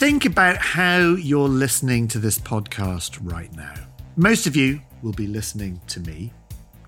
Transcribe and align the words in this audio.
Think 0.00 0.24
about 0.24 0.56
how 0.56 1.10
you're 1.10 1.46
listening 1.46 2.08
to 2.08 2.18
this 2.18 2.38
podcast 2.38 3.18
right 3.20 3.54
now. 3.54 3.74
Most 4.16 4.46
of 4.46 4.56
you 4.56 4.80
will 5.02 5.12
be 5.12 5.26
listening 5.26 5.78
to 5.88 6.00
me 6.00 6.32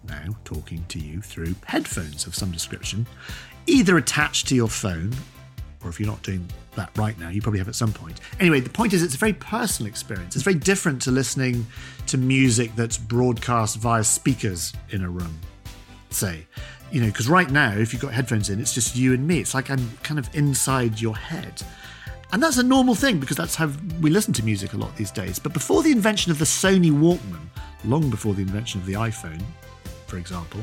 now, 0.08 0.34
talking 0.46 0.82
to 0.88 0.98
you 0.98 1.20
through 1.20 1.54
headphones 1.66 2.26
of 2.26 2.34
some 2.34 2.50
description, 2.50 3.06
either 3.66 3.98
attached 3.98 4.48
to 4.48 4.54
your 4.54 4.70
phone, 4.70 5.12
or 5.84 5.90
if 5.90 6.00
you're 6.00 6.08
not 6.08 6.22
doing 6.22 6.48
that 6.74 6.88
right 6.96 7.18
now, 7.20 7.28
you 7.28 7.42
probably 7.42 7.58
have 7.58 7.68
at 7.68 7.74
some 7.74 7.92
point. 7.92 8.18
Anyway, 8.40 8.60
the 8.60 8.70
point 8.70 8.94
is, 8.94 9.02
it's 9.02 9.14
a 9.14 9.18
very 9.18 9.34
personal 9.34 9.90
experience. 9.90 10.34
It's 10.34 10.42
very 10.42 10.56
different 10.56 11.02
to 11.02 11.10
listening 11.10 11.66
to 12.06 12.16
music 12.16 12.74
that's 12.76 12.96
broadcast 12.96 13.76
via 13.76 14.04
speakers 14.04 14.72
in 14.88 15.02
a 15.02 15.10
room, 15.10 15.38
say. 16.08 16.46
You 16.90 17.02
know, 17.02 17.08
because 17.08 17.28
right 17.28 17.50
now, 17.50 17.72
if 17.72 17.92
you've 17.92 18.00
got 18.00 18.14
headphones 18.14 18.48
in, 18.48 18.58
it's 18.58 18.72
just 18.72 18.96
you 18.96 19.12
and 19.12 19.28
me. 19.28 19.38
It's 19.38 19.52
like 19.52 19.70
I'm 19.70 19.98
kind 20.02 20.18
of 20.18 20.34
inside 20.34 20.98
your 20.98 21.14
head. 21.14 21.62
And 22.32 22.42
that's 22.42 22.56
a 22.56 22.62
normal 22.62 22.94
thing 22.94 23.20
because 23.20 23.36
that's 23.36 23.54
how 23.54 23.70
we 24.00 24.08
listen 24.08 24.32
to 24.34 24.44
music 24.44 24.72
a 24.72 24.78
lot 24.78 24.96
these 24.96 25.10
days. 25.10 25.38
But 25.38 25.52
before 25.52 25.82
the 25.82 25.92
invention 25.92 26.32
of 26.32 26.38
the 26.38 26.46
Sony 26.46 26.90
Walkman, 26.90 27.46
long 27.84 28.08
before 28.08 28.32
the 28.32 28.40
invention 28.40 28.80
of 28.80 28.86
the 28.86 28.94
iPhone, 28.94 29.42
for 30.06 30.16
example, 30.16 30.60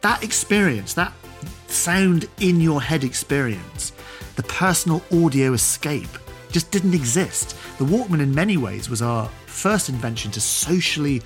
that 0.00 0.22
experience, 0.22 0.94
that 0.94 1.12
sound 1.66 2.28
in 2.40 2.60
your 2.60 2.80
head 2.80 3.02
experience, 3.02 3.92
the 4.36 4.44
personal 4.44 5.02
audio 5.12 5.54
escape, 5.54 6.08
just 6.52 6.70
didn't 6.70 6.94
exist. 6.94 7.56
The 7.78 7.84
Walkman, 7.84 8.20
in 8.20 8.32
many 8.32 8.56
ways, 8.56 8.88
was 8.88 9.02
our 9.02 9.26
first 9.46 9.88
invention 9.88 10.30
to 10.30 10.40
socially 10.40 11.20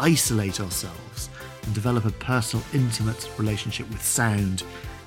isolate 0.00 0.58
ourselves 0.58 1.28
and 1.64 1.74
develop 1.74 2.06
a 2.06 2.10
personal, 2.12 2.64
intimate 2.72 3.28
relationship 3.38 3.88
with 3.90 4.02
sound 4.02 4.62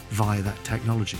via 0.09 0.43
that 0.43 0.63
technology. 0.63 1.17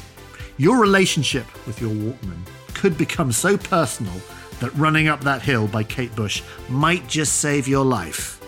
Your 0.57 0.79
relationship 0.79 1.45
with 1.65 1.81
your 1.81 1.91
Walkman 1.91 2.39
could 2.77 2.97
become 2.97 3.31
so 3.31 3.57
personal 3.57 4.13
that 4.59 4.71
running 4.75 5.07
up 5.07 5.19
that 5.21 5.41
hill 5.41 5.67
by 5.67 5.83
Kate 5.83 6.15
Bush 6.15 6.43
might 6.69 7.07
just 7.07 7.37
save 7.37 7.67
your 7.67 7.83
life. 7.83 8.39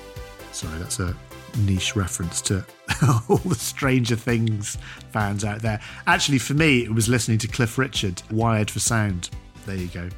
Sorry, 0.51 0.77
that's 0.77 0.99
a 0.99 1.15
niche 1.59 1.95
reference 1.95 2.39
to 2.41 2.63
all 3.27 3.37
the 3.37 3.55
Stranger 3.55 4.15
Things 4.15 4.77
fans 5.11 5.43
out 5.43 5.61
there. 5.63 5.81
Actually, 6.05 6.37
for 6.37 6.53
me, 6.53 6.83
it 6.83 6.93
was 6.93 7.09
listening 7.09 7.39
to 7.39 7.47
Cliff 7.47 7.79
Richard, 7.79 8.21
Wired 8.29 8.69
for 8.69 8.79
Sound. 8.79 9.31
There 9.65 9.75
you 9.75 9.87
go. 9.87 10.09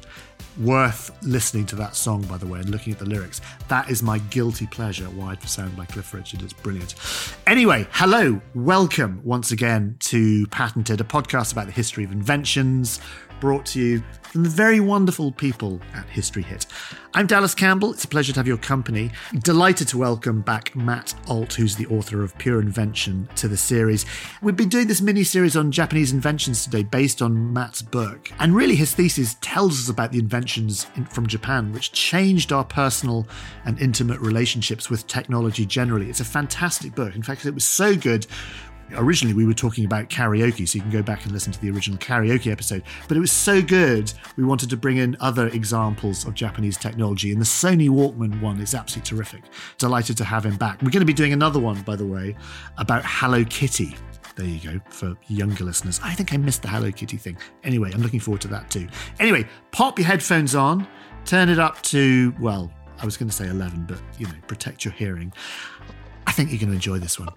Worth 0.60 1.10
listening 1.22 1.64
to 1.66 1.76
that 1.76 1.96
song, 1.96 2.22
by 2.24 2.36
the 2.36 2.46
way, 2.46 2.60
and 2.60 2.68
looking 2.68 2.92
at 2.92 2.98
the 2.98 3.06
lyrics. 3.06 3.40
That 3.68 3.90
is 3.90 4.02
my 4.02 4.18
guilty 4.18 4.66
pleasure, 4.66 5.08
Wired 5.08 5.40
for 5.40 5.48
Sound 5.48 5.74
by 5.74 5.86
Cliff 5.86 6.12
Richard. 6.12 6.42
It's 6.42 6.52
brilliant. 6.52 6.96
Anyway, 7.46 7.86
hello, 7.92 8.42
welcome 8.54 9.22
once 9.24 9.52
again 9.52 9.96
to 10.00 10.46
Patented, 10.48 11.00
a 11.00 11.04
podcast 11.04 11.52
about 11.52 11.64
the 11.64 11.72
history 11.72 12.04
of 12.04 12.12
inventions, 12.12 13.00
brought 13.42 13.66
to 13.66 13.80
you 13.80 14.00
from 14.22 14.44
the 14.44 14.48
very 14.48 14.78
wonderful 14.78 15.32
people 15.32 15.80
at 15.94 16.06
History 16.06 16.44
Hit. 16.44 16.64
I'm 17.12 17.26
Dallas 17.26 17.56
Campbell. 17.56 17.92
It's 17.92 18.04
a 18.04 18.08
pleasure 18.08 18.32
to 18.32 18.38
have 18.38 18.46
your 18.46 18.56
company. 18.56 19.10
Delighted 19.40 19.88
to 19.88 19.98
welcome 19.98 20.42
back 20.42 20.76
Matt 20.76 21.12
Alt, 21.26 21.54
who's 21.54 21.74
the 21.74 21.86
author 21.86 22.22
of 22.22 22.38
Pure 22.38 22.60
Invention, 22.60 23.28
to 23.34 23.48
the 23.48 23.56
series. 23.56 24.06
We've 24.42 24.54
been 24.54 24.68
doing 24.68 24.86
this 24.86 25.00
mini 25.00 25.24
series 25.24 25.56
on 25.56 25.72
Japanese 25.72 26.12
inventions 26.12 26.62
today 26.62 26.84
based 26.84 27.20
on 27.20 27.52
Matt's 27.52 27.82
book. 27.82 28.30
And 28.38 28.54
really, 28.54 28.76
his 28.76 28.94
thesis 28.94 29.36
tells 29.40 29.72
us 29.72 29.88
about 29.88 30.12
the 30.12 30.20
inventions 30.20 30.86
in, 30.94 31.04
from 31.06 31.26
Japan, 31.26 31.72
which 31.72 31.90
changed 31.90 32.52
our 32.52 32.64
personal 32.64 33.26
and 33.64 33.76
intimate 33.80 34.20
relationships 34.20 34.88
with 34.88 35.08
technology 35.08 35.66
generally. 35.66 36.08
It's 36.08 36.20
a 36.20 36.24
fantastic 36.24 36.94
book. 36.94 37.16
In 37.16 37.24
fact, 37.24 37.44
it 37.44 37.54
was 37.54 37.64
so 37.64 37.96
good 37.96 38.28
originally 38.94 39.34
we 39.34 39.46
were 39.46 39.54
talking 39.54 39.84
about 39.84 40.08
karaoke, 40.08 40.68
so 40.68 40.76
you 40.76 40.82
can 40.82 40.90
go 40.90 41.02
back 41.02 41.24
and 41.24 41.32
listen 41.32 41.52
to 41.52 41.60
the 41.60 41.70
original 41.70 41.98
karaoke 41.98 42.50
episode. 42.50 42.82
But 43.08 43.16
it 43.16 43.20
was 43.20 43.32
so 43.32 43.62
good, 43.62 44.12
we 44.36 44.44
wanted 44.44 44.70
to 44.70 44.76
bring 44.76 44.96
in 44.98 45.16
other 45.20 45.48
examples 45.48 46.26
of 46.26 46.34
Japanese 46.34 46.76
technology. 46.76 47.32
And 47.32 47.40
the 47.40 47.46
Sony 47.46 47.88
Walkman 47.88 48.40
one 48.40 48.60
is 48.60 48.74
absolutely 48.74 49.08
terrific. 49.08 49.44
Delighted 49.78 50.16
to 50.18 50.24
have 50.24 50.44
him 50.44 50.56
back. 50.56 50.82
We're 50.82 50.90
going 50.90 51.00
to 51.00 51.06
be 51.06 51.12
doing 51.12 51.32
another 51.32 51.60
one, 51.60 51.82
by 51.82 51.96
the 51.96 52.06
way, 52.06 52.36
about 52.78 53.02
Hello 53.04 53.44
Kitty. 53.44 53.96
There 54.36 54.46
you 54.46 54.60
go, 54.60 54.80
for 54.88 55.16
younger 55.28 55.64
listeners. 55.64 56.00
I 56.02 56.14
think 56.14 56.32
I 56.32 56.38
missed 56.38 56.62
the 56.62 56.68
Hello 56.68 56.90
Kitty 56.90 57.18
thing. 57.18 57.36
Anyway, 57.64 57.90
I'm 57.92 58.02
looking 58.02 58.20
forward 58.20 58.40
to 58.42 58.48
that 58.48 58.70
too. 58.70 58.88
Anyway, 59.20 59.46
pop 59.72 59.98
your 59.98 60.06
headphones 60.06 60.54
on, 60.54 60.86
turn 61.24 61.48
it 61.48 61.58
up 61.58 61.82
to, 61.82 62.34
well, 62.40 62.72
I 63.00 63.04
was 63.04 63.16
going 63.16 63.28
to 63.28 63.34
say 63.34 63.48
11, 63.48 63.84
but, 63.86 64.00
you 64.18 64.26
know, 64.26 64.34
protect 64.46 64.84
your 64.84 64.94
hearing. 64.94 65.32
I 66.26 66.32
think 66.32 66.50
you're 66.50 66.60
going 66.60 66.70
to 66.70 66.74
enjoy 66.74 66.98
this 66.98 67.18
one. 67.18 67.28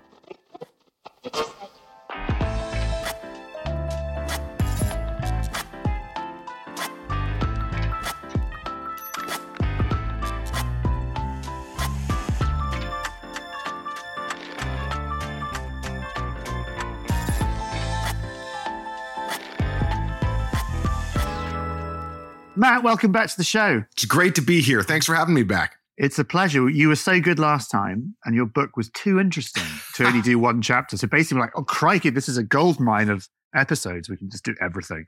Matt, 22.66 22.82
welcome 22.82 23.12
back 23.12 23.30
to 23.30 23.38
the 23.38 23.44
show. 23.44 23.84
It's 23.92 24.06
great 24.06 24.34
to 24.34 24.42
be 24.42 24.60
here. 24.60 24.82
Thanks 24.82 25.06
for 25.06 25.14
having 25.14 25.36
me 25.36 25.44
back. 25.44 25.76
It's 25.98 26.18
a 26.18 26.24
pleasure. 26.24 26.68
You 26.68 26.88
were 26.88 26.96
so 26.96 27.22
good 27.22 27.38
last 27.38 27.70
time, 27.70 28.16
and 28.26 28.34
your 28.34 28.48
book 28.48 28.76
was 28.76 28.90
too 28.90 29.20
interesting 29.20 29.62
to 29.94 30.08
only 30.08 30.20
do 30.20 30.40
one 30.50 30.64
chapter. 30.64 30.98
So 30.98 31.06
basically, 31.06 31.42
like, 31.42 31.52
oh 31.56 31.62
crikey, 31.62 32.10
this 32.10 32.28
is 32.28 32.40
a 32.40 32.44
gold 32.44 32.80
mine 32.80 33.10
of 33.10 33.30
episodes. 33.56 34.10
We 34.10 34.18
can 34.18 34.32
just 34.32 34.44
do 34.44 34.56
everything. 34.60 35.06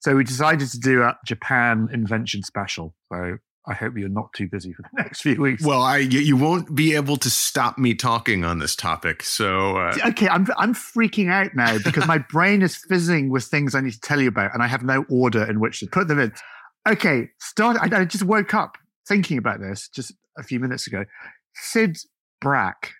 So 0.00 0.16
we 0.16 0.24
decided 0.24 0.70
to 0.70 0.80
do 0.80 1.02
a 1.04 1.16
Japan 1.24 1.86
invention 1.92 2.42
special. 2.42 2.96
So 3.12 3.36
I 3.68 3.74
hope 3.74 3.96
you're 3.96 4.08
not 4.08 4.32
too 4.32 4.48
busy 4.48 4.72
for 4.72 4.82
the 4.82 4.88
next 5.02 5.20
few 5.20 5.40
weeks. 5.40 5.64
Well, 5.64 5.82
I 5.82 5.98
you 5.98 6.36
won't 6.36 6.74
be 6.74 6.96
able 6.96 7.16
to 7.18 7.30
stop 7.30 7.78
me 7.78 7.94
talking 7.94 8.44
on 8.44 8.58
this 8.58 8.74
topic. 8.74 9.22
So 9.22 9.76
uh... 9.76 9.96
okay, 10.06 10.28
I'm 10.28 10.48
I'm 10.56 10.74
freaking 10.74 11.30
out 11.30 11.54
now 11.54 11.78
because 11.78 12.08
my 12.08 12.18
brain 12.30 12.60
is 12.60 12.74
fizzing 12.74 13.30
with 13.30 13.44
things 13.44 13.76
I 13.76 13.82
need 13.82 13.92
to 13.92 14.00
tell 14.00 14.20
you 14.20 14.28
about, 14.28 14.52
and 14.52 14.64
I 14.64 14.66
have 14.66 14.82
no 14.82 15.04
order 15.08 15.48
in 15.48 15.60
which 15.60 15.78
to 15.78 15.86
put 15.86 16.08
them 16.08 16.18
in. 16.18 16.32
Okay, 16.88 17.28
start. 17.38 17.76
I, 17.80 18.00
I 18.00 18.04
just 18.06 18.24
woke 18.24 18.54
up 18.54 18.78
thinking 19.06 19.36
about 19.36 19.60
this 19.60 19.88
just 19.88 20.14
a 20.38 20.42
few 20.42 20.58
minutes 20.58 20.86
ago. 20.86 21.04
Syd 21.54 21.98
Brak. 22.40 22.92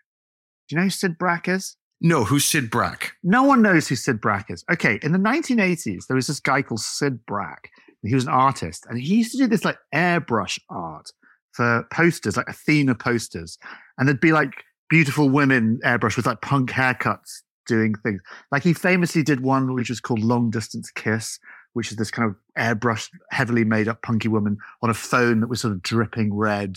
Do 0.69 0.75
you 0.75 0.77
know 0.77 0.85
who 0.85 0.91
Syd 0.91 1.17
Brak 1.17 1.49
is? 1.49 1.77
No, 2.01 2.25
who's 2.25 2.45
Syd 2.45 2.71
Brak? 2.71 3.13
No 3.23 3.43
one 3.45 3.63
knows 3.63 3.89
who 3.89 3.97
Syd 3.97 4.21
Brak 4.21 4.51
is. 4.51 4.63
Okay, 4.71 4.99
in 5.03 5.13
the 5.13 5.19
1980s, 5.19 6.07
there 6.07 6.17
was 6.17 6.27
this 6.27 6.39
guy 6.39 6.61
called 6.61 6.81
Syd 6.81 7.25
Brak. 7.25 7.71
He 8.03 8.15
was 8.15 8.25
an 8.25 8.31
artist, 8.31 8.87
and 8.89 9.01
he 9.01 9.17
used 9.17 9.33
to 9.33 9.39
do 9.39 9.47
this 9.47 9.65
like 9.65 9.79
airbrush 9.95 10.59
art 10.71 11.11
for 11.53 11.87
posters, 11.91 12.37
like 12.37 12.49
Athena 12.49 12.95
posters, 12.95 13.59
and 13.97 14.07
there'd 14.07 14.21
be 14.21 14.33
like 14.33 14.53
beautiful 14.91 15.31
women 15.31 15.81
airbrush 15.85 16.17
with 16.17 16.27
like 16.27 16.43
punk 16.43 16.71
haircuts 16.71 17.43
doing 17.67 17.95
things. 18.03 18.21
Like 18.53 18.63
he 18.63 18.73
famously 18.73 19.23
did 19.23 19.41
one 19.41 19.75
which 19.75 19.89
was 19.89 20.01
called 20.01 20.21
Long 20.21 20.51
Distance 20.51 20.91
Kiss, 20.91 21.39
which 21.79 21.93
is 21.93 21.97
this 21.97 22.11
kind 22.11 22.29
of 22.29 22.35
airbrushed, 22.59 23.11
heavily 23.31 23.65
made 23.65 23.87
up 23.87 24.03
punky 24.03 24.27
woman 24.27 24.59
on 24.83 24.91
a 24.91 24.95
phone 24.95 25.39
that 25.39 25.47
was 25.47 25.61
sort 25.61 25.73
of 25.73 25.81
dripping 25.81 26.35
red. 26.35 26.77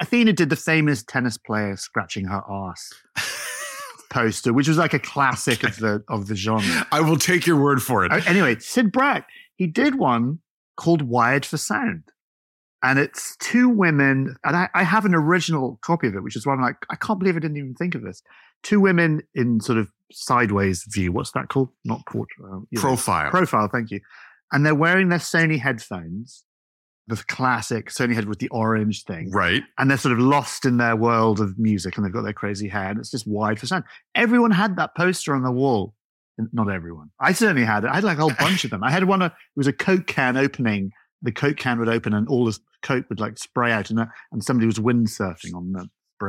Athena 0.00 0.32
did 0.32 0.50
the 0.50 0.56
famous 0.56 1.04
tennis 1.04 1.38
player 1.38 1.76
scratching 1.76 2.24
her 2.24 2.42
ass 2.50 2.92
poster, 4.10 4.52
which 4.52 4.66
was 4.66 4.78
like 4.78 4.94
a 4.94 4.98
classic 4.98 5.62
okay. 5.62 5.68
of 5.68 5.76
the 5.76 6.04
of 6.08 6.26
the 6.26 6.34
genre. 6.34 6.88
I 6.92 7.02
will 7.02 7.18
take 7.18 7.46
your 7.46 7.62
word 7.62 7.80
for 7.80 8.04
it. 8.04 8.10
Uh, 8.10 8.20
anyway, 8.26 8.58
Syd 8.58 8.90
Brak, 8.90 9.28
he 9.54 9.68
did 9.68 9.94
one 9.94 10.40
called 10.76 11.02
Wired 11.02 11.46
for 11.46 11.56
Sound. 11.56 12.02
And 12.82 12.98
it's 12.98 13.36
two 13.36 13.68
women, 13.68 14.34
and 14.42 14.56
I, 14.56 14.68
I 14.74 14.82
have 14.82 15.04
an 15.04 15.14
original 15.14 15.78
copy 15.82 16.08
of 16.08 16.16
it, 16.16 16.24
which 16.24 16.34
is 16.34 16.44
why 16.44 16.52
I'm 16.52 16.60
like, 16.60 16.84
I 16.90 16.96
can't 16.96 17.20
believe 17.20 17.36
I 17.36 17.38
didn't 17.38 17.58
even 17.58 17.74
think 17.74 17.94
of 17.94 18.02
this. 18.02 18.22
Two 18.64 18.80
women 18.80 19.22
in 19.36 19.60
sort 19.60 19.78
of 19.78 19.88
sideways 20.12 20.84
view. 20.88 21.12
What's 21.12 21.32
that 21.32 21.48
called? 21.48 21.70
Not 21.84 22.04
portrait. 22.06 22.46
Uh, 22.50 22.60
profile. 22.76 23.24
Know. 23.24 23.30
Profile. 23.30 23.68
Thank 23.68 23.90
you. 23.90 24.00
And 24.52 24.64
they're 24.64 24.74
wearing 24.74 25.08
their 25.08 25.18
Sony 25.18 25.58
headphones, 25.58 26.44
the 27.08 27.16
classic 27.16 27.90
Sony 27.90 28.14
head 28.14 28.26
with 28.26 28.38
the 28.38 28.48
orange 28.48 29.04
thing. 29.04 29.30
Right. 29.30 29.62
And 29.78 29.90
they're 29.90 29.98
sort 29.98 30.12
of 30.12 30.18
lost 30.18 30.64
in 30.64 30.76
their 30.76 30.96
world 30.96 31.40
of 31.40 31.58
music 31.58 31.96
and 31.96 32.06
they've 32.06 32.12
got 32.12 32.22
their 32.22 32.32
crazy 32.32 32.68
hair 32.68 32.90
and 32.90 32.98
it's 32.98 33.10
just 33.10 33.26
Wired 33.26 33.58
for 33.58 33.66
Sound. 33.66 33.84
Everyone 34.14 34.52
had 34.52 34.76
that 34.76 34.94
poster 34.96 35.34
on 35.34 35.42
the 35.42 35.52
wall. 35.52 35.94
Not 36.52 36.70
everyone. 36.70 37.10
I 37.18 37.32
certainly 37.32 37.64
had 37.64 37.84
it. 37.84 37.90
I 37.90 37.94
had 37.94 38.04
like 38.04 38.18
a 38.18 38.20
whole 38.20 38.32
bunch 38.38 38.64
of 38.64 38.70
them. 38.70 38.84
I 38.84 38.90
had 38.90 39.04
one, 39.04 39.22
uh, 39.22 39.26
it 39.26 39.32
was 39.56 39.66
a 39.66 39.72
Coke 39.72 40.06
can 40.06 40.36
opening. 40.36 40.92
The 41.22 41.32
Coke 41.32 41.56
can 41.56 41.78
would 41.78 41.88
open 41.88 42.12
and 42.12 42.28
all 42.28 42.44
this 42.44 42.60
Coke 42.82 43.06
would 43.08 43.20
like 43.20 43.38
spray 43.38 43.72
out 43.72 43.88
and, 43.88 44.06
and 44.32 44.44
somebody 44.44 44.66
was 44.66 44.78
windsurfing 44.78 45.54
on 45.54 45.72
the 45.72 45.88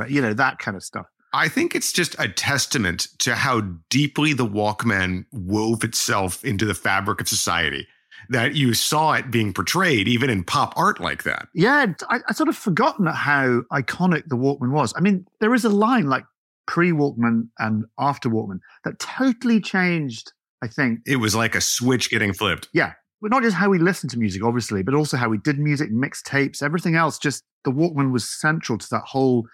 you 0.09 0.21
know, 0.21 0.33
that 0.33 0.59
kind 0.59 0.75
of 0.75 0.83
stuff. 0.83 1.05
I 1.33 1.49
think 1.49 1.75
it's 1.75 1.91
just 1.91 2.15
a 2.19 2.27
testament 2.27 3.07
to 3.19 3.35
how 3.35 3.61
deeply 3.89 4.33
the 4.33 4.47
Walkman 4.47 5.25
wove 5.31 5.83
itself 5.83 6.43
into 6.43 6.65
the 6.65 6.73
fabric 6.73 7.21
of 7.21 7.27
society 7.27 7.87
that 8.29 8.55
you 8.55 8.73
saw 8.73 9.13
it 9.13 9.31
being 9.31 9.53
portrayed 9.53 10.07
even 10.07 10.29
in 10.29 10.43
pop 10.43 10.73
art 10.75 10.99
like 10.99 11.23
that. 11.23 11.47
Yeah, 11.53 11.93
I, 12.09 12.19
I 12.27 12.33
sort 12.33 12.49
of 12.49 12.57
forgotten 12.57 13.05
how 13.05 13.61
iconic 13.71 14.27
the 14.27 14.35
Walkman 14.35 14.71
was. 14.71 14.93
I 14.95 15.01
mean, 15.01 15.25
there 15.39 15.53
is 15.53 15.65
a 15.65 15.69
line 15.69 16.07
like 16.07 16.25
pre 16.65 16.91
Walkman 16.91 17.49
and 17.59 17.85
after 17.99 18.29
Walkman 18.29 18.59
that 18.83 18.99
totally 18.99 19.59
changed. 19.61 20.33
I 20.63 20.67
think 20.67 21.01
it 21.05 21.17
was 21.17 21.35
like 21.35 21.55
a 21.55 21.61
switch 21.61 22.09
getting 22.09 22.33
flipped. 22.33 22.67
Yeah, 22.73 22.93
but 23.21 23.31
not 23.31 23.43
just 23.43 23.55
how 23.55 23.69
we 23.69 23.79
listened 23.79 24.11
to 24.11 24.19
music, 24.19 24.43
obviously, 24.43 24.81
but 24.81 24.95
also 24.95 25.17
how 25.17 25.29
we 25.29 25.37
did 25.37 25.59
music, 25.59 25.91
mixtapes, 25.91 26.63
everything 26.63 26.95
else. 26.95 27.19
Just 27.19 27.43
the 27.63 27.71
Walkman 27.71 28.11
was 28.11 28.29
central 28.29 28.77
to 28.77 28.87
that 28.89 29.03
whole 29.03 29.47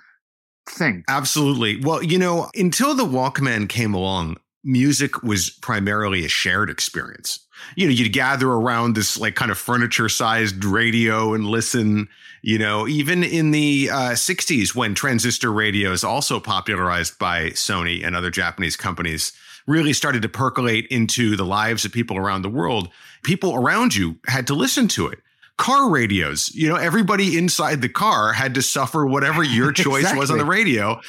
thing. 0.66 1.04
Absolutely. 1.08 1.80
Well, 1.80 2.04
you 2.04 2.18
know, 2.18 2.50
until 2.56 2.96
the 2.96 3.06
Walkman 3.06 3.70
came 3.70 3.94
along, 3.94 4.38
music 4.64 5.24
was 5.24 5.50
primarily 5.50 6.26
a 6.26 6.30
shared 6.30 6.70
experience. 6.70 7.40
You 7.76 7.88
know, 7.88 7.94
you'd 7.94 8.14
gather 8.14 8.50
around 8.50 8.96
this 8.96 9.18
like 9.18 9.36
kind 9.36 9.52
of 9.52 9.58
furniture 9.58 10.10
sized 10.10 10.64
radio 10.64 11.34
and 11.34 11.46
listen. 11.46 12.08
You 12.42 12.58
know, 12.58 12.88
even 12.90 13.24
in 13.24 13.52
the 13.52 13.90
uh, 13.90 14.12
60s, 14.12 14.76
when 14.76 14.96
transistor 14.96 15.52
radios, 15.52 16.04
also 16.04 16.42
popularized 16.42 17.18
by 17.18 17.52
Sony 17.52 18.06
and 18.06 18.18
other 18.18 18.30
Japanese 18.30 18.76
companies, 18.76 19.32
really 19.66 19.94
started 19.94 20.22
to 20.24 20.30
percolate 20.30 20.86
into 20.88 21.38
the 21.38 21.46
lives 21.46 21.86
of 21.86 21.94
people 21.94 22.18
around 22.18 22.42
the 22.42 22.50
world, 22.50 22.90
people 23.24 23.56
around 23.56 23.96
you 23.96 24.18
had 24.28 24.46
to 24.48 24.54
listen 24.54 24.90
to 24.90 25.08
it 25.08 25.20
car 25.58 25.90
radios. 25.90 26.54
You 26.54 26.70
know, 26.70 26.76
everybody 26.76 27.38
inside 27.38 27.82
the 27.82 27.90
car 27.90 28.34
had 28.34 28.56
to 28.56 28.62
suffer 28.62 29.06
whatever 29.06 29.44
your 29.44 29.72
choice 29.72 30.02
exactly. 30.02 30.20
was 30.20 30.32
on 30.32 30.38
the 30.38 30.46
radio. 30.46 31.00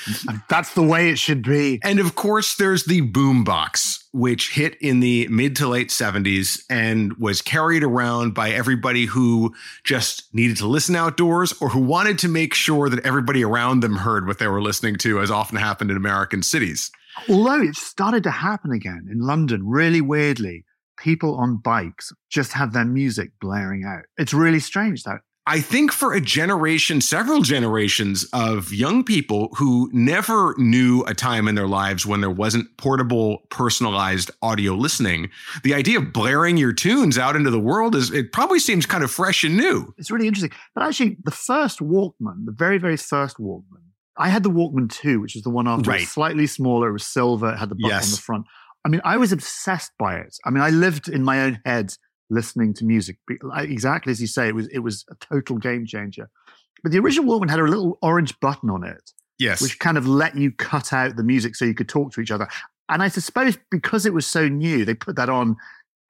That's 0.48 0.74
the 0.74 0.82
way 0.82 1.10
it 1.10 1.18
should 1.18 1.42
be. 1.42 1.80
And 1.82 1.98
of 1.98 2.14
course, 2.14 2.56
there's 2.56 2.84
the 2.84 3.02
boombox, 3.02 4.04
which 4.12 4.52
hit 4.52 4.76
in 4.80 5.00
the 5.00 5.26
mid 5.28 5.56
to 5.56 5.68
late 5.68 5.88
70s 5.88 6.62
and 6.68 7.14
was 7.16 7.40
carried 7.42 7.82
around 7.82 8.34
by 8.34 8.50
everybody 8.50 9.06
who 9.06 9.54
just 9.82 10.32
needed 10.34 10.56
to 10.58 10.66
listen 10.66 10.94
outdoors 10.94 11.54
or 11.60 11.70
who 11.70 11.80
wanted 11.80 12.18
to 12.20 12.28
make 12.28 12.54
sure 12.54 12.88
that 12.88 13.04
everybody 13.04 13.42
around 13.44 13.80
them 13.80 13.96
heard 13.96 14.26
what 14.26 14.38
they 14.38 14.48
were 14.48 14.62
listening 14.62 14.96
to, 14.96 15.20
as 15.20 15.30
often 15.30 15.56
happened 15.56 15.90
in 15.90 15.96
American 15.96 16.42
cities. 16.42 16.90
Although 17.28 17.62
it 17.62 17.76
started 17.76 18.24
to 18.24 18.30
happen 18.30 18.72
again 18.72 19.08
in 19.10 19.20
London, 19.20 19.66
really 19.66 20.00
weirdly 20.00 20.64
people 21.04 21.36
on 21.36 21.58
bikes 21.58 22.12
just 22.30 22.54
have 22.54 22.72
their 22.72 22.86
music 22.86 23.30
blaring 23.38 23.84
out. 23.84 24.04
It's 24.16 24.32
really 24.32 24.58
strange 24.58 25.02
that. 25.02 25.20
I 25.46 25.60
think 25.60 25.92
for 25.92 26.14
a 26.14 26.22
generation, 26.22 27.02
several 27.02 27.42
generations 27.42 28.26
of 28.32 28.72
young 28.72 29.04
people 29.04 29.50
who 29.58 29.90
never 29.92 30.54
knew 30.56 31.04
a 31.06 31.12
time 31.12 31.46
in 31.46 31.54
their 31.54 31.68
lives 31.68 32.06
when 32.06 32.22
there 32.22 32.30
wasn't 32.30 32.74
portable, 32.78 33.42
personalized 33.50 34.30
audio 34.40 34.72
listening, 34.72 35.28
the 35.62 35.74
idea 35.74 35.98
of 35.98 36.14
blaring 36.14 36.56
your 36.56 36.72
tunes 36.72 37.18
out 37.18 37.36
into 37.36 37.50
the 37.50 37.60
world 37.60 37.94
is, 37.94 38.10
it 38.10 38.32
probably 38.32 38.58
seems 38.58 38.86
kind 38.86 39.04
of 39.04 39.10
fresh 39.10 39.44
and 39.44 39.58
new. 39.58 39.92
It's 39.98 40.10
really 40.10 40.26
interesting. 40.26 40.56
But 40.74 40.84
actually, 40.84 41.18
the 41.22 41.30
first 41.30 41.80
Walkman, 41.80 42.46
the 42.46 42.52
very, 42.52 42.78
very 42.78 42.96
first 42.96 43.36
Walkman, 43.36 43.82
I 44.16 44.30
had 44.30 44.44
the 44.44 44.50
Walkman 44.50 44.90
2, 44.90 45.20
which 45.20 45.36
is 45.36 45.42
the 45.42 45.50
one 45.50 45.68
after, 45.68 45.90
right. 45.90 46.06
slightly 46.06 46.46
smaller, 46.46 46.88
it 46.88 46.92
was 46.92 47.06
silver, 47.06 47.52
it 47.52 47.58
had 47.58 47.68
the 47.68 47.74
button 47.74 47.90
yes. 47.90 48.06
on 48.06 48.10
the 48.12 48.22
front. 48.22 48.46
I 48.84 48.88
mean, 48.88 49.00
I 49.04 49.16
was 49.16 49.32
obsessed 49.32 49.92
by 49.98 50.16
it. 50.16 50.36
I 50.44 50.50
mean, 50.50 50.62
I 50.62 50.70
lived 50.70 51.08
in 51.08 51.22
my 51.22 51.42
own 51.42 51.60
head 51.64 51.94
listening 52.30 52.74
to 52.74 52.84
music. 52.84 53.18
Exactly 53.56 54.10
as 54.10 54.20
you 54.20 54.26
say, 54.26 54.48
it 54.48 54.54
was 54.54 54.68
it 54.68 54.80
was 54.80 55.04
a 55.10 55.14
total 55.16 55.58
game 55.58 55.86
changer. 55.86 56.30
But 56.82 56.92
the 56.92 56.98
original 56.98 57.26
Walkman 57.26 57.48
had 57.48 57.60
a 57.60 57.64
little 57.64 57.98
orange 58.02 58.38
button 58.40 58.68
on 58.68 58.84
it, 58.84 59.12
yes, 59.38 59.62
which 59.62 59.78
kind 59.78 59.96
of 59.96 60.06
let 60.06 60.36
you 60.36 60.52
cut 60.52 60.92
out 60.92 61.16
the 61.16 61.22
music 61.22 61.56
so 61.56 61.64
you 61.64 61.74
could 61.74 61.88
talk 61.88 62.12
to 62.12 62.20
each 62.20 62.30
other. 62.30 62.48
And 62.88 63.02
I 63.02 63.08
suppose 63.08 63.56
because 63.70 64.04
it 64.04 64.12
was 64.12 64.26
so 64.26 64.48
new, 64.48 64.84
they 64.84 64.94
put 64.94 65.16
that 65.16 65.30
on 65.30 65.56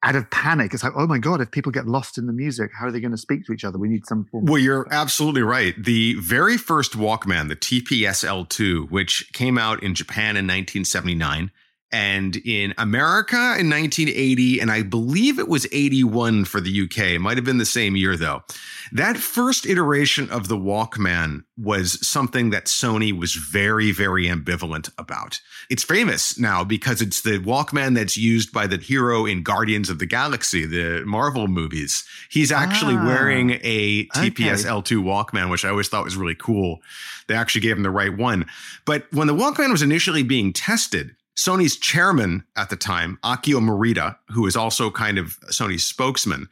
out 0.03 0.17
of 0.17 0.29
panic. 0.31 0.75
It's 0.75 0.82
like, 0.82 0.93
oh 0.97 1.06
my 1.06 1.19
god, 1.19 1.41
if 1.41 1.50
people 1.50 1.73
get 1.73 1.87
lost 1.87 2.19
in 2.19 2.27
the 2.27 2.32
music, 2.32 2.70
how 2.79 2.87
are 2.87 2.91
they 2.93 3.00
going 3.00 3.12
to 3.12 3.17
speak 3.17 3.47
to 3.47 3.53
each 3.53 3.65
other? 3.65 3.79
We 3.79 3.88
need 3.88 4.05
some 4.06 4.25
form. 4.25 4.47
Well, 4.47 4.61
you're 4.61 4.87
absolutely 4.91 5.43
right. 5.43 5.75
The 5.82 6.15
very 6.15 6.56
first 6.56 6.93
Walkman, 6.93 7.49
the 7.49 7.56
TPSL2, 7.56 8.91
which 8.91 9.32
came 9.32 9.56
out 9.56 9.82
in 9.82 9.94
Japan 9.94 10.37
in 10.37 10.44
1979 10.44 11.50
and 11.94 12.35
in 12.38 12.75
America 12.76 13.37
in 13.37 13.70
1980, 13.70 14.58
and 14.58 14.73
I 14.73 14.82
believe 14.82 15.38
it 15.38 15.46
was 15.46 15.64
81 15.70 16.44
for 16.44 16.61
the 16.61 16.82
UK. 16.82 16.99
It 16.99 17.20
might 17.20 17.37
have 17.37 17.44
been 17.44 17.58
the 17.58 17.64
same 17.64 17.94
year 17.94 18.17
though. 18.17 18.43
That 18.91 19.17
first 19.17 19.64
iteration 19.64 20.29
of 20.29 20.49
the 20.49 20.56
Walkman 20.56 21.44
was 21.56 22.05
something 22.06 22.50
that 22.50 22.64
Sony 22.64 23.17
was 23.17 23.35
very, 23.35 23.93
very 23.93 24.26
ambivalent 24.26 24.91
about. 24.99 25.41
It's 25.70 25.85
famous 25.85 26.37
now 26.37 26.64
because 26.64 27.00
it's 27.00 27.23
the 27.23 27.38
Walkman 27.38 27.94
that's 27.94 28.17
used 28.17 28.52
by 28.52 28.67
the 28.67 28.76
hero 28.76 29.25
in 29.25 29.44
Guardians 29.44 29.88
of 29.88 30.00
the 30.00 30.06
Galaxy, 30.06 30.67
the 30.67 31.05
Marvel 31.06 31.46
movies. 31.46 32.05
He's 32.29 32.50
actually 32.50 32.96
ah, 32.96 33.06
wearing 33.06 33.61
a 33.62 34.06
TPS 34.06 34.67
okay. 34.67 34.96
L2 34.96 35.05
Walkman, 35.05 35.49
which 35.49 35.64
I 35.64 35.69
always 35.69 35.88
thought 35.88 36.05
was 36.05 36.17
really 36.17 36.35
cool. 36.35 36.81
They 37.29 37.35
actually 37.35 37.61
gave 37.61 37.76
him 37.76 37.85
the 37.85 37.91
right 37.91 38.17
one. 38.17 38.46
But 38.85 39.06
when 39.12 39.29
the 39.29 39.35
Walkman 39.35 39.70
was 39.70 39.82
initially 39.82 40.25
being 40.25 40.52
tested, 40.52 41.14
Sony's 41.36 41.76
chairman 41.76 42.44
at 42.56 42.70
the 42.70 42.76
time, 42.76 43.19
Akio 43.25 43.60
Morita, 43.60 44.16
who 44.28 44.46
is 44.46 44.56
also 44.56 44.90
kind 44.90 45.19
of 45.19 45.38
Sony's 45.50 45.84
spokesman, 45.84 46.48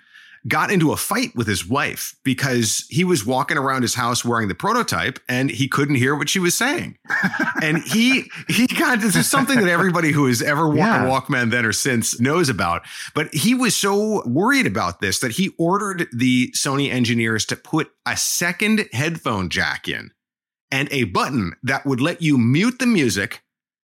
got 0.49 0.73
into 0.73 0.91
a 0.93 0.97
fight 0.97 1.35
with 1.37 1.47
his 1.47 1.67
wife 1.67 2.17
because 2.25 2.85
he 2.91 3.05
was 3.05 3.25
walking 3.25 3.57
around 3.57 3.83
his 3.83 3.95
house 3.95 4.25
wearing 4.25 4.49
the 4.49 4.55
prototype 4.55 5.21
and 5.29 5.51
he 5.51 5.69
couldn't 5.69 5.95
hear 5.95 6.17
what 6.17 6.29
she 6.29 6.41
was 6.41 6.55
saying. 6.55 6.99
and 7.63 7.79
he 7.85 8.25
he 8.49 8.67
got 8.67 9.01
this 9.01 9.15
is 9.15 9.31
something 9.31 9.59
that 9.59 9.69
everybody 9.69 10.11
who 10.11 10.27
has 10.27 10.43
ever 10.43 10.67
worn 10.67 10.79
yeah. 10.79 11.07
a 11.07 11.09
Walkman 11.09 11.51
then 11.51 11.65
or 11.65 11.73
since 11.73 12.21
knows 12.21 12.49
about. 12.49 12.83
But 13.15 13.33
he 13.33 13.55
was 13.55 13.77
so 13.77 14.27
worried 14.27 14.67
about 14.67 15.01
this 15.01 15.21
that 15.21 15.33
he 15.33 15.51
ordered 15.59 16.09
the 16.13 16.51
Sony 16.53 16.91
engineers 16.91 17.45
to 17.47 17.57
put 17.57 17.93
a 18.05 18.17
second 18.17 18.89
headphone 18.93 19.49
jack 19.49 19.87
in 19.87 20.11
and 20.73 20.89
a 20.91 21.05
button 21.05 21.55
that 21.63 21.87
would 21.87 22.01
let 22.01 22.21
you 22.21 22.37
mute 22.37 22.79
the 22.81 22.87
music 22.87 23.43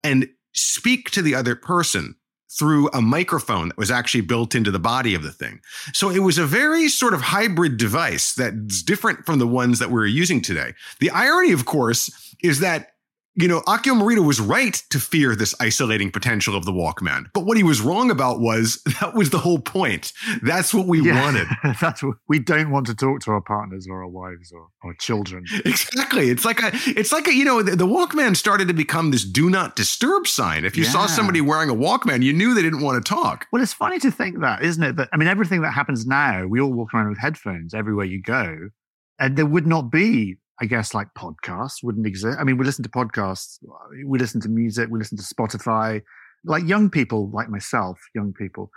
and 0.02 0.28
speak 0.52 1.10
to 1.10 1.22
the 1.22 1.34
other 1.34 1.54
person 1.54 2.16
through 2.50 2.88
a 2.88 3.00
microphone 3.00 3.68
that 3.68 3.78
was 3.78 3.90
actually 3.90 4.22
built 4.22 4.54
into 4.54 4.70
the 4.70 4.78
body 4.78 5.14
of 5.14 5.22
the 5.22 5.30
thing. 5.30 5.60
So 5.92 6.10
it 6.10 6.18
was 6.18 6.36
a 6.36 6.46
very 6.46 6.88
sort 6.88 7.14
of 7.14 7.20
hybrid 7.20 7.76
device 7.76 8.34
that's 8.34 8.82
different 8.82 9.24
from 9.24 9.38
the 9.38 9.46
ones 9.46 9.78
that 9.78 9.90
we're 9.90 10.06
using 10.06 10.42
today. 10.42 10.74
The 10.98 11.10
irony, 11.10 11.52
of 11.52 11.64
course, 11.64 12.34
is 12.42 12.58
that 12.60 12.94
you 13.40 13.48
know, 13.48 13.60
Akio 13.62 13.94
Morita 13.94 14.24
was 14.24 14.40
right 14.40 14.74
to 14.90 14.98
fear 14.98 15.34
this 15.34 15.54
isolating 15.60 16.10
potential 16.10 16.56
of 16.56 16.64
the 16.64 16.72
Walkman. 16.72 17.26
But 17.32 17.44
what 17.44 17.56
he 17.56 17.62
was 17.62 17.80
wrong 17.80 18.10
about 18.10 18.40
was 18.40 18.82
that 19.00 19.14
was 19.14 19.30
the 19.30 19.38
whole 19.38 19.58
point. 19.58 20.12
That's 20.42 20.74
what 20.74 20.86
we 20.86 21.00
yeah, 21.02 21.22
wanted. 21.22 21.48
That's 21.80 22.02
what 22.02 22.16
we 22.28 22.38
don't 22.38 22.70
want 22.70 22.86
to 22.86 22.94
talk 22.94 23.20
to 23.22 23.32
our 23.32 23.40
partners 23.40 23.86
or 23.88 24.02
our 24.02 24.08
wives 24.08 24.52
or 24.52 24.68
our 24.84 24.94
children. 24.94 25.44
Exactly. 25.64 26.30
It's 26.30 26.44
like 26.44 26.62
a, 26.62 26.70
it's 26.86 27.12
like 27.12 27.28
a, 27.28 27.34
you 27.34 27.44
know, 27.44 27.62
the, 27.62 27.76
the 27.76 27.86
Walkman 27.86 28.36
started 28.36 28.68
to 28.68 28.74
become 28.74 29.10
this 29.10 29.24
do 29.24 29.50
not 29.50 29.76
disturb 29.76 30.26
sign. 30.26 30.64
If 30.64 30.76
you 30.76 30.84
yeah. 30.84 30.90
saw 30.90 31.06
somebody 31.06 31.40
wearing 31.40 31.70
a 31.70 31.74
Walkman, 31.74 32.22
you 32.22 32.32
knew 32.32 32.54
they 32.54 32.62
didn't 32.62 32.82
want 32.82 33.04
to 33.04 33.08
talk. 33.08 33.46
Well, 33.52 33.62
it's 33.62 33.72
funny 33.72 33.98
to 34.00 34.10
think 34.10 34.40
that, 34.40 34.62
isn't 34.62 34.82
it? 34.82 34.96
That, 34.96 35.08
I 35.12 35.16
mean, 35.16 35.28
everything 35.28 35.62
that 35.62 35.72
happens 35.72 36.06
now, 36.06 36.46
we 36.46 36.60
all 36.60 36.72
walk 36.72 36.94
around 36.94 37.08
with 37.08 37.18
headphones 37.18 37.74
everywhere 37.74 38.06
you 38.06 38.20
go. 38.20 38.70
And 39.18 39.36
there 39.36 39.46
would 39.46 39.66
not 39.66 39.90
be 39.90 40.36
I 40.60 40.66
guess 40.66 40.94
like 40.94 41.08
podcasts 41.16 41.82
wouldn't 41.82 42.06
exist. 42.06 42.38
I 42.38 42.44
mean, 42.44 42.58
we 42.58 42.64
listen 42.64 42.82
to 42.82 42.90
podcasts, 42.90 43.58
we 44.04 44.18
listen 44.18 44.40
to 44.42 44.48
music, 44.48 44.88
we 44.90 44.98
listen 44.98 45.16
to 45.18 45.24
Spotify. 45.24 46.02
Like 46.44 46.66
young 46.66 46.88
people, 46.88 47.30
like 47.30 47.50
myself, 47.50 48.00
young 48.14 48.32
people, 48.32 48.70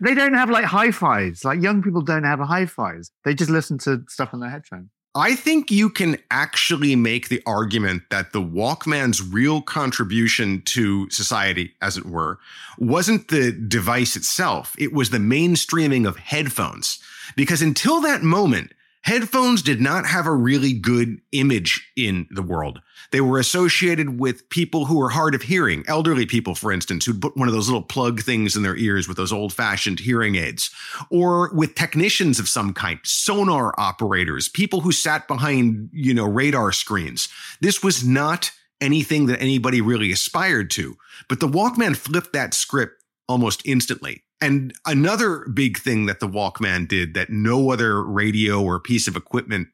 they 0.00 0.14
don't 0.14 0.34
have 0.34 0.48
like 0.50 0.64
hi 0.64 0.90
fis. 0.90 1.44
Like 1.44 1.62
young 1.62 1.82
people 1.82 2.02
don't 2.02 2.24
have 2.24 2.40
hi 2.40 2.66
fis. 2.66 3.10
They 3.24 3.34
just 3.34 3.50
listen 3.50 3.78
to 3.78 4.02
stuff 4.08 4.30
on 4.32 4.40
their 4.40 4.50
headphones. 4.50 4.88
I 5.14 5.34
think 5.34 5.72
you 5.72 5.90
can 5.90 6.18
actually 6.30 6.94
make 6.94 7.28
the 7.28 7.42
argument 7.44 8.04
that 8.10 8.32
the 8.32 8.40
Walkman's 8.40 9.20
real 9.20 9.60
contribution 9.60 10.62
to 10.66 11.10
society, 11.10 11.74
as 11.82 11.96
it 11.96 12.06
were, 12.06 12.38
wasn't 12.78 13.26
the 13.26 13.50
device 13.50 14.14
itself. 14.14 14.74
It 14.78 14.92
was 14.92 15.10
the 15.10 15.18
mainstreaming 15.18 16.06
of 16.06 16.16
headphones. 16.16 17.00
Because 17.34 17.60
until 17.60 18.00
that 18.02 18.22
moment, 18.22 18.72
Headphones 19.02 19.62
did 19.62 19.80
not 19.80 20.04
have 20.06 20.26
a 20.26 20.34
really 20.34 20.74
good 20.74 21.20
image 21.32 21.90
in 21.96 22.28
the 22.30 22.42
world. 22.42 22.80
They 23.12 23.22
were 23.22 23.38
associated 23.38 24.20
with 24.20 24.48
people 24.50 24.84
who 24.84 24.98
were 24.98 25.08
hard 25.08 25.34
of 25.34 25.42
hearing, 25.42 25.84
elderly 25.88 26.26
people, 26.26 26.54
for 26.54 26.70
instance, 26.70 27.06
who'd 27.06 27.22
put 27.22 27.36
one 27.36 27.48
of 27.48 27.54
those 27.54 27.66
little 27.66 27.82
plug 27.82 28.20
things 28.20 28.56
in 28.56 28.62
their 28.62 28.76
ears 28.76 29.08
with 29.08 29.16
those 29.16 29.32
old 29.32 29.54
fashioned 29.54 30.00
hearing 30.00 30.36
aids, 30.36 30.70
or 31.10 31.50
with 31.54 31.74
technicians 31.74 32.38
of 32.38 32.48
some 32.48 32.74
kind, 32.74 33.00
sonar 33.02 33.74
operators, 33.78 34.48
people 34.48 34.80
who 34.80 34.92
sat 34.92 35.26
behind, 35.26 35.88
you 35.92 36.12
know, 36.12 36.26
radar 36.26 36.70
screens. 36.70 37.28
This 37.60 37.82
was 37.82 38.04
not 38.04 38.50
anything 38.80 39.26
that 39.26 39.40
anybody 39.40 39.80
really 39.80 40.12
aspired 40.12 40.70
to. 40.70 40.96
But 41.28 41.40
the 41.40 41.48
Walkman 41.48 41.96
flipped 41.96 42.32
that 42.34 42.54
script 42.54 43.02
almost 43.28 43.62
instantly. 43.64 44.24
And 44.40 44.72
another 44.86 45.46
big 45.52 45.78
thing 45.78 46.06
that 46.06 46.20
the 46.20 46.28
Walkman 46.28 46.88
did 46.88 47.14
that 47.14 47.30
no 47.30 47.70
other 47.70 48.02
radio 48.02 48.62
or 48.62 48.80
piece 48.80 49.06
of 49.06 49.16
equipment 49.16 49.68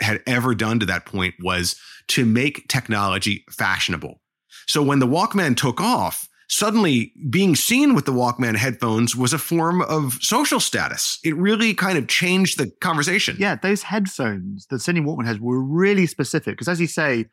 had 0.00 0.22
ever 0.26 0.54
done 0.54 0.80
to 0.80 0.86
that 0.86 1.06
point 1.06 1.34
was 1.40 1.78
to 2.08 2.24
make 2.24 2.68
technology 2.68 3.44
fashionable. 3.50 4.20
So 4.66 4.82
when 4.82 4.98
the 4.98 5.06
Walkman 5.06 5.56
took 5.56 5.80
off, 5.80 6.28
suddenly 6.48 7.12
being 7.30 7.56
seen 7.56 7.94
with 7.94 8.04
the 8.04 8.12
Walkman 8.12 8.56
headphones 8.56 9.16
was 9.16 9.32
a 9.32 9.38
form 9.38 9.82
of 9.82 10.18
social 10.20 10.60
status. 10.60 11.18
It 11.24 11.36
really 11.36 11.74
kind 11.74 11.98
of 11.98 12.08
changed 12.08 12.58
the 12.58 12.70
conversation. 12.80 13.36
Yeah, 13.38 13.56
those 13.56 13.82
headphones 13.82 14.66
that 14.66 14.76
Sony 14.76 15.04
Walkman 15.04 15.26
has 15.26 15.40
were 15.40 15.60
really 15.60 16.06
specific 16.06 16.54
because, 16.54 16.68
as 16.68 16.80
you 16.80 16.86
say, 16.86 17.26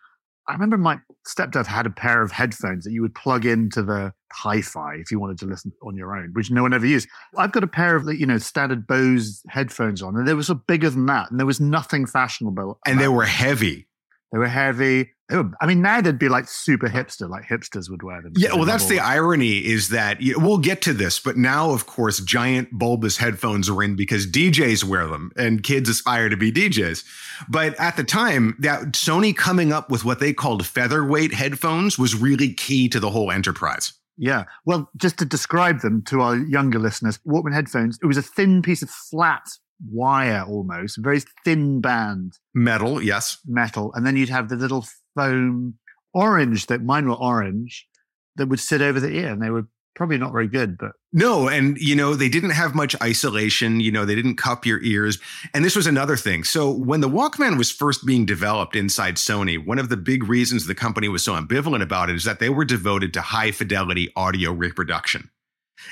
I 0.47 0.53
remember 0.53 0.77
my 0.77 0.99
stepdad 1.27 1.65
had 1.65 1.85
a 1.85 1.91
pair 1.91 2.21
of 2.21 2.31
headphones 2.31 2.83
that 2.83 2.91
you 2.91 3.01
would 3.01 3.15
plug 3.15 3.45
into 3.45 3.83
the 3.83 4.11
hi-fi 4.33 4.95
if 4.95 5.11
you 5.11 5.19
wanted 5.19 5.37
to 5.39 5.45
listen 5.45 5.71
on 5.83 5.95
your 5.95 6.15
own, 6.15 6.31
which 6.33 6.49
no 6.49 6.63
one 6.63 6.73
ever 6.73 6.85
used. 6.85 7.07
I've 7.37 7.51
got 7.51 7.63
a 7.63 7.67
pair 7.67 7.95
of 7.95 8.11
you 8.13 8.25
know 8.25 8.37
standard 8.37 8.87
Bose 8.87 9.41
headphones 9.47 10.01
on, 10.01 10.15
and 10.15 10.27
they 10.27 10.33
were 10.33 10.43
so 10.43 10.55
bigger 10.55 10.89
than 10.89 11.05
that, 11.07 11.29
and 11.29 11.39
there 11.39 11.45
was 11.45 11.59
nothing 11.59 12.05
fashionable. 12.05 12.79
And 12.85 12.99
they 12.99 13.07
were 13.07 13.25
heavy. 13.25 13.87
They 14.31 14.37
were 14.37 14.47
heavy. 14.47 15.11
They 15.27 15.37
were, 15.37 15.51
I 15.59 15.65
mean, 15.65 15.81
now 15.81 15.99
they'd 16.01 16.17
be 16.17 16.29
like 16.29 16.47
super 16.47 16.87
hipster, 16.87 17.29
like 17.29 17.45
hipsters 17.45 17.89
would 17.89 18.01
wear 18.03 18.21
them. 18.21 18.33
Yeah, 18.35 18.53
well, 18.53 18.65
that's 18.65 18.87
the 18.87 18.99
irony 18.99 19.57
is 19.57 19.89
that 19.89 20.19
we'll 20.21 20.57
get 20.57 20.81
to 20.83 20.93
this, 20.93 21.19
but 21.19 21.37
now, 21.37 21.71
of 21.71 21.85
course, 21.85 22.19
giant 22.19 22.69
bulbous 22.71 23.17
headphones 23.17 23.69
are 23.69 23.83
in 23.83 23.95
because 23.95 24.25
DJs 24.25 24.83
wear 24.83 25.07
them 25.07 25.31
and 25.35 25.63
kids 25.63 25.89
aspire 25.89 26.29
to 26.29 26.37
be 26.37 26.51
DJs. 26.51 27.03
But 27.49 27.79
at 27.79 27.97
the 27.97 28.03
time, 28.03 28.55
that 28.59 28.93
Sony 28.93 29.35
coming 29.35 29.73
up 29.73 29.89
with 29.89 30.05
what 30.05 30.19
they 30.19 30.33
called 30.33 30.65
featherweight 30.65 31.33
headphones 31.33 31.99
was 31.99 32.15
really 32.15 32.53
key 32.53 32.87
to 32.89 32.99
the 32.99 33.09
whole 33.09 33.31
enterprise. 33.31 33.93
Yeah. 34.17 34.43
Well, 34.65 34.89
just 34.97 35.17
to 35.19 35.25
describe 35.25 35.81
them 35.81 36.03
to 36.03 36.21
our 36.21 36.37
younger 36.37 36.79
listeners, 36.79 37.19
Walkman 37.25 37.53
headphones, 37.53 37.97
it 38.01 38.05
was 38.05 38.17
a 38.17 38.21
thin 38.21 38.61
piece 38.61 38.81
of 38.81 38.89
flat 38.89 39.43
wire 39.89 40.43
almost, 40.47 40.97
very 40.97 41.21
thin 41.43 41.81
band. 41.81 42.37
Metal, 42.53 43.01
yes. 43.01 43.37
Metal. 43.47 43.91
And 43.93 44.05
then 44.05 44.15
you'd 44.15 44.29
have 44.29 44.49
the 44.49 44.55
little 44.55 44.85
foam 45.15 45.75
orange 46.13 46.67
that 46.67 46.83
mine 46.83 47.07
were 47.07 47.15
orange 47.15 47.87
that 48.35 48.47
would 48.47 48.59
sit 48.59 48.81
over 48.81 48.99
the 48.99 49.11
ear 49.11 49.29
and 49.29 49.41
they 49.41 49.49
were 49.49 49.67
probably 49.95 50.17
not 50.17 50.31
very 50.31 50.47
good, 50.47 50.77
but 50.77 50.91
no, 51.11 51.49
and 51.49 51.77
you 51.77 51.95
know, 51.95 52.15
they 52.15 52.29
didn't 52.29 52.51
have 52.51 52.73
much 52.73 52.99
isolation, 53.01 53.81
you 53.81 53.91
know, 53.91 54.05
they 54.05 54.15
didn't 54.15 54.37
cup 54.37 54.65
your 54.65 54.81
ears. 54.81 55.19
And 55.53 55.65
this 55.65 55.75
was 55.75 55.85
another 55.85 56.15
thing. 56.15 56.43
So 56.45 56.71
when 56.71 57.01
the 57.01 57.09
Walkman 57.09 57.57
was 57.57 57.71
first 57.71 58.05
being 58.05 58.25
developed 58.25 58.75
inside 58.75 59.15
Sony, 59.15 59.63
one 59.63 59.79
of 59.79 59.89
the 59.89 59.97
big 59.97 60.23
reasons 60.29 60.65
the 60.65 60.75
company 60.75 61.09
was 61.09 61.23
so 61.23 61.33
ambivalent 61.33 61.81
about 61.81 62.09
it 62.09 62.15
is 62.15 62.23
that 62.23 62.39
they 62.39 62.49
were 62.49 62.65
devoted 62.65 63.13
to 63.13 63.21
high 63.21 63.51
fidelity 63.51 64.11
audio 64.15 64.51
reproduction. 64.51 65.29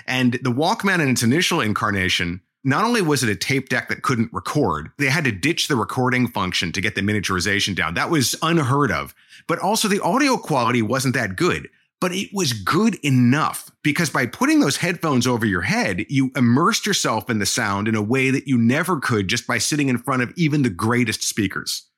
And 0.08 0.34
the 0.44 0.52
Walkman 0.52 1.02
in 1.02 1.10
its 1.10 1.24
initial 1.24 1.62
incarnation 1.62 2.42
not 2.64 2.84
only 2.84 3.02
was 3.02 3.24
it 3.24 3.30
a 3.30 3.36
tape 3.36 3.70
deck 3.70 3.90
that 3.90 4.02
couldn't 4.02 4.34
record, 4.34 4.92
they 4.98 5.08
had 5.08 5.24
to 5.24 5.32
ditch 5.32 5.68
the 5.68 5.76
recording 5.76 6.28
function 6.28 6.72
to 6.74 6.82
get 6.82 6.96
the 6.96 7.02
miniaturization 7.02 7.76
down. 7.76 7.94
That 7.94 8.10
was 8.10 8.36
unheard 8.42 8.92
of. 8.92 9.16
But 9.48 9.60
also 9.60 9.88
the 9.88 10.02
audio 10.02 10.38
quality 10.38 10.82
wasn't 10.82 11.16
that 11.16 11.36
good. 11.36 11.70
But 12.02 12.14
it 12.14 12.30
was 12.34 12.54
good 12.54 12.96
enough 13.04 13.70
because 13.84 14.10
by 14.10 14.26
putting 14.26 14.62
those 14.62 14.78
headphones 14.78 15.28
over 15.28 15.46
your 15.46 15.64
head, 15.64 16.06
you 16.08 16.32
immersed 16.36 16.86
yourself 16.86 17.30
in 17.30 17.40
the 17.40 17.46
sound 17.46 17.90
in 17.90 17.96
a 17.96 18.02
way 18.02 18.30
that 18.30 18.48
you 18.48 18.58
never 18.58 19.00
could 19.00 19.28
just 19.28 19.46
by 19.46 19.58
sitting 19.58 19.90
in 19.90 19.98
front 19.98 20.22
of 20.22 20.32
even 20.38 20.62
the 20.62 20.70
greatest 20.70 21.24
speakers. 21.24 21.89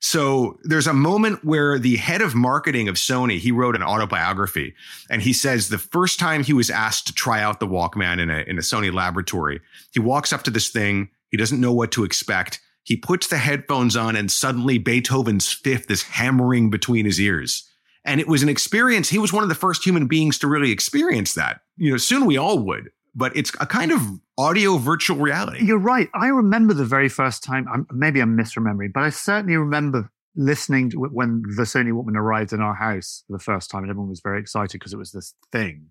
So 0.00 0.58
there's 0.62 0.86
a 0.86 0.94
moment 0.94 1.44
where 1.44 1.78
the 1.78 1.96
head 1.96 2.22
of 2.22 2.34
marketing 2.34 2.88
of 2.88 2.96
Sony, 2.96 3.38
he 3.38 3.52
wrote 3.52 3.76
an 3.76 3.82
autobiography 3.82 4.74
and 5.10 5.20
he 5.20 5.34
says 5.34 5.68
the 5.68 5.78
first 5.78 6.18
time 6.18 6.42
he 6.42 6.54
was 6.54 6.70
asked 6.70 7.06
to 7.08 7.12
try 7.12 7.42
out 7.42 7.60
the 7.60 7.66
Walkman 7.66 8.18
in 8.18 8.30
a, 8.30 8.38
in 8.46 8.56
a 8.56 8.62
Sony 8.62 8.92
laboratory, 8.92 9.60
he 9.92 10.00
walks 10.00 10.32
up 10.32 10.42
to 10.44 10.50
this 10.50 10.70
thing. 10.70 11.10
He 11.30 11.36
doesn't 11.36 11.60
know 11.60 11.72
what 11.72 11.92
to 11.92 12.04
expect. 12.04 12.60
He 12.82 12.96
puts 12.96 13.26
the 13.26 13.36
headphones 13.36 13.94
on 13.94 14.16
and 14.16 14.30
suddenly 14.30 14.78
Beethoven's 14.78 15.52
fifth 15.52 15.90
is 15.90 16.02
hammering 16.02 16.70
between 16.70 17.04
his 17.04 17.20
ears. 17.20 17.68
And 18.02 18.20
it 18.20 18.28
was 18.28 18.42
an 18.42 18.48
experience. 18.48 19.10
He 19.10 19.18
was 19.18 19.34
one 19.34 19.42
of 19.42 19.50
the 19.50 19.54
first 19.54 19.84
human 19.84 20.06
beings 20.06 20.38
to 20.38 20.48
really 20.48 20.72
experience 20.72 21.34
that. 21.34 21.60
You 21.76 21.90
know, 21.90 21.98
soon 21.98 22.24
we 22.24 22.38
all 22.38 22.58
would, 22.60 22.90
but 23.14 23.36
it's 23.36 23.52
a 23.60 23.66
kind 23.66 23.92
of 23.92 24.00
audio 24.38 24.76
virtual 24.76 25.16
reality. 25.16 25.64
You're 25.64 25.78
right. 25.78 26.08
I 26.14 26.28
remember 26.28 26.74
the 26.74 26.84
very 26.84 27.08
first 27.08 27.42
time. 27.42 27.66
I'm, 27.72 27.86
maybe 27.92 28.20
I'm 28.20 28.36
misremembering, 28.36 28.92
but 28.92 29.02
I 29.02 29.10
certainly 29.10 29.56
remember 29.56 30.10
listening 30.36 30.90
to 30.90 30.98
when 30.98 31.42
the 31.56 31.62
Sony 31.62 31.92
Walkman 31.92 32.16
arrived 32.16 32.52
in 32.52 32.60
our 32.60 32.74
house 32.74 33.24
for 33.26 33.34
the 33.36 33.42
first 33.42 33.70
time, 33.70 33.82
and 33.82 33.90
everyone 33.90 34.10
was 34.10 34.20
very 34.20 34.40
excited 34.40 34.72
because 34.72 34.92
it 34.92 34.98
was 34.98 35.12
this 35.12 35.34
thing. 35.52 35.90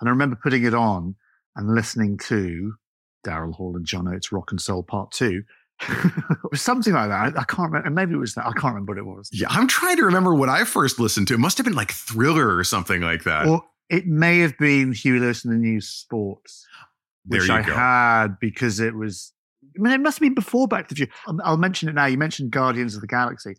And 0.00 0.08
I 0.08 0.10
remember 0.10 0.38
putting 0.42 0.64
it 0.64 0.74
on 0.74 1.16
and 1.56 1.74
listening 1.74 2.18
to 2.28 2.74
Daryl 3.26 3.54
Hall 3.54 3.76
and 3.76 3.86
John 3.86 4.08
Oates' 4.08 4.32
Rock 4.32 4.50
and 4.50 4.60
Soul 4.60 4.82
Part 4.82 5.12
Two. 5.12 5.42
it 5.88 6.50
was 6.50 6.62
something 6.62 6.92
like 6.92 7.08
that. 7.08 7.36
I, 7.36 7.40
I, 7.40 7.44
can't 7.44 7.72
remember. 7.72 7.90
Maybe 7.90 8.12
it 8.14 8.18
was 8.18 8.34
that. 8.34 8.46
I 8.46 8.52
can't 8.52 8.74
remember 8.74 8.92
what 8.92 8.98
it 8.98 9.06
was. 9.06 9.28
Yeah, 9.32 9.48
I'm 9.50 9.66
trying 9.66 9.96
to 9.96 10.04
remember 10.04 10.34
what 10.34 10.48
I 10.48 10.64
first 10.64 11.00
listened 11.00 11.28
to. 11.28 11.34
It 11.34 11.40
must 11.40 11.58
have 11.58 11.64
been 11.64 11.74
like 11.74 11.90
Thriller 11.90 12.56
or 12.56 12.62
something 12.62 13.00
like 13.00 13.24
that. 13.24 13.46
Or 13.46 13.64
it 13.90 14.06
may 14.06 14.38
have 14.38 14.56
been 14.58 14.92
Huey 14.92 15.18
Lewis 15.18 15.44
and 15.44 15.52
the 15.52 15.58
News 15.58 15.88
Sports 15.88 16.66
which 17.26 17.50
I 17.50 17.62
go. 17.62 17.72
had 17.74 18.38
because 18.40 18.80
it 18.80 18.94
was. 18.94 19.32
I 19.76 19.80
mean, 19.80 19.92
it 19.92 20.00
must 20.00 20.18
have 20.18 20.22
been 20.22 20.34
before 20.34 20.68
Back 20.68 20.88
to 20.88 20.94
the 20.94 20.98
Future. 20.98 21.12
Um, 21.26 21.40
I'll 21.44 21.56
mention 21.56 21.88
it 21.88 21.94
now. 21.94 22.06
You 22.06 22.18
mentioned 22.18 22.50
Guardians 22.50 22.94
of 22.94 23.00
the 23.00 23.06
Galaxy. 23.06 23.54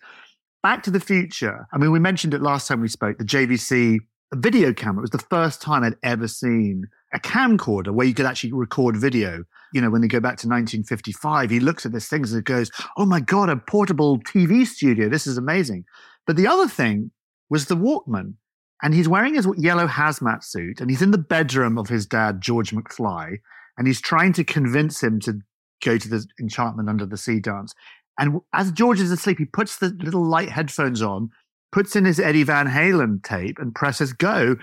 Back 0.62 0.84
to 0.84 0.92
the 0.92 1.00
Future. 1.00 1.68
I 1.74 1.78
mean, 1.78 1.92
we 1.92 2.00
mentioned 2.00 2.34
it 2.34 2.42
last 2.42 2.68
time 2.68 2.82
we 2.82 2.88
spoke. 2.88 3.18
The 3.18 3.24
JVC 3.24 4.00
video 4.36 4.74
camera. 4.74 5.00
It 5.00 5.02
was 5.02 5.10
the 5.12 5.28
first 5.30 5.62
time 5.62 5.84
I'd 5.84 5.96
ever 6.04 6.28
seen 6.28 6.86
a 7.14 7.20
camcorder 7.20 7.92
where 7.92 8.06
you 8.06 8.14
could 8.14 8.26
actually 8.26 8.54
record 8.54 8.98
video. 8.98 9.44
You 9.74 9.82
know, 9.82 9.90
when 9.90 10.02
they 10.02 10.08
go 10.08 10.20
back 10.20 10.38
to 10.40 10.48
1955, 10.48 11.50
he 11.50 11.60
looks 11.60 11.86
at 11.86 11.94
this 11.94 12.08
thing 12.08 12.26
and 12.26 12.46
goes, 12.46 12.70
"Oh 12.98 13.06
my 13.06 13.20
god, 13.20 13.50
a 13.50 13.58
portable 13.58 14.20
TV 14.20 14.68
studio! 14.68 15.10
This 15.10 15.26
is 15.26 15.38
amazing." 15.38 15.86
But 16.28 16.36
the 16.36 16.48
other 16.48 16.68
thing 16.68 17.12
was 17.50 17.66
the 17.66 17.78
Walkman. 17.78 18.36
And 18.84 18.94
he's 18.94 19.08
wearing 19.08 19.36
his 19.36 19.48
yellow 19.58 19.88
hazmat 19.88 20.44
suit 20.44 20.82
and 20.82 20.90
he's 20.90 21.02
in 21.02 21.12
the 21.12 21.18
bedroom 21.18 21.78
of 21.78 21.88
his 21.88 22.06
dad, 22.06 22.42
George 22.42 22.72
McFly, 22.72 23.38
and 23.78 23.88
he's 23.88 24.02
trying 24.02 24.34
to 24.34 24.44
convince 24.44 25.02
him 25.02 25.22
to 25.22 25.40
go 25.84 25.98
to 25.98 26.10
the 26.10 26.26
enchantment 26.40 26.90
under 26.90 27.06
the 27.06 27.18
sea 27.18 27.40
dance. 27.40 27.74
And 28.20 28.42
as 28.54 28.72
George 28.72 29.00
is 29.00 29.10
asleep, 29.10 29.40
he 29.40 29.46
puts 29.46 29.78
the 29.78 29.98
little 30.02 30.24
light 30.24 30.50
headphones 30.50 31.02
on, 31.02 31.30
puts 31.72 31.96
in 31.96 32.06
his 32.06 32.20
Eddie 32.20 32.44
Van 32.44 32.68
Halen 32.68 33.24
tape 33.24 33.58
and 33.58 33.74
presses 33.74 34.14
go. 34.14 34.58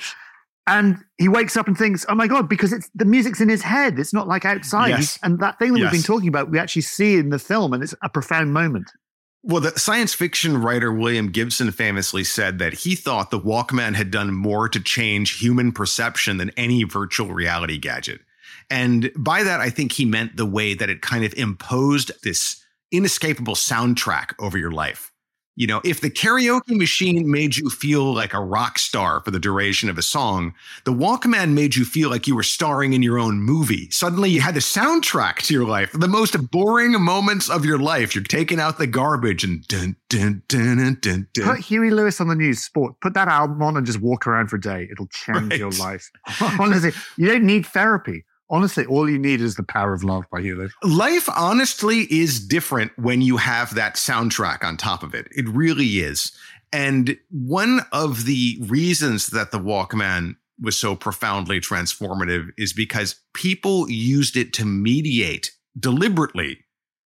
And 0.67 0.99
he 1.19 1.27
wakes 1.27 1.57
up 1.57 1.67
and 1.67 1.77
thinks, 1.77 2.07
"Oh 2.09 2.15
my 2.15 2.29
god!" 2.29 2.49
Because 2.49 2.73
it's 2.73 2.89
the 2.95 3.07
music's 3.07 3.41
in 3.41 3.49
his 3.49 3.63
head. 3.63 3.99
It's 3.99 4.13
not 4.13 4.29
like 4.29 4.45
outside. 4.45 4.91
Yes. 4.91 5.19
And 5.23 5.41
that 5.41 5.59
thing 5.59 5.73
that 5.73 5.81
yes. 5.81 5.91
we've 5.91 6.03
been 6.03 6.07
talking 6.07 6.29
about, 6.29 6.51
we 6.51 6.59
actually 6.59 6.83
see 6.83 7.17
in 7.17 7.31
the 7.31 7.41
film, 7.41 7.73
and 7.73 7.83
it's 7.83 7.95
a 8.03 8.09
profound 8.09 8.53
moment. 8.53 8.93
Well, 9.43 9.63
the 9.63 9.79
science 9.79 10.13
fiction 10.13 10.61
writer 10.61 10.93
William 10.93 11.31
Gibson 11.31 11.71
famously 11.73 12.25
said 12.25 12.59
that 12.59 12.75
he 12.75 12.95
thought 12.95 13.31
the 13.31 13.41
Walkman 13.41 13.95
had 13.95 14.11
done 14.11 14.35
more 14.35 14.69
to 14.69 14.81
change 14.81 15.39
human 15.39 15.73
perception 15.73 16.37
than 16.37 16.51
any 16.59 16.85
virtual 16.85 17.33
reality 17.33 17.79
gadget. 17.79 18.21
And 18.69 19.11
by 19.17 19.43
that, 19.43 19.61
I 19.61 19.71
think 19.71 19.93
he 19.93 20.05
meant 20.05 20.37
the 20.37 20.47
way 20.47 20.75
that 20.75 20.91
it 20.91 21.01
kind 21.01 21.25
of 21.25 21.33
imposed 21.35 22.13
this 22.23 22.63
inescapable 22.93 23.55
soundtrack 23.55 24.35
over 24.39 24.59
your 24.59 24.73
life. 24.73 25.10
You 25.61 25.67
know, 25.67 25.83
if 25.85 26.01
the 26.01 26.09
karaoke 26.09 26.75
machine 26.75 27.31
made 27.31 27.59
you 27.59 27.69
feel 27.69 28.15
like 28.15 28.33
a 28.33 28.41
rock 28.41 28.79
star 28.79 29.21
for 29.21 29.31
the 29.31 29.39
duration 29.39 29.91
of 29.91 29.99
a 29.99 30.03
song, 30.03 30.55
the 30.85 30.91
Walkman 30.91 31.53
made 31.53 31.77
you 31.77 31.85
feel 31.85 32.09
like 32.09 32.27
you 32.27 32.35
were 32.35 32.43
starring 32.43 32.95
in 32.95 33.03
your 33.03 33.19
own 33.19 33.43
movie. 33.43 33.91
Suddenly 33.91 34.31
you 34.31 34.41
had 34.41 34.55
the 34.55 34.61
soundtrack 34.61 35.43
to 35.43 35.53
your 35.53 35.67
life. 35.67 35.93
The 35.93 36.09
most 36.09 36.51
boring 36.51 36.99
moments 36.99 37.51
of 37.51 37.67
your 37.67 37.79
life. 37.79 38.15
You're 38.15 38.25
taking 38.25 38.59
out 38.59 38.79
the 38.79 38.87
garbage 38.87 39.45
and 39.45 39.63
dun, 39.69 39.97
dun, 40.09 40.43
dun, 40.49 40.79
dun, 40.79 40.99
dun, 41.03 41.29
dun. 41.35 41.45
Put 41.45 41.61
Huey 41.61 41.91
Lewis 41.91 42.23
on 42.23 42.29
the 42.29 42.35
news, 42.35 42.63
sport. 42.63 42.99
Put 43.03 43.13
that 43.13 43.29
album 43.29 43.61
on 43.61 43.77
and 43.77 43.85
just 43.85 44.01
walk 44.01 44.27
around 44.27 44.49
for 44.49 44.57
a 44.57 44.61
day. 44.63 44.89
It'll 44.91 45.09
change 45.09 45.51
right. 45.51 45.59
your 45.59 45.73
life. 45.73 46.11
Honestly, 46.59 46.93
you 47.19 47.29
don't 47.29 47.45
need 47.45 47.67
therapy 47.67 48.25
honestly, 48.51 48.85
all 48.87 49.09
you 49.09 49.19
need 49.19 49.41
is 49.41 49.55
the 49.55 49.63
power 49.63 49.95
of 49.95 50.05
love 50.05 50.25
by 50.31 50.41
Hewlett. 50.43 50.73
Life, 50.83 51.29
honestly, 51.35 52.01
is 52.11 52.47
different 52.47 52.93
when 52.99 53.23
you 53.23 53.37
have 53.37 53.75
that 53.75 53.95
soundtrack 53.95 54.65
on 54.65 54.77
top 54.77 55.03
of 55.03 55.15
it. 55.15 55.29
It 55.31 55.49
really 55.49 56.01
is. 56.01 56.33
And 56.73 57.17
one 57.31 57.81
of 57.93 58.27
the 58.27 58.59
reasons 58.63 59.29
that 59.29 59.51
the 59.51 59.59
Walkman 59.59 60.37
was 60.61 60.79
so 60.79 60.95
profoundly 60.95 61.61
transformative 61.61 62.49
is 62.59 62.73
because 62.73 63.17
people 63.35 63.91
used 63.91 64.37
it 64.37 64.53
to 64.55 64.65
mediate 64.65 65.53
deliberately 65.79 66.59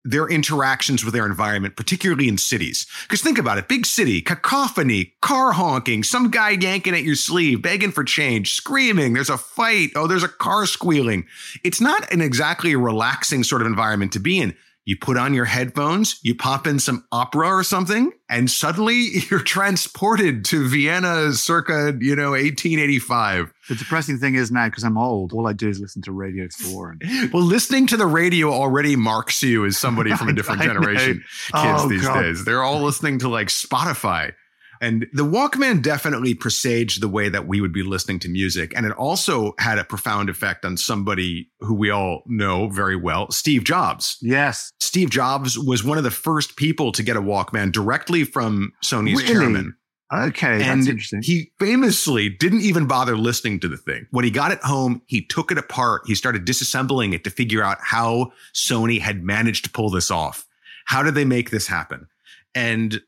their 0.05 0.27
interactions 0.27 1.03
with 1.03 1.13
their 1.13 1.25
environment, 1.25 1.75
particularly 1.75 2.27
in 2.27 2.37
cities. 2.37 2.87
Because 3.03 3.21
think 3.21 3.37
about 3.37 3.57
it 3.57 3.67
big 3.67 3.85
city, 3.85 4.21
cacophony, 4.21 5.13
car 5.21 5.51
honking, 5.51 6.03
some 6.03 6.31
guy 6.31 6.51
yanking 6.51 6.95
at 6.95 7.03
your 7.03 7.15
sleeve, 7.15 7.61
begging 7.61 7.91
for 7.91 8.03
change, 8.03 8.53
screaming, 8.53 9.13
there's 9.13 9.29
a 9.29 9.37
fight, 9.37 9.91
oh, 9.95 10.07
there's 10.07 10.23
a 10.23 10.29
car 10.29 10.65
squealing. 10.65 11.25
It's 11.63 11.81
not 11.81 12.11
an 12.13 12.21
exactly 12.21 12.75
relaxing 12.75 13.43
sort 13.43 13.61
of 13.61 13.67
environment 13.67 14.13
to 14.13 14.19
be 14.19 14.39
in. 14.39 14.55
You 14.85 14.97
put 14.97 15.17
on 15.17 15.33
your 15.33 15.45
headphones, 15.45 16.19
you 16.23 16.33
pop 16.33 16.65
in 16.65 16.79
some 16.79 17.05
opera 17.11 17.47
or 17.47 17.63
something, 17.63 18.11
and 18.29 18.49
suddenly 18.49 19.07
you're 19.29 19.41
transported 19.41 20.45
to 20.45 20.67
Vienna 20.67 21.33
circa, 21.33 21.93
you 21.99 22.15
know, 22.15 22.31
1885. 22.31 23.53
The 23.67 23.75
depressing 23.75 24.17
thing 24.17 24.35
is 24.35 24.51
now, 24.51 24.67
because 24.67 24.83
I'm 24.83 24.97
old, 24.97 25.33
all 25.33 25.47
I 25.47 25.53
do 25.53 25.69
is 25.69 25.79
listen 25.79 26.01
to 26.03 26.11
Radio 26.11 26.47
4. 26.49 26.97
And- 27.01 27.33
well, 27.33 27.43
listening 27.43 27.87
to 27.87 27.97
the 27.97 28.07
radio 28.07 28.51
already 28.51 28.95
marks 28.95 29.43
you 29.43 29.65
as 29.65 29.77
somebody 29.77 30.15
from 30.15 30.29
a 30.29 30.33
different 30.39 30.61
generation 30.61 31.23
kids 31.51 31.53
oh, 31.53 31.87
these 31.87 32.01
God. 32.01 32.21
days. 32.21 32.45
They're 32.45 32.63
all 32.63 32.81
listening 32.81 33.19
to 33.19 33.29
like 33.29 33.47
Spotify. 33.49 34.33
And 34.81 35.07
the 35.13 35.25
Walkman 35.25 35.81
definitely 35.81 36.33
presaged 36.33 37.01
the 37.01 37.09
way 37.09 37.29
that 37.29 37.47
we 37.47 37.59
would 37.59 37.73
be 37.73 37.83
listening 37.83 38.19
to 38.19 38.29
music. 38.29 38.73
And 38.75 38.85
it 38.85 38.91
also 38.93 39.53
had 39.59 39.77
a 39.77 39.83
profound 39.83 40.29
effect 40.29 40.63
on 40.63 40.77
somebody 40.77 41.49
who 41.59 41.73
we 41.73 41.89
all 41.89 42.23
know 42.27 42.69
very 42.69 42.95
well, 42.95 43.29
Steve 43.31 43.63
Jobs. 43.63 44.17
Yes. 44.21 44.71
Steve 44.79 45.09
Jobs 45.09 45.57
was 45.59 45.83
one 45.83 45.97
of 45.97 46.03
the 46.03 46.11
first 46.11 46.55
people 46.55 46.91
to 46.93 47.03
get 47.03 47.17
a 47.17 47.21
Walkman 47.21 47.71
directly 47.71 48.23
from 48.23 48.71
Sony's 48.83 49.21
really? 49.21 49.27
chairman. 49.27 49.75
Okay, 50.11 50.63
and 50.63 50.79
that's 50.79 50.89
interesting. 50.89 51.21
He 51.21 51.51
famously 51.59 52.29
didn't 52.29 52.61
even 52.61 52.87
bother 52.87 53.15
listening 53.15 53.59
to 53.59 53.67
the 53.67 53.77
thing. 53.77 54.07
When 54.09 54.25
he 54.25 54.31
got 54.31 54.51
it 54.51 54.59
home, 54.63 55.03
he 55.05 55.23
took 55.23 55.51
it 55.51 55.59
apart. 55.59 56.01
He 56.07 56.15
started 56.15 56.47
disassembling 56.47 57.13
it 57.13 57.23
to 57.25 57.29
figure 57.29 57.61
out 57.61 57.77
how 57.81 58.31
Sony 58.55 58.99
had 58.99 59.23
managed 59.23 59.65
to 59.65 59.69
pull 59.69 59.91
this 59.91 60.09
off. 60.09 60.47
How 60.85 61.03
did 61.03 61.13
they 61.13 61.25
make 61.25 61.51
this 61.51 61.67
happen? 61.67 62.07
And 62.55 62.99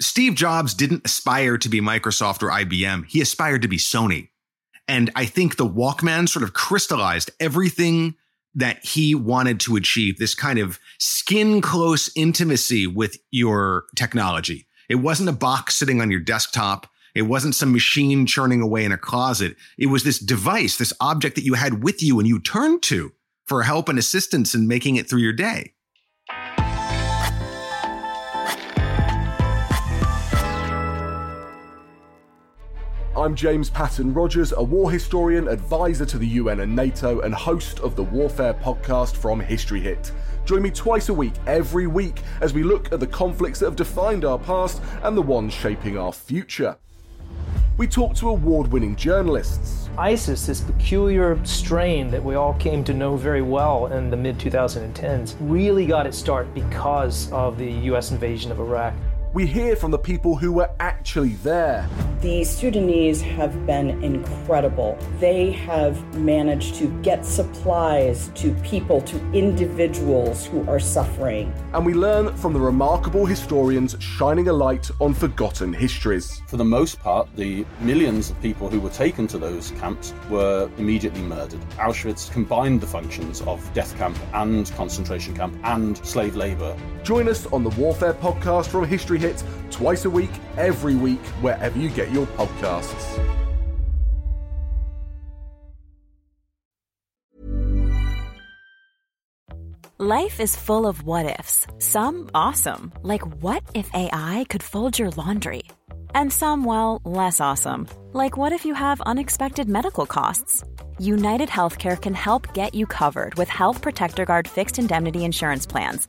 Steve 0.00 0.34
Jobs 0.34 0.72
didn't 0.72 1.04
aspire 1.04 1.58
to 1.58 1.68
be 1.68 1.80
Microsoft 1.80 2.42
or 2.42 2.50
IBM. 2.50 3.06
He 3.06 3.20
aspired 3.20 3.62
to 3.62 3.68
be 3.68 3.76
Sony. 3.76 4.28
And 4.88 5.10
I 5.14 5.26
think 5.26 5.56
the 5.56 5.68
Walkman 5.68 6.28
sort 6.28 6.42
of 6.42 6.54
crystallized 6.54 7.30
everything 7.38 8.16
that 8.54 8.84
he 8.84 9.14
wanted 9.14 9.60
to 9.60 9.76
achieve 9.76 10.18
this 10.18 10.34
kind 10.34 10.58
of 10.58 10.80
skin 10.98 11.60
close 11.60 12.10
intimacy 12.16 12.86
with 12.86 13.18
your 13.30 13.84
technology. 13.94 14.66
It 14.88 14.96
wasn't 14.96 15.28
a 15.28 15.32
box 15.32 15.76
sitting 15.76 16.00
on 16.00 16.10
your 16.10 16.18
desktop. 16.18 16.88
It 17.14 17.22
wasn't 17.22 17.54
some 17.54 17.72
machine 17.72 18.26
churning 18.26 18.60
away 18.60 18.84
in 18.84 18.92
a 18.92 18.98
closet. 18.98 19.56
It 19.78 19.86
was 19.86 20.02
this 20.02 20.18
device, 20.18 20.76
this 20.76 20.92
object 21.00 21.36
that 21.36 21.44
you 21.44 21.54
had 21.54 21.84
with 21.84 22.02
you 22.02 22.18
and 22.18 22.26
you 22.26 22.40
turned 22.40 22.82
to 22.84 23.12
for 23.46 23.62
help 23.62 23.88
and 23.88 23.98
assistance 23.98 24.54
in 24.54 24.66
making 24.66 24.96
it 24.96 25.08
through 25.08 25.20
your 25.20 25.32
day. 25.32 25.74
I'm 33.20 33.34
James 33.34 33.68
Patton 33.68 34.14
Rogers, 34.14 34.54
a 34.56 34.62
war 34.62 34.90
historian, 34.90 35.46
advisor 35.46 36.06
to 36.06 36.16
the 36.16 36.26
UN 36.26 36.60
and 36.60 36.74
NATO, 36.74 37.20
and 37.20 37.34
host 37.34 37.80
of 37.80 37.94
the 37.94 38.02
Warfare 38.02 38.54
podcast 38.54 39.14
from 39.14 39.40
History 39.40 39.78
Hit. 39.78 40.10
Join 40.46 40.62
me 40.62 40.70
twice 40.70 41.10
a 41.10 41.12
week, 41.12 41.34
every 41.46 41.86
week, 41.86 42.22
as 42.40 42.54
we 42.54 42.62
look 42.62 42.90
at 42.94 42.98
the 42.98 43.06
conflicts 43.06 43.58
that 43.58 43.66
have 43.66 43.76
defined 43.76 44.24
our 44.24 44.38
past 44.38 44.80
and 45.02 45.14
the 45.14 45.20
ones 45.20 45.52
shaping 45.52 45.98
our 45.98 46.14
future. 46.14 46.78
We 47.76 47.86
talk 47.86 48.14
to 48.16 48.30
award 48.30 48.72
winning 48.72 48.96
journalists. 48.96 49.90
ISIS, 49.98 50.46
this 50.46 50.62
peculiar 50.62 51.38
strain 51.44 52.10
that 52.12 52.24
we 52.24 52.36
all 52.36 52.54
came 52.54 52.82
to 52.84 52.94
know 52.94 53.18
very 53.18 53.42
well 53.42 53.88
in 53.88 54.08
the 54.08 54.16
mid 54.16 54.38
2010s, 54.38 55.36
really 55.40 55.84
got 55.84 56.06
its 56.06 56.16
start 56.16 56.54
because 56.54 57.30
of 57.32 57.58
the 57.58 57.70
US 57.70 58.12
invasion 58.12 58.50
of 58.50 58.60
Iraq. 58.60 58.94
We 59.32 59.46
hear 59.46 59.76
from 59.76 59.92
the 59.92 59.98
people 59.98 60.34
who 60.34 60.50
were 60.50 60.70
actually 60.80 61.34
there. 61.44 61.88
The 62.20 62.42
Sudanese 62.42 63.22
have 63.22 63.64
been 63.64 64.02
incredible. 64.02 64.98
They 65.20 65.52
have 65.52 66.02
managed 66.18 66.74
to 66.74 66.88
get 67.00 67.24
supplies 67.24 68.30
to 68.34 68.52
people, 68.56 69.00
to 69.02 69.16
individuals 69.32 70.46
who 70.46 70.68
are 70.68 70.80
suffering. 70.80 71.54
And 71.72 71.86
we 71.86 71.94
learn 71.94 72.36
from 72.36 72.52
the 72.52 72.60
remarkable 72.60 73.24
historians 73.24 73.96
shining 74.00 74.48
a 74.48 74.52
light 74.52 74.90
on 75.00 75.14
forgotten 75.14 75.72
histories. 75.72 76.42
For 76.48 76.56
the 76.56 76.64
most 76.64 76.98
part, 76.98 77.28
the 77.36 77.64
millions 77.78 78.30
of 78.30 78.42
people 78.42 78.68
who 78.68 78.80
were 78.80 78.90
taken 78.90 79.28
to 79.28 79.38
those 79.38 79.70
camps 79.78 80.12
were 80.28 80.68
immediately 80.76 81.22
murdered. 81.22 81.60
Auschwitz 81.78 82.30
combined 82.32 82.80
the 82.80 82.86
functions 82.88 83.42
of 83.42 83.62
death 83.74 83.96
camp 83.96 84.18
and 84.34 84.70
concentration 84.72 85.36
camp 85.36 85.56
and 85.62 86.04
slave 86.04 86.34
labor. 86.34 86.76
Join 87.04 87.28
us 87.28 87.46
on 87.46 87.62
the 87.62 87.70
Warfare 87.70 88.14
podcast 88.14 88.66
from 88.66 88.84
History 88.84 89.19
Hit 89.20 89.44
twice 89.70 90.06
a 90.06 90.10
week, 90.10 90.30
every 90.56 90.94
week, 90.94 91.20
wherever 91.42 91.78
you 91.78 91.90
get 91.90 92.10
your 92.10 92.26
podcasts. 92.38 93.18
Life 99.98 100.40
is 100.40 100.56
full 100.56 100.86
of 100.86 101.02
what 101.02 101.38
ifs. 101.38 101.66
Some 101.78 102.30
awesome, 102.34 102.94
like 103.02 103.20
what 103.42 103.62
if 103.74 103.90
AI 103.92 104.46
could 104.48 104.62
fold 104.62 104.98
your 104.98 105.10
laundry? 105.10 105.64
And 106.14 106.32
some, 106.32 106.64
well, 106.64 107.02
less 107.04 107.40
awesome, 107.40 107.88
like 108.14 108.38
what 108.38 108.52
if 108.52 108.64
you 108.64 108.72
have 108.72 109.02
unexpected 109.02 109.68
medical 109.68 110.06
costs? 110.06 110.64
United 110.98 111.50
Healthcare 111.50 112.00
can 112.00 112.14
help 112.14 112.54
get 112.54 112.74
you 112.74 112.86
covered 112.86 113.34
with 113.34 113.50
Health 113.50 113.82
Protector 113.82 114.24
Guard 114.24 114.48
fixed 114.48 114.78
indemnity 114.78 115.26
insurance 115.26 115.66
plans 115.66 116.08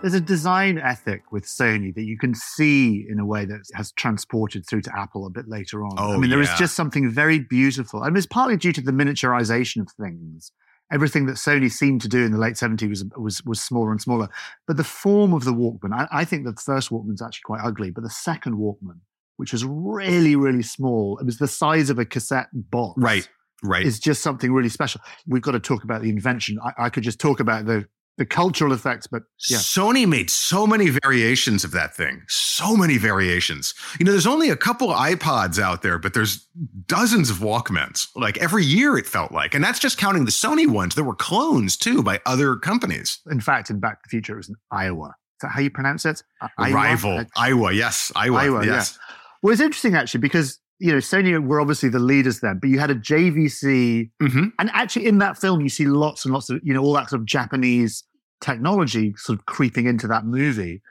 There's 0.00 0.14
a 0.14 0.20
design 0.20 0.78
ethic 0.78 1.32
with 1.32 1.44
Sony 1.44 1.92
that 1.94 2.04
you 2.04 2.16
can 2.16 2.32
see 2.32 3.04
in 3.08 3.18
a 3.18 3.26
way 3.26 3.44
that 3.44 3.62
has 3.74 3.90
transported 3.92 4.64
through 4.64 4.82
to 4.82 4.96
Apple 4.96 5.26
a 5.26 5.30
bit 5.30 5.48
later 5.48 5.84
on. 5.84 5.96
Oh, 5.98 6.14
I 6.14 6.18
mean, 6.18 6.30
there 6.30 6.40
yeah. 6.40 6.52
is 6.52 6.58
just 6.58 6.76
something 6.76 7.10
very 7.10 7.40
beautiful. 7.40 8.04
I 8.04 8.06
mean, 8.06 8.16
it's 8.16 8.26
partly 8.26 8.56
due 8.56 8.72
to 8.74 8.80
the 8.80 8.92
miniaturization 8.92 9.82
of 9.82 9.90
things. 9.90 10.52
Everything 10.92 11.26
that 11.26 11.34
Sony 11.34 11.70
seemed 11.70 12.00
to 12.02 12.08
do 12.08 12.24
in 12.24 12.30
the 12.30 12.38
late 12.38 12.54
70s 12.54 12.88
was, 12.88 13.04
was, 13.16 13.44
was 13.44 13.60
smaller 13.60 13.90
and 13.90 14.00
smaller. 14.00 14.28
But 14.68 14.76
the 14.76 14.84
form 14.84 15.34
of 15.34 15.44
the 15.44 15.52
Walkman, 15.52 15.92
I, 15.92 16.06
I 16.12 16.24
think 16.24 16.44
the 16.44 16.54
first 16.54 16.90
Walkman's 16.90 17.20
actually 17.20 17.42
quite 17.44 17.60
ugly, 17.64 17.90
but 17.90 18.04
the 18.04 18.10
second 18.10 18.54
Walkman, 18.54 19.00
which 19.36 19.50
was 19.50 19.64
really, 19.64 20.36
really 20.36 20.62
small, 20.62 21.18
it 21.18 21.26
was 21.26 21.38
the 21.38 21.48
size 21.48 21.90
of 21.90 21.98
a 21.98 22.04
cassette 22.04 22.48
box. 22.52 22.94
Right. 23.02 23.28
Right. 23.64 23.84
Is 23.84 23.98
just 23.98 24.22
something 24.22 24.52
really 24.52 24.68
special. 24.68 25.00
We've 25.26 25.42
got 25.42 25.52
to 25.52 25.60
talk 25.60 25.82
about 25.82 26.02
the 26.02 26.10
invention. 26.10 26.60
I, 26.64 26.84
I 26.84 26.90
could 26.90 27.02
just 27.02 27.18
talk 27.18 27.40
about 27.40 27.66
the 27.66 27.88
the 28.18 28.26
cultural 28.26 28.72
effects, 28.72 29.06
but 29.06 29.22
yeah. 29.48 29.56
Sony 29.58 30.06
made 30.06 30.28
so 30.28 30.66
many 30.66 30.90
variations 30.90 31.64
of 31.64 31.70
that 31.70 31.94
thing. 31.96 32.22
So 32.28 32.76
many 32.76 32.98
variations. 32.98 33.72
You 33.98 34.04
know, 34.04 34.10
there's 34.12 34.26
only 34.26 34.50
a 34.50 34.56
couple 34.56 34.88
iPods 34.88 35.58
out 35.58 35.82
there, 35.82 35.98
but 35.98 36.12
there's 36.14 36.46
dozens 36.86 37.30
of 37.30 37.38
Walkmans. 37.38 38.08
Like 38.16 38.36
every 38.38 38.64
year 38.64 38.98
it 38.98 39.06
felt 39.06 39.32
like. 39.32 39.54
And 39.54 39.62
that's 39.64 39.78
just 39.78 39.96
counting 39.98 40.24
the 40.24 40.30
Sony 40.32 40.66
ones. 40.66 40.94
There 40.96 41.04
were 41.04 41.14
clones 41.14 41.76
too 41.76 42.02
by 42.02 42.20
other 42.26 42.56
companies. 42.56 43.20
In 43.30 43.40
fact, 43.40 43.70
in 43.70 43.78
Back 43.80 44.02
to 44.02 44.06
the 44.06 44.10
Future, 44.10 44.34
it 44.34 44.36
was 44.38 44.48
in 44.48 44.56
Aiwa. 44.72 45.08
Is 45.10 45.42
that 45.42 45.48
how 45.50 45.60
you 45.60 45.70
pronounce 45.70 46.04
it? 46.04 46.20
I- 46.58 46.72
Rival. 46.72 47.24
Aiwa. 47.36 47.72
Yes. 47.74 48.10
Aiwa. 48.16 48.42
Aiwa, 48.42 48.66
yes. 48.66 48.98
yeah. 48.98 49.14
Well, 49.42 49.52
it's 49.52 49.62
interesting 49.62 49.94
actually 49.94 50.20
because 50.20 50.58
you 50.80 50.90
know 50.92 50.98
Sony 50.98 51.40
were 51.44 51.60
obviously 51.60 51.88
the 51.88 52.00
leaders 52.00 52.40
then, 52.40 52.58
but 52.60 52.68
you 52.70 52.78
had 52.80 52.90
a 52.90 52.94
JVC, 52.96 54.10
Mm-hmm. 54.20 54.44
and 54.58 54.70
actually 54.72 55.06
in 55.06 55.18
that 55.18 55.38
film 55.38 55.60
you 55.60 55.68
see 55.68 55.86
lots 55.86 56.24
and 56.24 56.34
lots 56.34 56.50
of 56.50 56.60
you 56.64 56.74
know 56.74 56.82
all 56.82 56.92
that 56.94 57.10
sort 57.10 57.20
of 57.20 57.26
Japanese 57.26 58.02
technology 58.40 59.14
sort 59.16 59.38
of 59.38 59.46
creeping 59.46 59.86
into 59.86 60.06
that 60.08 60.24
movie. 60.24 60.82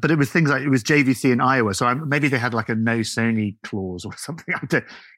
But 0.00 0.10
it 0.10 0.18
was 0.18 0.30
things 0.30 0.50
like 0.50 0.62
it 0.62 0.68
was 0.68 0.84
JVC 0.84 1.32
in 1.32 1.38
Aiwa, 1.38 1.74
so 1.74 1.86
I'm, 1.86 2.08
maybe 2.08 2.28
they 2.28 2.38
had 2.38 2.52
like 2.52 2.68
a 2.68 2.74
no 2.74 2.98
Sony 2.98 3.56
clause 3.62 4.04
or 4.04 4.12
something. 4.16 4.54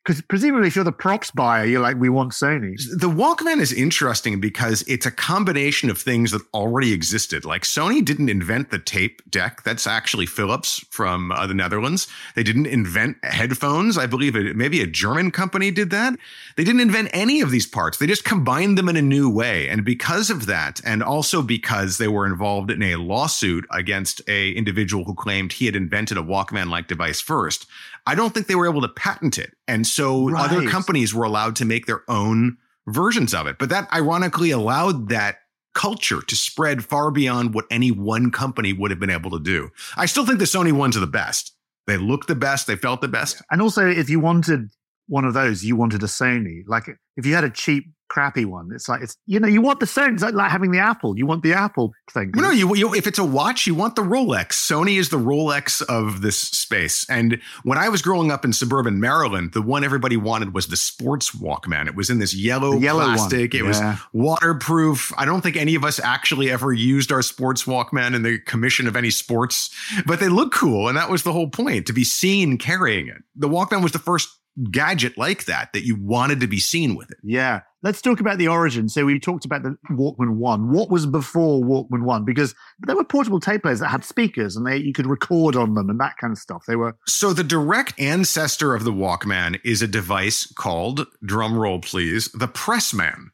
Because 0.03 0.23
presumably, 0.23 0.67
if 0.69 0.75
you're 0.75 0.85
the 0.85 0.93
props 0.93 1.31
buyer, 1.31 1.67
you're 1.67 1.83
like, 1.83 1.99
we 1.99 2.09
want 2.09 2.33
Sony. 2.33 2.75
The 2.97 3.11
Walkman 3.11 3.61
is 3.61 3.71
interesting 3.71 4.41
because 4.41 4.83
it's 4.89 5.05
a 5.05 5.11
combination 5.11 5.91
of 5.91 5.99
things 5.99 6.31
that 6.31 6.41
already 6.55 6.95
existed. 6.95 7.45
Like 7.45 7.65
Sony 7.65 8.03
didn't 8.03 8.31
invent 8.31 8.71
the 8.71 8.79
tape 8.79 9.21
deck. 9.31 9.63
That's 9.63 9.87
actually 9.87 10.25
Philips 10.25 10.83
from 10.91 11.33
uh, 11.33 11.47
the 11.47 11.53
Netherlands. 11.53 12.09
They 12.35 12.43
didn't 12.43 12.67
invent 12.67 13.19
headphones. 13.23 13.99
I 13.99 14.07
believe 14.07 14.37
it, 14.37 14.57
maybe 14.57 14.81
a 14.81 14.87
German 14.87 15.31
company 15.31 15.71
did 15.71 15.91
that. 15.91 16.19
They 16.57 16.65
didn't 16.65 16.81
invent 16.81 17.11
any 17.13 17.43
of 17.43 17.51
these 17.51 17.67
parts. 17.67 17.99
They 17.99 18.07
just 18.07 18.25
combined 18.25 18.79
them 18.79 18.89
in 18.89 18.97
a 18.97 19.03
new 19.03 19.29
way. 19.29 19.69
And 19.69 19.85
because 19.85 20.31
of 20.31 20.47
that, 20.47 20.81
and 20.83 21.03
also 21.03 21.43
because 21.43 21.99
they 21.99 22.09
were 22.09 22.25
involved 22.25 22.71
in 22.71 22.83
a 22.83 22.97
lawsuit 22.97 23.67
against 23.71 24.23
a 24.27 24.53
individual 24.53 25.05
who 25.05 25.15
claimed 25.15 25.53
he 25.53 25.67
had 25.67 25.77
invented 25.77 26.17
a 26.17 26.23
Walkman-like 26.23 26.89
device 26.89 27.21
first, 27.21 27.67
I 28.07 28.15
don't 28.15 28.33
think 28.33 28.47
they 28.47 28.55
were 28.55 28.69
able 28.69 28.83
to 28.83 28.89
patent 28.89 29.39
it. 29.39 29.55
And 29.69 29.87
so 29.87 30.35
other 30.37 30.69
companies 30.69 31.15
were 31.15 31.25
allowed 31.25 31.57
to 31.57 31.65
make 31.65 31.87
their 31.87 32.03
own 32.09 32.57
versions 32.87 33.35
of 33.35 33.47
it. 33.47 33.59
But 33.59 33.69
that 33.69 33.93
ironically 33.93 34.51
allowed 34.51 35.09
that 35.11 35.39
culture 35.75 36.21
to 36.21 36.37
spread 36.37 36.85
far 36.85 37.11
beyond 37.11 37.55
what 37.55 37.67
any 37.71 37.91
one 37.91 38.31
company 38.31 38.73
would 38.73 38.91
have 38.91 39.01
been 39.01 39.11
able 39.11 39.31
to 39.31 39.41
do. 39.41 39.71
I 39.97 40.07
still 40.07 40.27
think 40.27 40.39
the 40.39 40.45
Sony 40.45 40.73
ones 40.73 40.97
are 40.97 41.01
the 41.01 41.07
best. 41.07 41.55
They 41.87 41.97
look 41.97 42.27
the 42.27 42.35
best, 42.35 42.67
they 42.67 42.77
felt 42.77 43.01
the 43.01 43.09
best. 43.09 43.43
And 43.51 43.63
also, 43.63 43.87
if 43.87 44.11
you 44.11 44.21
wanted 44.21 44.71
one 45.09 45.25
of 45.25 45.35
those, 45.35 45.65
you 45.65 45.77
wanted 45.77 46.03
a 46.03 46.07
Sony. 46.07 46.63
Like 46.67 46.89
if 47.17 47.27
you 47.27 47.35
had 47.35 47.45
a 47.45 47.51
cheap 47.51 47.93
crappy 48.11 48.44
one. 48.44 48.68
It's 48.75 48.88
like 48.88 49.03
it's 49.03 49.16
you 49.27 49.40
know 49.40 49.49
you 49.49 49.62
want 49.62 49.81
the 49.81 49.87
Sony. 49.87 50.12
It's 50.14 50.23
like, 50.23 50.35
like 50.35 50.51
having 50.51 50.73
the 50.73 50.81
Apple. 50.81 51.16
You 51.16 51.25
want 51.25 51.42
the 51.42 51.55
Apple 51.55 51.92
thing. 52.11 52.33
No, 52.35 52.51
you, 52.51 52.75
you 52.75 52.94
if 52.94 53.07
it's 53.07 53.18
a 53.18 53.25
watch, 53.25 53.66
you 53.66 53.75
want 53.75 53.96
the 53.96 54.03
Rolex. 54.03 54.53
Sony 54.53 54.99
is 54.99 55.09
the 55.09 55.16
Rolex 55.16 55.81
of 55.83 56.20
this 56.20 56.38
space. 56.38 57.09
And 57.09 57.40
when 57.62 57.79
I 57.79 57.88
was 57.88 58.03
growing 58.03 58.31
up 58.31 58.44
in 58.44 58.53
suburban 58.53 59.01
Maryland, 59.01 59.53
the 59.55 59.62
one 59.62 59.85
everybody 59.85 60.16
wanted 60.16 60.53
was 60.53 60.66
the 60.66 60.77
sports 60.77 61.31
Walkman. 61.31 61.87
It 61.87 61.94
was 61.94 62.11
in 62.11 62.18
this 62.18 62.35
yellow, 62.35 62.79
yellow 62.79 63.05
plastic. 63.05 63.55
One. 63.55 63.62
It 63.62 63.64
yeah. 63.64 63.92
was 63.92 64.01
waterproof. 64.12 65.12
I 65.16 65.25
don't 65.25 65.40
think 65.40 65.57
any 65.57 65.75
of 65.75 65.85
us 65.85 65.99
actually 66.01 66.51
ever 66.51 66.73
used 66.73 67.12
our 67.12 67.23
sports 67.23 67.64
Walkman 67.64 68.14
in 68.14 68.23
the 68.23 68.38
commission 68.40 68.87
of 68.87 68.96
any 68.96 69.11
sports, 69.11 69.70
but 70.05 70.20
they 70.20 70.29
look 70.29 70.53
cool, 70.53 70.88
and 70.88 70.96
that 70.99 71.09
was 71.09 71.23
the 71.23 71.33
whole 71.33 71.49
point 71.49 71.87
to 71.87 71.92
be 71.92 72.05
seen 72.05 72.59
carrying 72.59 73.07
it. 73.07 73.23
The 73.37 73.49
Walkman 73.49 73.83
was 73.83 73.92
the 73.92 73.99
first 73.99 74.29
gadget 74.70 75.16
like 75.16 75.44
that 75.44 75.73
that 75.73 75.85
you 75.85 75.96
wanted 75.96 76.40
to 76.40 76.46
be 76.46 76.59
seen 76.59 76.96
with 76.96 77.11
it. 77.11 77.18
Yeah. 77.23 77.61
Let's 77.83 78.03
talk 78.03 78.21
about 78.21 78.37
the 78.37 78.49
origin. 78.49 78.90
So 78.90 79.07
we 79.07 79.19
talked 79.19 79.47
about 79.47 79.62
the 79.62 79.77
Walkman 79.90 80.37
1. 80.37 80.71
What 80.71 80.90
was 80.90 81.07
before 81.07 81.62
Walkman 81.62 82.03
1? 82.03 82.25
Because 82.27 82.55
there 82.81 82.95
were 82.95 83.05
portable 83.05 83.40
tape 83.40 83.62
players 83.62 83.81
that 83.81 83.88
had 83.88 84.05
speakers 84.05 84.55
and 84.55 84.66
they 84.66 84.77
you 84.77 84.93
could 84.93 85.07
record 85.07 85.57
on 85.57 85.75
them 85.75 85.88
and 85.88 85.99
that 85.99 86.19
kind 86.19 86.33
of 86.33 86.38
stuff. 86.38 86.64
They 86.66 86.77
were 86.77 86.97
So 87.07 87.33
the 87.33 87.45
direct 87.45 87.99
ancestor 87.99 88.75
of 88.75 88.85
the 88.85 88.93
Walkman 88.93 89.61
is 89.64 89.81
a 89.81 89.87
device 89.87 90.53
called 90.53 91.07
drum 91.25 91.57
roll, 91.57 91.81
please, 91.81 92.29
the 92.33 92.49
Pressman. 92.49 93.31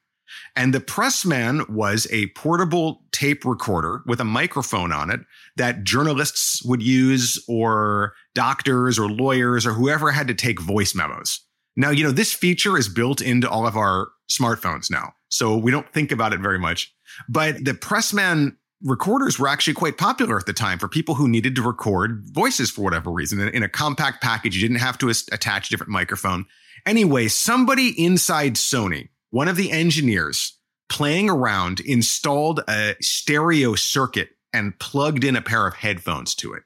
And 0.54 0.72
the 0.72 0.80
Pressman 0.80 1.68
was 1.68 2.06
a 2.10 2.28
portable 2.28 3.02
tape 3.10 3.44
recorder 3.44 4.02
with 4.06 4.20
a 4.20 4.24
microphone 4.24 4.92
on 4.92 5.10
it 5.10 5.20
that 5.56 5.84
journalists 5.84 6.62
would 6.64 6.82
use 6.82 7.42
or 7.48 8.14
doctors 8.34 8.98
or 8.98 9.10
lawyers 9.10 9.66
or 9.66 9.72
whoever 9.72 10.12
had 10.12 10.28
to 10.28 10.34
take 10.34 10.60
voice 10.60 10.94
memos. 10.94 11.40
Now, 11.76 11.90
you 11.90 12.04
know, 12.04 12.10
this 12.10 12.32
feature 12.32 12.78
is 12.78 12.88
built 12.88 13.20
into 13.20 13.50
all 13.50 13.66
of 13.66 13.76
our 13.76 14.08
smartphones 14.30 14.90
now. 14.90 15.14
So 15.28 15.56
we 15.56 15.70
don't 15.70 15.90
think 15.92 16.12
about 16.12 16.32
it 16.32 16.40
very 16.40 16.58
much. 16.58 16.94
But 17.28 17.64
the 17.64 17.72
Pressman 17.72 18.56
recorders 18.82 19.38
were 19.38 19.48
actually 19.48 19.74
quite 19.74 19.98
popular 19.98 20.38
at 20.38 20.46
the 20.46 20.52
time 20.52 20.78
for 20.78 20.88
people 20.88 21.14
who 21.14 21.28
needed 21.28 21.54
to 21.56 21.62
record 21.62 22.24
voices 22.32 22.70
for 22.70 22.82
whatever 22.82 23.10
reason. 23.10 23.40
In 23.40 23.62
a 23.62 23.68
compact 23.68 24.22
package, 24.22 24.56
you 24.56 24.62
didn't 24.62 24.80
have 24.80 24.98
to 24.98 25.08
attach 25.08 25.68
a 25.68 25.70
different 25.70 25.90
microphone. 25.90 26.44
Anyway, 26.84 27.28
somebody 27.28 27.88
inside 28.02 28.54
Sony 28.54 29.08
one 29.30 29.48
of 29.48 29.56
the 29.56 29.72
engineers 29.72 30.58
playing 30.88 31.28
around 31.28 31.80
installed 31.80 32.60
a 32.68 32.94
stereo 33.00 33.74
circuit 33.74 34.30
and 34.52 34.78
plugged 34.78 35.24
in 35.24 35.36
a 35.36 35.42
pair 35.42 35.66
of 35.66 35.74
headphones 35.74 36.34
to 36.36 36.54
it. 36.54 36.62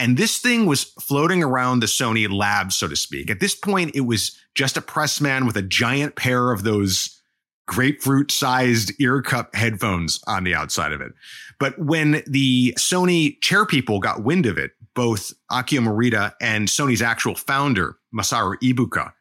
And 0.00 0.16
this 0.16 0.38
thing 0.38 0.64
was 0.64 0.84
floating 0.84 1.42
around 1.42 1.80
the 1.80 1.86
Sony 1.86 2.26
lab, 2.26 2.72
so 2.72 2.88
to 2.88 2.96
speak. 2.96 3.30
At 3.30 3.40
this 3.40 3.54
point, 3.54 3.94
it 3.94 4.00
was 4.00 4.34
just 4.54 4.78
a 4.78 4.80
pressman 4.80 5.46
with 5.46 5.58
a 5.58 5.62
giant 5.62 6.16
pair 6.16 6.52
of 6.52 6.64
those 6.64 7.20
grapefruit 7.68 8.30
sized 8.30 8.92
ear 8.98 9.20
cup 9.20 9.54
headphones 9.54 10.18
on 10.26 10.44
the 10.44 10.54
outside 10.54 10.92
of 10.92 11.02
it. 11.02 11.12
But 11.58 11.78
when 11.78 12.22
the 12.26 12.72
Sony 12.78 13.38
chair 13.42 13.66
people 13.66 14.00
got 14.00 14.24
wind 14.24 14.46
of 14.46 14.56
it, 14.56 14.70
both 14.94 15.34
Akio 15.52 15.80
Morita 15.80 16.32
and 16.40 16.66
Sony's 16.66 17.02
actual 17.02 17.34
founder, 17.34 17.98
Masaru 18.12 18.56
Ibuka, 18.62 19.12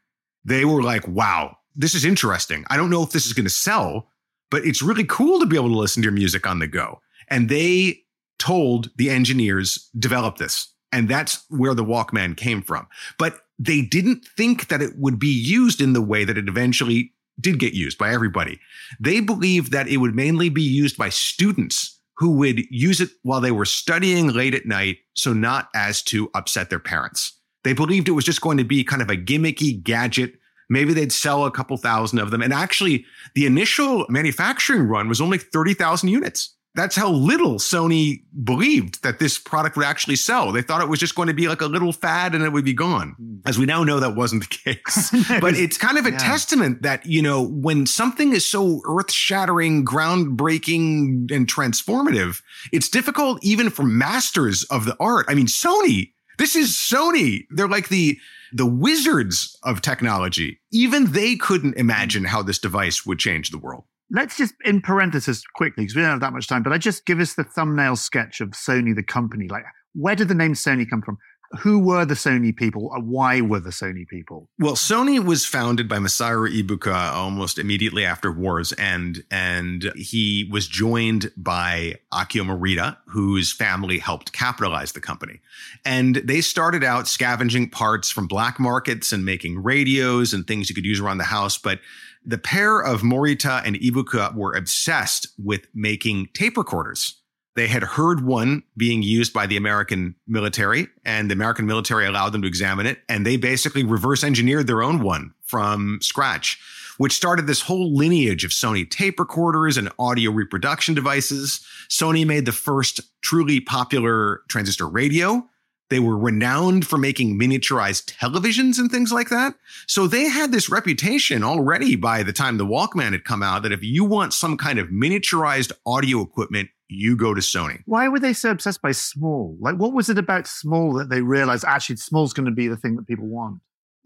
they 0.46 0.64
were 0.64 0.82
like, 0.82 1.06
wow, 1.10 1.58
this 1.76 1.94
is 1.94 2.06
interesting. 2.06 2.64
I 2.70 2.78
don't 2.78 2.90
know 2.90 3.04
if 3.04 3.12
this 3.12 3.26
is 3.26 3.34
going 3.34 3.46
to 3.46 3.50
sell, 3.50 4.08
but 4.50 4.64
it's 4.64 4.82
really 4.82 5.04
cool 5.04 5.42
to 5.42 5.46
be 5.46 5.58
able 5.58 5.68
to 5.68 5.78
listen 5.78 6.02
to 6.04 6.06
your 6.06 6.14
music 6.14 6.48
on 6.48 6.60
the 6.60 6.68
go. 6.68 7.02
And 7.28 7.50
they 7.50 8.00
told 8.40 8.90
the 8.96 9.10
engineers, 9.10 9.90
develop 9.98 10.38
this. 10.38 10.74
And 10.92 11.08
that's 11.08 11.46
where 11.50 11.76
the 11.76 11.84
Walkman 11.84 12.36
came 12.36 12.62
from. 12.62 12.88
But 13.18 13.42
they 13.60 13.82
didn't 13.82 14.26
think 14.26 14.70
that 14.70 14.82
it 14.82 14.98
would 14.98 15.20
be 15.20 15.28
used 15.28 15.82
in 15.82 15.94
the 15.94 16.02
way 16.02 16.24
that 16.24 16.38
it 16.38 16.48
eventually 16.48 17.14
did 17.40 17.60
get 17.60 17.74
used 17.74 17.98
by 17.98 18.12
everybody. 18.12 18.60
They 19.00 19.20
believed 19.20 19.72
that 19.72 19.88
it 19.88 19.98
would 19.98 20.16
mainly 20.16 20.50
be 20.50 20.64
used 20.64 20.98
by 20.98 21.10
students 21.10 22.00
who 22.18 22.32
would 22.32 22.62
use 22.70 23.00
it 23.00 23.12
while 23.24 23.40
they 23.40 23.52
were 23.52 23.66
studying 23.66 24.30
late 24.30 24.54
at 24.54 24.66
night, 24.66 24.98
so 25.14 25.32
not 25.32 25.70
as 25.74 26.02
to 26.04 26.30
upset 26.34 26.70
their 26.70 26.80
parents. 26.80 27.34
They 27.64 27.74
believed 27.74 28.10
it 28.10 28.14
was 28.14 28.26
just 28.26 28.42
going 28.42 28.58
to 28.58 28.64
be 28.64 28.84
kind 28.84 29.02
of 29.02 29.10
a 29.10 29.16
gimmicky 29.16 29.82
gadget 29.82 30.34
Maybe 30.70 30.94
they'd 30.94 31.12
sell 31.12 31.46
a 31.46 31.52
couple 31.52 31.76
thousand 31.78 32.20
of 32.20 32.32
them. 32.32 32.42
And 32.42 32.54
actually, 32.54 33.06
the 33.34 33.46
initial 33.46 34.06
manufacturing 34.08 34.84
run 34.84 35.10
was 35.10 35.20
only 35.20 35.40
30,000 35.40 36.10
units. 36.10 36.56
That's 36.76 36.96
how 36.96 37.10
little 37.10 37.56
Sony 37.56 38.24
believed 38.44 39.02
that 39.04 39.20
this 39.20 39.40
product 39.40 39.76
would 39.76 39.86
actually 39.86 40.16
sell. 40.16 40.52
They 40.52 40.62
thought 40.62 40.82
it 40.82 40.88
was 40.88 41.00
just 41.00 41.16
going 41.16 41.28
to 41.28 41.34
be 41.34 41.48
like 41.48 41.62
a 41.62 41.66
little 41.66 41.92
fad 41.92 42.36
and 42.36 42.44
it 42.44 42.54
would 42.54 42.64
be 42.64 42.74
gone. 42.74 43.16
As 43.46 43.58
we 43.58 43.66
now 43.66 43.84
know, 43.84 44.00
that 44.00 44.16
wasn't 44.16 44.48
the 44.48 44.74
case. 44.76 45.12
but 45.42 45.56
it's 45.56 45.78
kind 45.78 45.98
of 45.98 46.06
a 46.06 46.12
yeah. 46.12 46.18
testament 46.18 46.84
that, 46.84 47.06
you 47.06 47.22
know, 47.22 47.42
when 47.42 47.86
something 47.86 48.34
is 48.34 48.46
so 48.46 48.82
earth 48.88 49.12
shattering, 49.12 49.84
groundbreaking, 49.84 51.32
and 51.32 51.48
transformative, 51.48 52.42
it's 52.72 52.88
difficult 52.88 53.44
even 53.44 53.70
for 53.70 53.84
masters 53.84 54.64
of 54.66 54.86
the 54.86 54.96
art. 55.00 55.26
I 55.28 55.34
mean, 55.34 55.48
Sony, 55.48 56.12
this 56.38 56.56
is 56.56 56.70
Sony. 56.70 57.46
They're 57.50 57.68
like 57.68 57.90
the 57.90 58.18
the 58.52 58.66
wizards 58.66 59.58
of 59.64 59.82
technology, 59.82 60.60
even 60.72 61.12
they 61.12 61.36
couldn't 61.36 61.78
imagine 61.78 62.26
how 62.26 62.42
this 62.42 62.60
device 62.60 63.06
would 63.06 63.20
change 63.20 63.52
the 63.52 63.58
world. 63.58 63.84
Let's 64.12 64.38
just, 64.38 64.56
in 64.66 64.82
parenthesis, 64.82 65.44
quickly, 65.56 65.84
because 65.84 65.96
we 65.96 66.02
don't 66.02 66.12
have 66.12 66.20
that 66.22 66.34
much 66.34 66.48
time, 66.48 66.64
but 66.64 66.74
I 66.74 66.78
just 66.78 67.06
give 67.06 67.20
us 67.20 67.36
the 67.36 67.44
thumbnail 67.44 67.96
sketch 67.96 68.42
of 68.42 68.50
Sony, 68.50 68.96
the 68.96 69.04
company. 69.04 69.48
Like, 69.48 69.64
where 69.94 70.16
did 70.16 70.28
the 70.28 70.36
name 70.36 70.54
Sony 70.54 70.90
come 70.90 71.02
from? 71.02 71.18
who 71.58 71.80
were 71.80 72.06
the 72.06 72.14
Sony 72.14 72.56
people? 72.56 72.92
Uh, 72.96 73.00
why 73.00 73.42
were 73.42 73.60
the 73.60 73.72
Sony 73.72 74.08
people? 74.08 74.48
Well, 74.60 74.76
Sony 74.76 75.24
was 75.24 75.46
founded 75.46 75.90
by 75.90 75.98
Masaru 75.98 76.50
Ibuka 76.50 77.12
almost 77.14 77.58
immediately 77.58 78.06
after 78.06 78.32
war's 78.32 78.72
end, 78.78 79.24
and 79.32 79.92
he 79.96 80.48
was 80.52 80.68
joined 80.68 81.32
by 81.36 81.96
Akio 82.14 82.44
Morita, 82.46 82.98
whose 83.08 83.52
family 83.52 83.98
helped 83.98 84.32
capitalize 84.32 84.92
the 84.92 85.02
company. 85.02 85.40
And 85.86 86.18
they 86.18 86.42
started 86.42 86.84
out 86.84 87.08
scavenging 87.08 87.70
parts 87.70 88.12
from 88.12 88.28
black 88.28 88.60
markets 88.60 89.12
and 89.12 89.26
making 89.26 89.64
radios 89.64 90.34
and 90.34 90.46
things 90.46 90.70
you 90.70 90.76
could 90.76 90.86
use 90.86 91.00
around 91.00 91.18
the 91.18 91.24
house. 91.24 91.58
But 91.58 91.80
the 92.26 92.38
pair 92.38 92.80
of 92.80 93.02
Morita 93.02 93.62
and 93.66 93.76
Ibuka 93.76 94.36
were 94.36 94.54
obsessed 94.54 95.28
with 95.38 95.68
making 95.74 96.30
tape 96.34 96.58
recorders 96.58 97.20
they 97.60 97.68
had 97.68 97.84
heard 97.84 98.26
one 98.26 98.64
being 98.78 99.04
used 99.04 99.34
by 99.34 99.46
the 99.46 99.58
American 99.58 100.16
military, 100.28 100.88
and 101.04 101.30
the 101.30 101.34
American 101.34 101.66
military 101.66 102.06
allowed 102.06 102.30
them 102.30 102.42
to 102.44 102.48
examine 102.48 102.86
it. 102.86 103.00
And 103.10 103.26
they 103.26 103.36
basically 103.36 103.84
reverse 103.84 104.24
engineered 104.24 104.66
their 104.66 104.82
own 104.82 105.02
one 105.02 105.34
from 105.44 106.00
scratch, 106.02 106.58
which 107.00 107.12
started 107.12 107.48
this 107.48 107.62
whole 107.62 107.94
lineage 107.94 108.46
of 108.46 108.52
Sony 108.52 108.90
tape 108.90 109.20
recorders 109.20 109.76
and 109.76 109.92
audio 110.00 110.32
reproduction 110.32 110.94
devices. 110.94 111.60
Sony 111.90 112.26
made 112.26 112.46
the 112.46 112.54
first 112.54 113.02
truly 113.22 113.60
popular 113.60 114.42
transistor 114.48 114.88
radio. 114.88 115.46
They 115.90 116.00
were 116.00 116.18
renowned 116.18 116.86
for 116.86 116.98
making 116.98 117.40
miniaturized 117.40 118.14
televisions 118.16 118.78
and 118.78 118.92
things 118.92 119.12
like 119.12 119.30
that. 119.30 119.56
So 119.88 120.06
they 120.08 120.28
had 120.28 120.52
this 120.52 120.70
reputation 120.70 121.44
already 121.44 121.96
by 121.96 122.24
the 122.24 122.34
time 122.34 122.58
the 122.58 122.66
Walkman 122.66 123.12
had 123.12 123.26
come 123.26 123.42
out 123.42 123.64
that 123.64 123.72
if 123.72 123.84
you 123.84 124.06
want 124.06 124.34
some 124.34 124.56
kind 124.56 124.78
of 124.78 124.90
miniaturized 124.90 125.72
audio 125.86 126.22
equipment, 126.22 126.70
you 126.90 127.16
go 127.16 127.34
to 127.34 127.42
Sony. 127.42 127.82
Why 127.86 128.08
were 128.08 128.20
they 128.20 128.34
so 128.34 128.52
obsessed 128.52 128.82
by 128.82 128.92
small? 128.92 129.58
Like, 129.60 129.76
what 129.76 129.94
was 129.94 130.10
it 130.10 130.18
about 130.18 130.48
small 130.48 130.94
that 130.94 131.10
they 131.10 131.22
realized 131.22 131.64
actually 131.66 131.98
small's 131.98 132.34
going 132.34 132.48
to 132.48 132.52
be 132.52 132.68
the 132.68 132.78
thing 132.78 132.96
that 132.96 133.08
people 133.08 133.28
want? 133.28 133.62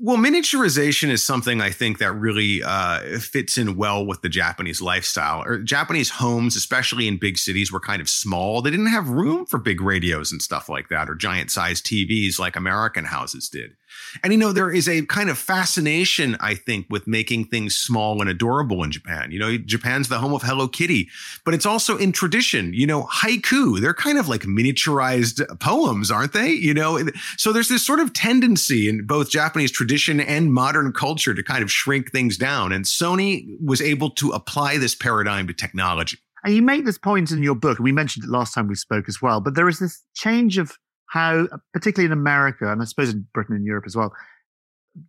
Well, 0.06 0.18
miniaturization 0.18 1.08
is 1.12 1.24
something 1.24 1.62
I 1.62 1.70
think 1.70 2.00
that 2.00 2.12
really 2.12 2.62
uh, 2.62 3.20
fits 3.20 3.58
in 3.58 3.78
well 3.78 4.06
with 4.06 4.22
the 4.22 4.28
Japanese 4.28 4.82
lifestyle. 4.82 5.46
Or 5.46 5.60
Japanese 5.60 6.10
homes, 6.10 6.58
especially 6.58 7.08
in 7.08 7.18
big 7.18 7.38
cities, 7.38 7.72
were 7.72 7.80
kind 7.80 8.02
of 8.02 8.10
small. 8.10 8.62
They 8.62 8.70
didn't 8.70 8.88
have 8.88 9.08
room 9.08 9.46
for 9.46 9.60
big 9.60 9.80
radios 9.80 10.30
and 10.30 10.42
stuff 10.42 10.68
like 10.68 10.90
that, 10.90 11.10
or 11.10 11.16
giant 11.16 11.52
sized 11.52 11.86
TVs 11.86 12.38
like 12.38 12.58
American 12.58 13.06
houses 13.06 13.48
did. 13.48 13.78
And 14.24 14.32
you 14.34 14.40
know, 14.40 14.52
there 14.52 14.72
is 14.72 14.88
a 14.88 15.06
kind 15.06 15.30
of 15.30 15.38
fascination, 15.38 16.38
I 16.40 16.56
think, 16.56 16.88
with 16.90 17.08
making 17.08 17.46
things 17.46 17.76
small 17.76 18.22
and 18.22 18.30
adorable 18.30 18.84
in 18.84 18.92
Japan. 18.92 19.32
You 19.32 19.40
know, 19.40 19.58
Japan's 19.58 20.10
the 20.10 20.20
home 20.20 20.34
of 20.34 20.44
Hello 20.44 20.68
Kitty, 20.68 21.10
but 21.46 21.54
it's 21.54 21.66
also 21.66 21.98
in 21.98 22.12
tradition. 22.12 22.74
You 22.74 22.88
know, 22.88 23.04
haiku, 23.04 23.80
they're 23.82 23.94
kind 23.94 24.18
of 24.18 24.28
like 24.28 24.42
miniaturized 24.42 25.60
poems, 25.60 26.12
aren't 26.12 26.34
they? 26.34 26.52
You 26.52 26.74
know, 26.74 27.00
so 27.38 27.52
there's 27.52 27.70
this 27.70 27.86
sort 27.86 28.00
of 28.00 28.14
tendency 28.14 28.88
in 28.88 29.06
both 29.06 29.30
Japanese 29.30 29.72
tradition 29.72 30.20
and 30.20 30.54
modern 30.54 30.92
culture 30.92 31.34
to 31.34 31.44
kind 31.44 31.64
of 31.64 31.72
shrink 31.72 32.12
things 32.12 32.38
down. 32.38 32.72
And 32.72 32.86
Sony 32.86 33.48
was 33.64 33.82
able 33.82 34.10
to 34.12 34.30
apply 34.30 34.78
this 34.78 34.96
paradigm 34.96 35.48
to 35.48 35.54
technology. 35.54 36.18
And 36.44 36.54
you 36.54 36.62
make 36.62 36.86
this 36.86 36.98
point 36.98 37.32
in 37.32 37.42
your 37.42 37.56
book, 37.56 37.80
and 37.80 37.86
we 37.86 37.94
mentioned 37.94 38.26
it 38.26 38.30
last 38.30 38.54
time 38.54 38.68
we 38.68 38.76
spoke 38.76 39.08
as 39.08 39.22
well, 39.22 39.40
but 39.40 39.56
there 39.56 39.70
is 39.70 39.80
this 39.80 40.04
change 40.14 40.58
of 40.58 40.78
how, 41.10 41.48
particularly 41.74 42.06
in 42.06 42.18
America, 42.18 42.72
and 42.72 42.82
I 42.82 42.86
suppose 42.86 43.10
in 43.10 43.28
Britain 43.34 43.56
and 43.56 43.66
Europe 43.66 43.86
as 43.86 43.96
well, 43.96 44.14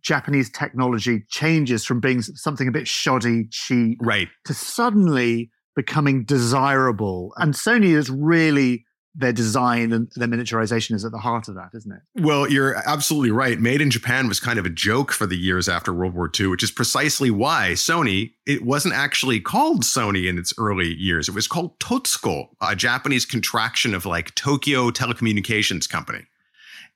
Japanese 0.01 0.49
technology 0.49 1.23
changes 1.29 1.85
from 1.85 1.99
being 1.99 2.21
something 2.21 2.67
a 2.67 2.71
bit 2.71 2.87
shoddy, 2.87 3.47
cheap, 3.51 3.99
right, 4.01 4.27
to 4.45 4.53
suddenly 4.53 5.51
becoming 5.75 6.23
desirable. 6.23 7.33
And 7.37 7.53
Sony 7.53 7.93
has 7.95 8.09
really 8.09 8.85
their 9.15 9.31
design 9.31 9.93
and 9.93 10.11
their 10.15 10.27
miniaturization 10.27 10.93
is 10.93 11.05
at 11.05 11.11
the 11.11 11.17
heart 11.17 11.47
of 11.47 11.55
that, 11.55 11.69
isn't 11.73 11.91
it? 11.91 12.01
Well, 12.21 12.49
you're 12.51 12.75
absolutely 12.87 13.31
right. 13.31 13.59
Made 13.59 13.81
in 13.81 13.89
Japan 13.89 14.27
was 14.27 14.39
kind 14.39 14.59
of 14.59 14.65
a 14.65 14.69
joke 14.69 15.11
for 15.11 15.25
the 15.25 15.37
years 15.37 15.69
after 15.69 15.93
World 15.93 16.13
War 16.13 16.29
II, 16.37 16.47
which 16.47 16.63
is 16.63 16.71
precisely 16.71 17.31
why 17.31 17.71
Sony, 17.73 18.33
it 18.45 18.63
wasn't 18.63 18.93
actually 18.93 19.39
called 19.39 19.83
Sony 19.83 20.27
in 20.27 20.37
its 20.37 20.53
early 20.57 20.93
years. 20.95 21.29
It 21.29 21.35
was 21.35 21.47
called 21.47 21.79
Totsuko, 21.79 22.49
a 22.61 22.75
Japanese 22.75 23.25
contraction 23.25 23.93
of 23.95 24.05
like 24.05 24.35
Tokyo 24.35 24.91
Telecommunications 24.91 25.89
Company. 25.89 26.25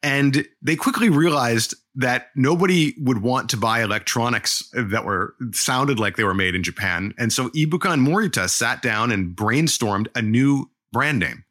And 0.01 0.47
they 0.61 0.75
quickly 0.75 1.09
realized 1.09 1.75
that 1.95 2.27
nobody 2.35 2.95
would 2.99 3.21
want 3.21 3.49
to 3.49 3.57
buy 3.57 3.81
electronics 3.81 4.69
that 4.73 5.03
were 5.03 5.35
sounded 5.51 5.99
like 5.99 6.15
they 6.15 6.23
were 6.23 6.33
made 6.33 6.55
in 6.55 6.63
Japan. 6.63 7.13
And 7.17 7.33
so 7.33 7.49
Ibuka 7.49 7.91
and 7.91 8.07
Morita 8.07 8.49
sat 8.49 8.81
down 8.81 9.11
and 9.11 9.35
brainstormed 9.35 10.07
a 10.15 10.21
new 10.21 10.69
brand 10.93 11.19
name. 11.19 11.43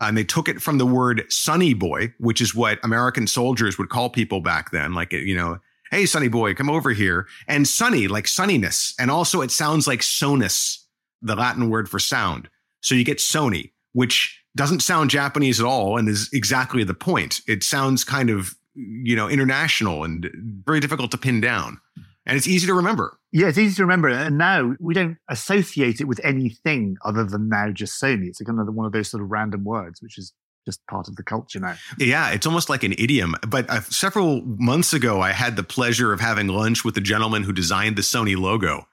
And 0.00 0.16
they 0.16 0.24
took 0.24 0.48
it 0.48 0.62
from 0.62 0.78
the 0.78 0.86
word 0.86 1.24
sonny 1.28 1.74
boy, 1.74 2.14
which 2.18 2.40
is 2.40 2.54
what 2.54 2.78
American 2.84 3.26
soldiers 3.26 3.78
would 3.78 3.88
call 3.88 4.10
people 4.10 4.40
back 4.40 4.70
then. 4.70 4.94
Like, 4.94 5.12
you 5.12 5.36
know, 5.36 5.58
hey, 5.90 6.06
sonny 6.06 6.28
boy, 6.28 6.54
come 6.54 6.70
over 6.70 6.90
here. 6.90 7.26
And 7.46 7.66
sunny, 7.66 8.08
like 8.08 8.26
sunniness. 8.26 8.94
And 8.98 9.10
also 9.10 9.40
it 9.40 9.50
sounds 9.50 9.86
like 9.86 10.00
sonus, 10.00 10.84
the 11.20 11.34
Latin 11.34 11.68
word 11.68 11.88
for 11.88 11.98
sound. 11.98 12.48
So 12.80 12.94
you 12.94 13.04
get 13.04 13.18
Sony, 13.18 13.72
which 13.92 14.40
doesn't 14.56 14.80
sound 14.80 15.10
Japanese 15.10 15.60
at 15.60 15.66
all 15.66 15.98
and 15.98 16.08
is 16.08 16.30
exactly 16.32 16.84
the 16.84 16.94
point. 16.94 17.40
It 17.48 17.64
sounds 17.64 18.04
kind 18.04 18.30
of, 18.30 18.54
you 18.74 19.16
know, 19.16 19.28
international 19.28 20.04
and 20.04 20.30
very 20.64 20.80
difficult 20.80 21.10
to 21.10 21.18
pin 21.18 21.40
down. 21.40 21.80
And 22.28 22.36
it's 22.36 22.46
easy 22.46 22.66
to 22.66 22.74
remember. 22.74 23.18
Yeah, 23.32 23.48
it's 23.48 23.58
easy 23.58 23.74
to 23.76 23.82
remember. 23.82 24.08
And 24.08 24.36
now 24.36 24.76
we 24.78 24.92
don't 24.92 25.16
associate 25.28 26.00
it 26.00 26.04
with 26.04 26.20
anything 26.22 26.98
other 27.04 27.24
than 27.24 27.48
now 27.48 27.70
just 27.70 28.00
Sony. 28.00 28.28
It's 28.28 28.40
kind 28.40 28.60
of 28.60 28.72
one 28.74 28.86
of 28.86 28.92
those 28.92 29.10
sort 29.10 29.22
of 29.22 29.30
random 29.30 29.64
words, 29.64 30.02
which 30.02 30.18
is 30.18 30.34
just 30.66 30.86
part 30.86 31.08
of 31.08 31.16
the 31.16 31.22
culture 31.22 31.58
now. 31.58 31.74
Yeah, 31.98 32.30
it's 32.30 32.46
almost 32.46 32.68
like 32.68 32.84
an 32.84 32.92
idiom. 32.98 33.34
But 33.48 33.70
uh, 33.70 33.80
several 33.80 34.42
months 34.44 34.92
ago, 34.92 35.22
I 35.22 35.32
had 35.32 35.56
the 35.56 35.62
pleasure 35.62 36.12
of 36.12 36.20
having 36.20 36.48
lunch 36.48 36.84
with 36.84 36.94
the 36.94 37.00
gentleman 37.00 37.42
who 37.42 37.52
designed 37.52 37.96
the 37.96 38.02
Sony 38.02 38.36
logo. 38.36 38.86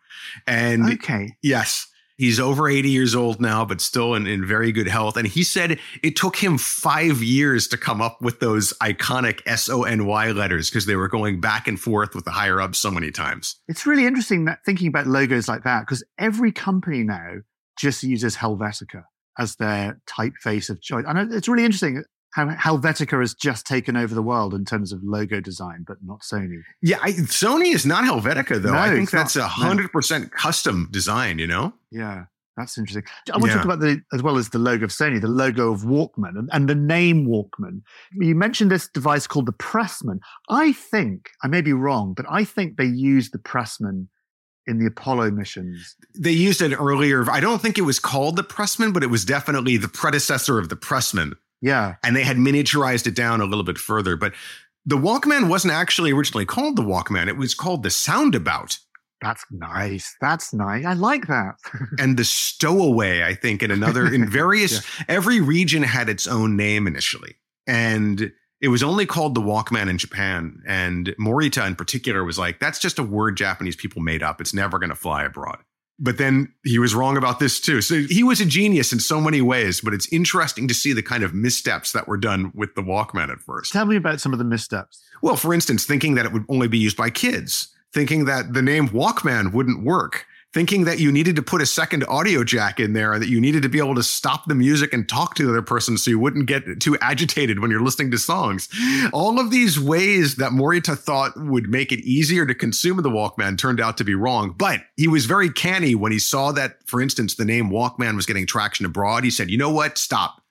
And 0.48 0.93
okay. 0.93 1.36
yes, 1.43 1.88
He's 2.17 2.39
over 2.39 2.69
80 2.69 2.89
years 2.89 3.13
old 3.13 3.41
now, 3.41 3.65
but 3.65 3.82
still 3.82 4.15
in, 4.15 4.25
in 4.25 4.45
very 4.45 4.71
good 4.71 4.88
health. 4.88 5.17
And 5.17 5.28
he 5.28 5.43
said 5.43 5.80
it 6.01 6.15
took 6.15 6.38
him 6.38 6.58
five 6.58 7.21
years 7.21 7.67
to 7.69 7.78
come 7.78 8.01
up 8.01 8.21
with 8.21 8.39
those 8.39 8.73
iconic 8.82 9.41
S 9.45 9.67
O 9.67 9.84
N 9.84 10.06
Y 10.06 10.32
letters 10.32 10.69
because 10.69 10.86
they 10.86 10.95
were 10.95 11.10
going 11.10 11.41
back 11.41 11.67
and 11.67 11.80
forth 11.80 12.15
with 12.15 12.23
the 12.23 12.32
higher 12.32 12.62
ups 12.62 12.80
so 12.80 12.89
many 12.89 13.12
times. 13.12 13.60
It's 13.67 13.86
really 13.86 14.06
interesting 14.06 14.45
that 14.45 14.60
thinking 14.65 14.88
about 14.88 15.08
logos 15.08 15.47
like 15.47 15.63
that 15.63 15.82
because 15.82 16.04
every 16.17 16.51
company 16.51 17.04
now 17.04 17.36
just 17.78 18.04
uses 18.04 18.38
Helvetica 18.38 19.04
as 19.38 19.58
their 19.58 19.99
typeface 20.08 20.69
of 20.69 20.82
choice. 20.82 21.04
And 21.06 21.34
it's 21.34 21.49
really 21.49 21.65
interesting 21.65 22.04
Helvetica 22.36 23.19
has 23.19 23.34
just 23.34 23.65
taken 23.65 23.95
over 23.95 24.13
the 24.13 24.21
world 24.21 24.54
in 24.54 24.65
terms 24.65 24.91
of 24.91 25.02
logo 25.04 25.39
design, 25.39 25.86
but 25.88 25.98
not 26.04 26.21
Sony. 26.21 26.62
Yeah, 26.82 26.98
I, 27.02 27.12
Sony 27.12 27.74
is 27.74 27.86
not 27.86 28.04
Helvetica 28.04 28.62
though. 28.62 28.74
No, 28.74 28.78
I 28.78 28.89
think 28.89 29.10
that's 29.10 29.36
a 29.36 29.48
hundred 29.48 29.91
percent 29.91 30.32
custom 30.32 30.89
design. 30.91 31.39
You 31.39 31.48
know? 31.48 31.74
Yeah, 31.91 32.26
that's 32.58 32.78
interesting. 32.78 33.04
I 33.32 33.38
want 33.38 33.48
yeah. 33.48 33.52
to 33.52 33.56
talk 33.58 33.65
about 33.65 33.80
the 33.80 34.02
as 34.13 34.21
well 34.21 34.38
as 34.38 34.50
the 34.50 34.60
logo 34.60 34.84
of 34.84 34.91
Sony, 34.91 35.21
the 35.21 35.28
logo 35.28 35.71
of 35.71 35.82
Walkman, 35.82 36.38
and, 36.38 36.50
and 36.52 36.67
the 36.67 36.76
name 36.76 37.26
Walkman. 37.26 37.82
You 38.13 38.36
mentioned 38.36 38.69
this 38.69 38.88
device 38.88 39.28
called 39.28 39.45
the 39.45 39.54
Pressman. 39.54 40.19
I 40.50 40.74
think 40.74 41.30
I 41.43 41.48
may 41.48 41.62
be 41.62 41.74
wrong, 41.74 42.13
but 42.13 42.26
I 42.30 42.43
think 42.43 42.76
they 42.76 42.86
used 42.86 43.34
the 43.34 43.39
Pressman 43.39 44.08
in 44.67 44.80
the 44.80 44.88
Apollo 44.88 45.32
missions. 45.32 45.95
They 46.17 46.32
used 46.32 46.62
it 46.62 46.74
earlier. 46.74 47.30
I 47.30 47.39
don't 47.39 47.62
think 47.62 47.78
it 47.78 47.84
was 47.84 48.00
called 48.00 48.36
the 48.36 48.43
Pressman, 48.43 48.93
but 48.93 49.04
it 49.04 49.10
was 49.10 49.24
definitely 49.24 49.78
the 49.78 49.88
predecessor 49.88 50.58
of 50.58 50.69
the 50.69 50.76
Pressman. 50.76 51.34
Yeah. 51.65 51.95
And 52.04 52.15
they 52.15 52.21
had 52.23 52.38
miniaturized 52.38 53.08
it 53.08 53.15
down 53.15 53.41
a 53.41 53.45
little 53.45 53.63
bit 53.63 53.80
further. 53.80 54.15
But 54.15 54.34
the 54.86 54.97
Walkman 54.97 55.49
wasn't 55.49 55.73
actually 55.73 56.12
originally 56.12 56.45
called 56.45 56.75
the 56.75 56.84
Walkman, 56.84 57.28
it 57.28 57.38
was 57.38 57.56
called 57.56 57.82
the 57.82 57.89
Soundabout. 57.89 58.78
That's 59.19 59.43
nice. 59.49 60.15
That's 60.21 60.54
nice. 60.54 60.86
I 60.86 60.93
like 60.93 61.25
that. 61.25 61.56
and 61.99 62.17
the 62.17 62.23
stowaway, 62.23 63.23
I 63.23 63.34
think, 63.34 63.63
in 63.63 63.71
another, 63.71 64.13
in 64.13 64.30
various, 64.30 64.73
yeah. 64.73 65.06
every 65.08 65.41
region 65.41 65.82
had 65.82 66.08
its 66.08 66.28
own 66.28 66.56
name 66.56 66.86
initially. 66.86 67.36
And 67.65 68.32
it 68.62 68.67
was 68.67 68.84
only 68.84 69.08
called 69.08 69.34
the 69.34 69.41
Walkman 69.41 69.89
in 69.89 69.97
Japan. 69.97 70.62
And 70.67 71.15
Morita 71.19 71.65
in 71.65 71.75
particular 71.75 72.23
was 72.23 72.38
like, 72.38 72.60
that's 72.60 72.78
just 72.78 72.99
a 72.99 73.04
word 73.04 73.38
Japanese 73.38 73.75
people 73.75 74.04
made 74.04 74.21
up. 74.21 74.39
It's 74.39 74.54
never 74.54 74.78
going 74.78 74.89
to 74.89 74.95
fly 74.95 75.23
abroad. 75.23 75.58
But 75.97 76.17
then 76.17 76.53
he 76.63 76.77
was 76.77 76.93
wrong 76.93 77.15
about 77.15 77.39
this 77.39 77.60
too. 77.60 77.81
So 77.81 78.01
he 78.01 78.21
was 78.21 78.41
a 78.41 78.45
genius 78.45 78.91
in 78.91 78.99
so 78.99 79.21
many 79.21 79.41
ways, 79.41 79.79
but 79.79 79.93
it's 79.93 80.12
interesting 80.12 80.67
to 80.67 80.73
see 80.73 80.91
the 80.91 81.01
kind 81.03 81.23
of 81.23 81.34
missteps 81.34 81.93
that 81.93 82.08
were 82.08 82.17
done 82.17 82.51
with 82.53 82.75
the 82.75 82.81
Walkman 82.81 83.31
at 83.31 83.39
first. 83.39 83.71
Tell 83.71 83.86
me 83.86 83.95
about 83.95 84.19
some 84.19 84.34
of 84.34 84.39
the 84.39 84.45
missteps. 84.45 85.01
Well, 85.21 85.38
for 85.38 85.53
instance, 85.53 85.86
thinking 85.86 86.15
that 86.15 86.25
it 86.25 86.34
would 86.34 86.45
only 86.49 86.67
be 86.67 86.77
used 86.77 86.97
by 86.97 87.10
kids, 87.10 87.69
thinking 87.93 88.25
that 88.25 88.53
the 88.53 88.62
name 88.62 88.89
Walkman 88.89 89.53
wouldn't 89.53 89.86
work, 89.86 90.25
thinking 90.56 90.86
that 90.86 91.00
you 91.00 91.12
needed 91.12 91.36
to 91.36 91.41
put 91.41 91.62
a 91.62 91.65
second 91.65 92.06
audio 92.06 92.41
jack 92.41 92.80
in 92.80 92.94
there 92.94 93.20
that 93.20 93.28
you 93.28 93.41
needed 93.41 93.62
to 93.62 93.68
be 93.68 93.78
able 93.78 93.94
to 93.94 94.02
stop 94.02 94.46
the 94.46 94.56
music 94.56 94.94
and 94.94 95.10
talk 95.10 95.36
to 95.36 95.44
the 95.44 95.50
other 95.50 95.62
person 95.62 95.98
so 95.98 96.10
you 96.10 96.18
wouldn't 96.18 96.46
get 96.46 96.80
too 96.80 96.98
agitated 97.02 97.60
when 97.60 97.70
you're 97.70 97.82
listening 97.82 98.10
to 98.10 98.18
songs. 98.18 98.70
All 99.12 99.38
of 99.38 99.52
these 99.52 99.78
ways 99.78 100.38
that 100.38 100.54
Morita 100.54 100.98
thought 100.98 101.34
would 101.36 101.68
make 101.68 101.91
it 101.91 102.00
easier 102.06 102.46
to 102.46 102.56
consume 102.56 103.02
the 103.02 103.10
Walkman 103.10 103.58
turned 103.58 103.82
out 103.82 103.98
to 103.98 104.06
be 104.06 104.15
wrong. 104.15 104.56
But 104.58 104.80
he 104.96 105.10
was 105.10 105.26
very 105.26 105.50
canny 105.50 105.94
when 105.94 106.13
he 106.13 106.20
saw 106.20 106.54
that, 106.54 106.78
for 106.86 107.02
instance, 107.02 107.36
the 107.36 107.44
name 107.44 107.70
Walkman 107.70 108.15
was 108.15 108.26
getting 108.26 108.48
traction 108.48 108.86
abroad. 108.86 109.26
He 109.26 109.32
said, 109.32 109.52
you 109.52 109.58
know 109.58 109.72
what? 109.72 109.98
Stop. 109.98 110.41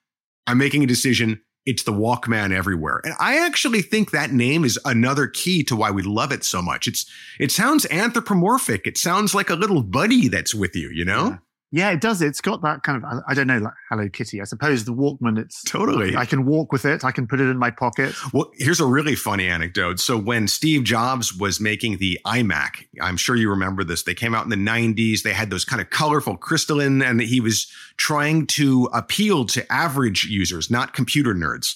I'm 0.46 0.58
making 0.58 0.84
a 0.84 0.86
decision 0.86 1.40
it's 1.66 1.82
the 1.82 1.92
Walkman 1.92 2.52
everywhere. 2.52 3.00
And 3.04 3.14
I 3.18 3.38
actually 3.38 3.82
think 3.82 4.10
that 4.10 4.32
name 4.32 4.64
is 4.64 4.78
another 4.84 5.26
key 5.26 5.62
to 5.64 5.76
why 5.76 5.90
we 5.90 6.02
love 6.02 6.32
it 6.32 6.44
so 6.44 6.60
much. 6.60 6.86
It's 6.86 7.06
it 7.38 7.50
sounds 7.50 7.86
anthropomorphic. 7.90 8.86
It 8.86 8.98
sounds 8.98 9.34
like 9.34 9.50
a 9.50 9.54
little 9.54 9.82
buddy 9.82 10.28
that's 10.28 10.54
with 10.54 10.76
you, 10.76 10.90
you 10.90 11.04
know? 11.04 11.38
Yeah. 11.74 11.90
It 11.90 12.00
does. 12.00 12.22
It's 12.22 12.40
got 12.40 12.62
that 12.62 12.84
kind 12.84 13.02
of, 13.02 13.22
I 13.26 13.34
don't 13.34 13.48
know, 13.48 13.58
like 13.58 13.74
Hello 13.90 14.08
Kitty. 14.08 14.40
I 14.40 14.44
suppose 14.44 14.84
the 14.84 14.94
Walkman, 14.94 15.38
it's 15.38 15.62
totally, 15.64 16.16
I 16.16 16.24
can 16.24 16.46
walk 16.46 16.70
with 16.70 16.84
it. 16.84 17.04
I 17.04 17.10
can 17.10 17.26
put 17.26 17.40
it 17.40 17.48
in 17.50 17.58
my 17.58 17.70
pocket. 17.70 18.14
Well, 18.32 18.52
here's 18.54 18.78
a 18.80 18.86
really 18.86 19.16
funny 19.16 19.48
anecdote. 19.48 19.98
So 19.98 20.16
when 20.16 20.46
Steve 20.46 20.84
Jobs 20.84 21.34
was 21.34 21.60
making 21.60 21.98
the 21.98 22.18
iMac, 22.24 22.86
I'm 23.00 23.16
sure 23.16 23.34
you 23.34 23.50
remember 23.50 23.82
this. 23.82 24.04
They 24.04 24.14
came 24.14 24.34
out 24.34 24.44
in 24.44 24.50
the 24.50 24.56
90s. 24.56 25.22
They 25.22 25.32
had 25.32 25.50
those 25.50 25.64
kind 25.64 25.82
of 25.82 25.90
colorful 25.90 26.36
crystalline, 26.36 27.02
and 27.02 27.20
he 27.20 27.40
was 27.40 27.66
trying 27.96 28.46
to 28.48 28.88
appeal 28.92 29.44
to 29.46 29.72
average 29.72 30.24
users, 30.24 30.70
not 30.70 30.92
computer 30.92 31.34
nerds. 31.34 31.74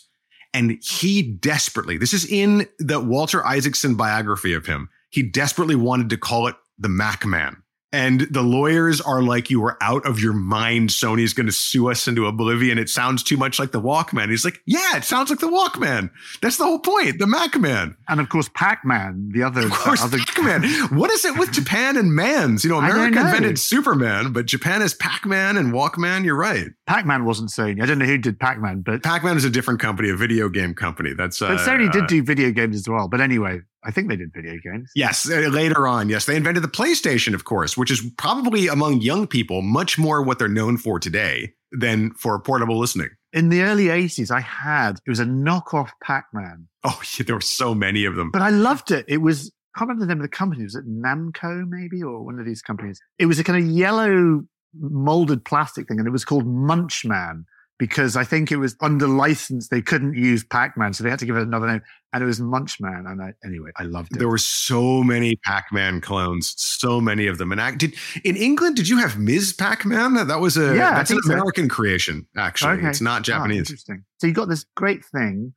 And 0.55 0.79
he 0.81 1.23
desperately, 1.23 1.99
this 1.99 2.15
is 2.15 2.25
in 2.25 2.69
the 2.79 3.01
Walter 3.01 3.45
Isaacson 3.45 3.97
biography 3.97 4.55
of 4.55 4.67
him, 4.67 4.89
he 5.11 5.23
desperately 5.23 5.75
wanted 5.75 6.09
to 6.11 6.17
call 6.17 6.47
it 6.47 6.55
the 6.79 6.89
Mac 6.89 7.27
Man 7.27 7.63
and 7.91 8.23
the 8.31 8.43
lawyers 8.43 9.01
are 9.01 9.23
like, 9.23 9.49
you 9.49 9.61
were 9.61 9.79
out 9.83 10.07
of 10.07 10.21
your 10.21 10.35
mind. 10.35 10.91
Sony's 10.91 11.33
going 11.33 11.47
to 11.47 11.53
sue 11.53 11.91
us 11.91 12.07
into 12.07 12.27
oblivion. 12.27 12.79
It 12.79 12.91
sounds 12.91 13.23
too 13.23 13.39
much 13.39 13.59
like 13.59 13.73
the 13.73 13.81
Walkman. 13.81 14.29
He's 14.29 14.45
like, 14.45 14.61
yeah, 14.67 14.97
it 14.97 15.05
sounds 15.05 15.31
like 15.31 15.39
the 15.39 15.49
Walkman. 15.49 16.11
That's 16.43 16.59
the 16.59 16.65
whole 16.65 16.81
point. 16.81 17.19
The 17.19 17.27
Mac 17.27 17.59
Man. 17.59 17.97
And 18.07 18.21
of 18.21 18.29
course, 18.29 18.51
Pac 18.53 18.85
Man, 18.85 19.31
the 19.33 19.43
other. 19.43 19.63
Of 19.63 19.71
course, 19.71 20.03
other... 20.03 20.19
Pac 20.19 20.45
Man. 20.45 20.63
what 20.99 21.11
is 21.11 21.25
it 21.25 21.39
with 21.39 21.51
Japan 21.51 21.97
and 21.97 22.15
mans? 22.15 22.63
You 22.63 22.71
know, 22.71 22.79
America 22.79 23.17
know. 23.17 23.27
invented 23.27 23.59
Superman, 23.59 24.33
but 24.33 24.45
Japan 24.45 24.83
is 24.83 24.93
Pac 24.93 25.25
Man 25.25 25.57
and 25.57 25.73
Walkman. 25.73 26.25
You're 26.25 26.37
right. 26.37 26.67
Pac 26.87 27.07
Man 27.07 27.25
wasn't 27.25 27.49
Sony. 27.49 27.83
I 27.83 27.87
don't 27.87 27.99
know 27.99 28.07
who 28.07 28.19
did 28.19 28.39
Pac 28.39 28.61
Man, 28.61 28.83
but. 28.83 29.03
Pac 29.03 29.25
Man 29.25 29.37
is 29.39 29.45
a 29.45 29.51
different 29.51 29.81
company, 29.81 30.11
a 30.11 30.17
video 30.17 30.51
game 30.51 30.75
company. 30.75 31.15
That's. 31.15 31.41
Uh, 31.41 31.49
but 31.49 31.59
Sony 31.61 31.91
did 31.91 32.07
do 32.07 32.23
video 32.23 32.51
games 32.51 32.77
as 32.77 32.87
well. 32.87 33.09
But 33.09 33.23
anyway, 33.23 33.61
I 33.85 33.91
think 33.91 34.09
they 34.09 34.17
did 34.17 34.33
video 34.35 34.59
games. 34.63 34.91
Yes, 34.95 35.31
uh, 35.31 35.49
later 35.51 35.87
on. 35.87 36.09
Yes, 36.09 36.27
they 36.27 36.37
invented 36.37 36.65
the 36.65 36.69
PlayStation, 36.69 37.35
of 37.35 37.45
course, 37.45 37.77
which 37.77 37.91
is 37.91 38.03
probably 38.17 38.67
among 38.67 39.01
young 39.01 39.27
people 39.27 39.63
much 39.63 39.99
more 39.99 40.23
what 40.23 40.39
they're 40.39 40.49
known 40.49 40.77
for 40.77 40.99
today 40.99 41.55
than 41.73 42.13
for 42.15 42.39
portable 42.41 42.79
listening. 42.79 43.11
In 43.33 43.51
the 43.51 43.63
early 43.63 43.87
80s, 43.87 44.31
I 44.31 44.41
had, 44.41 44.99
it 45.07 45.11
was 45.11 45.21
a 45.21 45.25
knockoff 45.25 45.91
Pac 46.03 46.27
Man. 46.33 46.69
Oh, 46.85 47.01
yeah, 47.19 47.25
there 47.25 47.37
were 47.37 47.41
so 47.41 47.75
many 47.75 48.05
of 48.05 48.17
them. 48.17 48.31
But 48.31 48.43
I 48.43 48.51
loved 48.51 48.91
it. 48.91 49.05
It 49.09 49.19
was, 49.19 49.53
I 49.75 49.79
can't 49.79 49.89
remember 49.89 50.07
the 50.07 50.15
name 50.15 50.21
of 50.21 50.31
the 50.31 50.37
company. 50.37 50.65
Was 50.65 50.75
it 50.75 50.89
Namco, 50.89 51.67
maybe, 51.69 52.03
or 52.03 52.25
one 52.25 52.39
of 52.39 52.47
these 52.47 52.63
companies? 52.63 53.01
It 53.19 53.27
was 53.27 53.39
a 53.39 53.45
kind 53.45 53.63
of 53.63 53.71
yellow 53.71 54.43
molded 54.81 55.45
plastic 55.45 55.89
thing, 55.89 55.99
and 55.99 56.09
it 56.09 56.13
was 56.13 56.25
called 56.25 56.47
Munchman 56.47 57.45
because 57.79 58.17
I 58.17 58.25
think 58.25 58.51
it 58.51 58.57
was 58.57 58.77
under 58.81 59.07
license. 59.07 59.69
They 59.69 59.81
couldn't 59.81 60.15
use 60.15 60.45
Pac 60.45 60.77
Man, 60.77 60.93
so 60.93 61.05
they 61.05 61.11
had 61.11 61.19
to 61.21 61.27
give 61.27 61.37
it 61.37 61.43
another 61.43 61.67
name. 61.67 61.83
And 62.13 62.23
it 62.23 62.27
was 62.27 62.41
Munchman. 62.41 63.11
And 63.11 63.23
I, 63.23 63.35
anyway, 63.45 63.71
I 63.77 63.85
loved 63.85 64.15
it. 64.15 64.19
There 64.19 64.29
were 64.29 64.39
so 64.39 65.03
many 65.03 65.37
Pac 65.45 65.67
Man 65.73 66.01
clones, 66.01 66.55
so 66.57 67.01
many 67.01 67.27
of 67.27 67.39
them. 67.39 67.53
And 67.53 67.61
I, 67.61 67.75
did 67.75 67.95
in 68.25 68.37
England, 68.37 68.77
did 68.77 68.89
you 68.89 68.99
have 68.99 69.19
Ms. 69.19 69.53
Pac 69.53 69.85
Man? 69.85 70.15
That 70.15 70.41
was 70.41 70.57
a 70.57 70.75
yeah, 70.75 70.95
that's 70.95 71.11
an 71.11 71.21
American 71.25 71.69
so. 71.69 71.75
creation. 71.75 72.27
Actually, 72.37 72.79
okay. 72.79 72.89
it's 72.89 73.01
not 73.01 73.21
ah, 73.21 73.23
Japanese. 73.23 73.57
Oh, 73.57 73.61
interesting. 73.61 74.05
So 74.19 74.27
you 74.27 74.33
got 74.33 74.49
this 74.49 74.65
great 74.75 75.05
thing. 75.05 75.53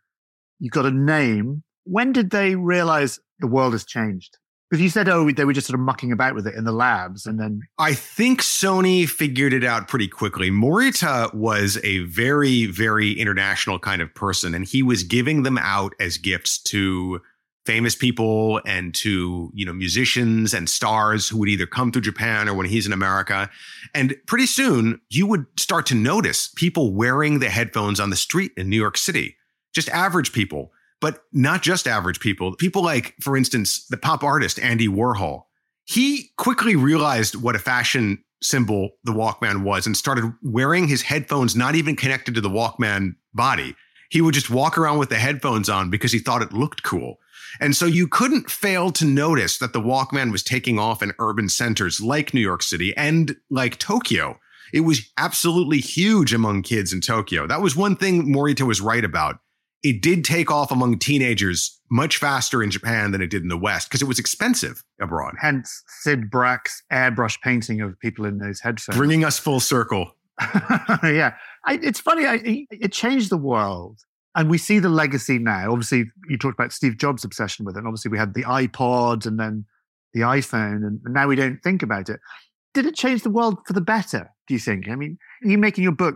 You 0.59 0.69
got 0.69 0.85
a 0.85 0.91
name. 0.91 1.63
When 1.85 2.11
did 2.11 2.29
they 2.29 2.55
realize 2.55 3.19
the 3.39 3.47
world 3.47 3.73
has 3.73 3.85
changed? 3.85 4.37
Because 4.71 4.81
you 4.81 4.89
said, 4.89 5.09
oh, 5.09 5.29
they 5.29 5.43
were 5.43 5.51
just 5.51 5.67
sort 5.67 5.77
of 5.77 5.83
mucking 5.83 6.13
about 6.13 6.33
with 6.33 6.47
it 6.47 6.55
in 6.55 6.63
the 6.63 6.71
labs, 6.71 7.25
and 7.25 7.37
then 7.37 7.61
I 7.77 7.93
think 7.93 8.41
Sony 8.41 9.05
figured 9.05 9.51
it 9.51 9.65
out 9.65 9.89
pretty 9.89 10.07
quickly. 10.07 10.49
Morita 10.49 11.33
was 11.33 11.77
a 11.83 11.99
very, 12.05 12.67
very 12.67 13.11
international 13.11 13.79
kind 13.79 14.01
of 14.01 14.15
person, 14.15 14.55
and 14.55 14.65
he 14.65 14.81
was 14.81 15.03
giving 15.03 15.43
them 15.43 15.57
out 15.57 15.93
as 15.99 16.17
gifts 16.17 16.57
to 16.63 17.21
famous 17.65 17.95
people 17.95 18.61
and 18.65 18.95
to 18.95 19.51
you 19.53 19.65
know 19.65 19.73
musicians 19.73 20.53
and 20.53 20.69
stars 20.69 21.27
who 21.27 21.37
would 21.39 21.49
either 21.49 21.65
come 21.65 21.91
through 21.91 22.03
Japan 22.03 22.47
or 22.47 22.53
when 22.53 22.65
he's 22.65 22.87
in 22.87 22.93
America. 22.93 23.49
And 23.93 24.15
pretty 24.25 24.45
soon 24.45 25.01
you 25.09 25.27
would 25.27 25.47
start 25.59 25.85
to 25.87 25.95
notice 25.95 26.47
people 26.55 26.93
wearing 26.93 27.39
the 27.39 27.49
headphones 27.49 27.99
on 27.99 28.09
the 28.09 28.15
street 28.15 28.53
in 28.55 28.69
New 28.69 28.77
York 28.77 28.97
City, 28.97 29.35
just 29.73 29.89
average 29.89 30.31
people 30.31 30.71
but 31.01 31.23
not 31.33 31.61
just 31.61 31.87
average 31.87 32.19
people. 32.19 32.55
People 32.55 32.83
like, 32.83 33.15
for 33.19 33.35
instance, 33.35 33.85
the 33.87 33.97
pop 33.97 34.23
artist 34.23 34.59
Andy 34.59 34.87
Warhol. 34.87 35.43
He 35.83 36.29
quickly 36.37 36.75
realized 36.75 37.35
what 37.35 37.55
a 37.55 37.59
fashion 37.59 38.23
symbol 38.41 38.91
the 39.03 39.11
Walkman 39.11 39.63
was 39.63 39.85
and 39.85 39.97
started 39.97 40.31
wearing 40.41 40.87
his 40.87 41.01
headphones 41.01 41.55
not 41.55 41.75
even 41.75 41.95
connected 41.95 42.35
to 42.35 42.41
the 42.41 42.49
Walkman 42.49 43.15
body. 43.33 43.75
He 44.09 44.21
would 44.21 44.33
just 44.33 44.49
walk 44.49 44.77
around 44.77 44.99
with 44.99 45.09
the 45.09 45.17
headphones 45.17 45.69
on 45.69 45.89
because 45.89 46.11
he 46.11 46.19
thought 46.19 46.41
it 46.41 46.53
looked 46.53 46.83
cool. 46.83 47.17
And 47.59 47.75
so 47.75 47.85
you 47.85 48.07
couldn't 48.07 48.49
fail 48.49 48.91
to 48.91 49.05
notice 49.05 49.57
that 49.57 49.73
the 49.73 49.81
Walkman 49.81 50.31
was 50.31 50.43
taking 50.43 50.79
off 50.79 51.03
in 51.03 51.13
urban 51.19 51.49
centers 51.49 51.99
like 51.99 52.33
New 52.33 52.41
York 52.41 52.63
City 52.63 52.95
and 52.95 53.35
like 53.49 53.77
Tokyo. 53.77 54.39
It 54.73 54.81
was 54.81 55.01
absolutely 55.17 55.79
huge 55.79 56.33
among 56.33 56.61
kids 56.61 56.93
in 56.93 57.01
Tokyo. 57.01 57.45
That 57.47 57.61
was 57.61 57.75
one 57.75 57.95
thing 57.95 58.33
Morita 58.33 58.65
was 58.65 58.79
right 58.79 59.03
about 59.03 59.39
it 59.83 60.01
did 60.01 60.23
take 60.23 60.51
off 60.51 60.71
among 60.71 60.99
teenagers 60.99 61.79
much 61.89 62.17
faster 62.17 62.63
in 62.63 62.71
Japan 62.71 63.11
than 63.11 63.21
it 63.21 63.29
did 63.29 63.41
in 63.41 63.47
the 63.47 63.57
West 63.57 63.89
because 63.89 64.01
it 64.01 64.07
was 64.07 64.19
expensive 64.19 64.83
abroad. 65.01 65.35
Hence 65.39 65.83
Syd 66.01 66.29
Brak's 66.29 66.83
airbrush 66.91 67.41
painting 67.41 67.81
of 67.81 67.99
people 67.99 68.25
in 68.25 68.37
those 68.37 68.61
headphones. 68.61 68.97
Bringing 68.97 69.25
us 69.25 69.39
full 69.39 69.59
circle. 69.59 70.15
yeah. 71.03 71.33
I, 71.65 71.79
it's 71.81 71.99
funny. 71.99 72.25
I, 72.25 72.65
it 72.71 72.91
changed 72.91 73.29
the 73.29 73.37
world. 73.37 73.99
And 74.33 74.49
we 74.49 74.57
see 74.57 74.79
the 74.79 74.89
legacy 74.89 75.39
now. 75.39 75.71
Obviously, 75.71 76.05
you 76.29 76.37
talked 76.37 76.57
about 76.57 76.71
Steve 76.71 76.97
Jobs' 76.97 77.25
obsession 77.25 77.65
with 77.65 77.75
it. 77.75 77.79
And 77.79 77.87
obviously, 77.87 78.09
we 78.09 78.17
had 78.17 78.33
the 78.33 78.43
iPod 78.43 79.25
and 79.25 79.37
then 79.37 79.65
the 80.13 80.21
iPhone, 80.21 80.85
and 80.85 80.99
now 81.05 81.27
we 81.27 81.35
don't 81.35 81.61
think 81.63 81.83
about 81.83 82.09
it. 82.09 82.19
Did 82.73 82.85
it 82.85 82.95
change 82.95 83.23
the 83.23 83.29
world 83.29 83.59
for 83.65 83.73
the 83.73 83.81
better, 83.81 84.29
do 84.47 84.53
you 84.53 84.59
think? 84.59 84.87
I 84.89 84.95
mean, 84.95 85.17
you 85.41 85.57
making 85.57 85.83
your 85.83 85.93
book, 85.93 86.15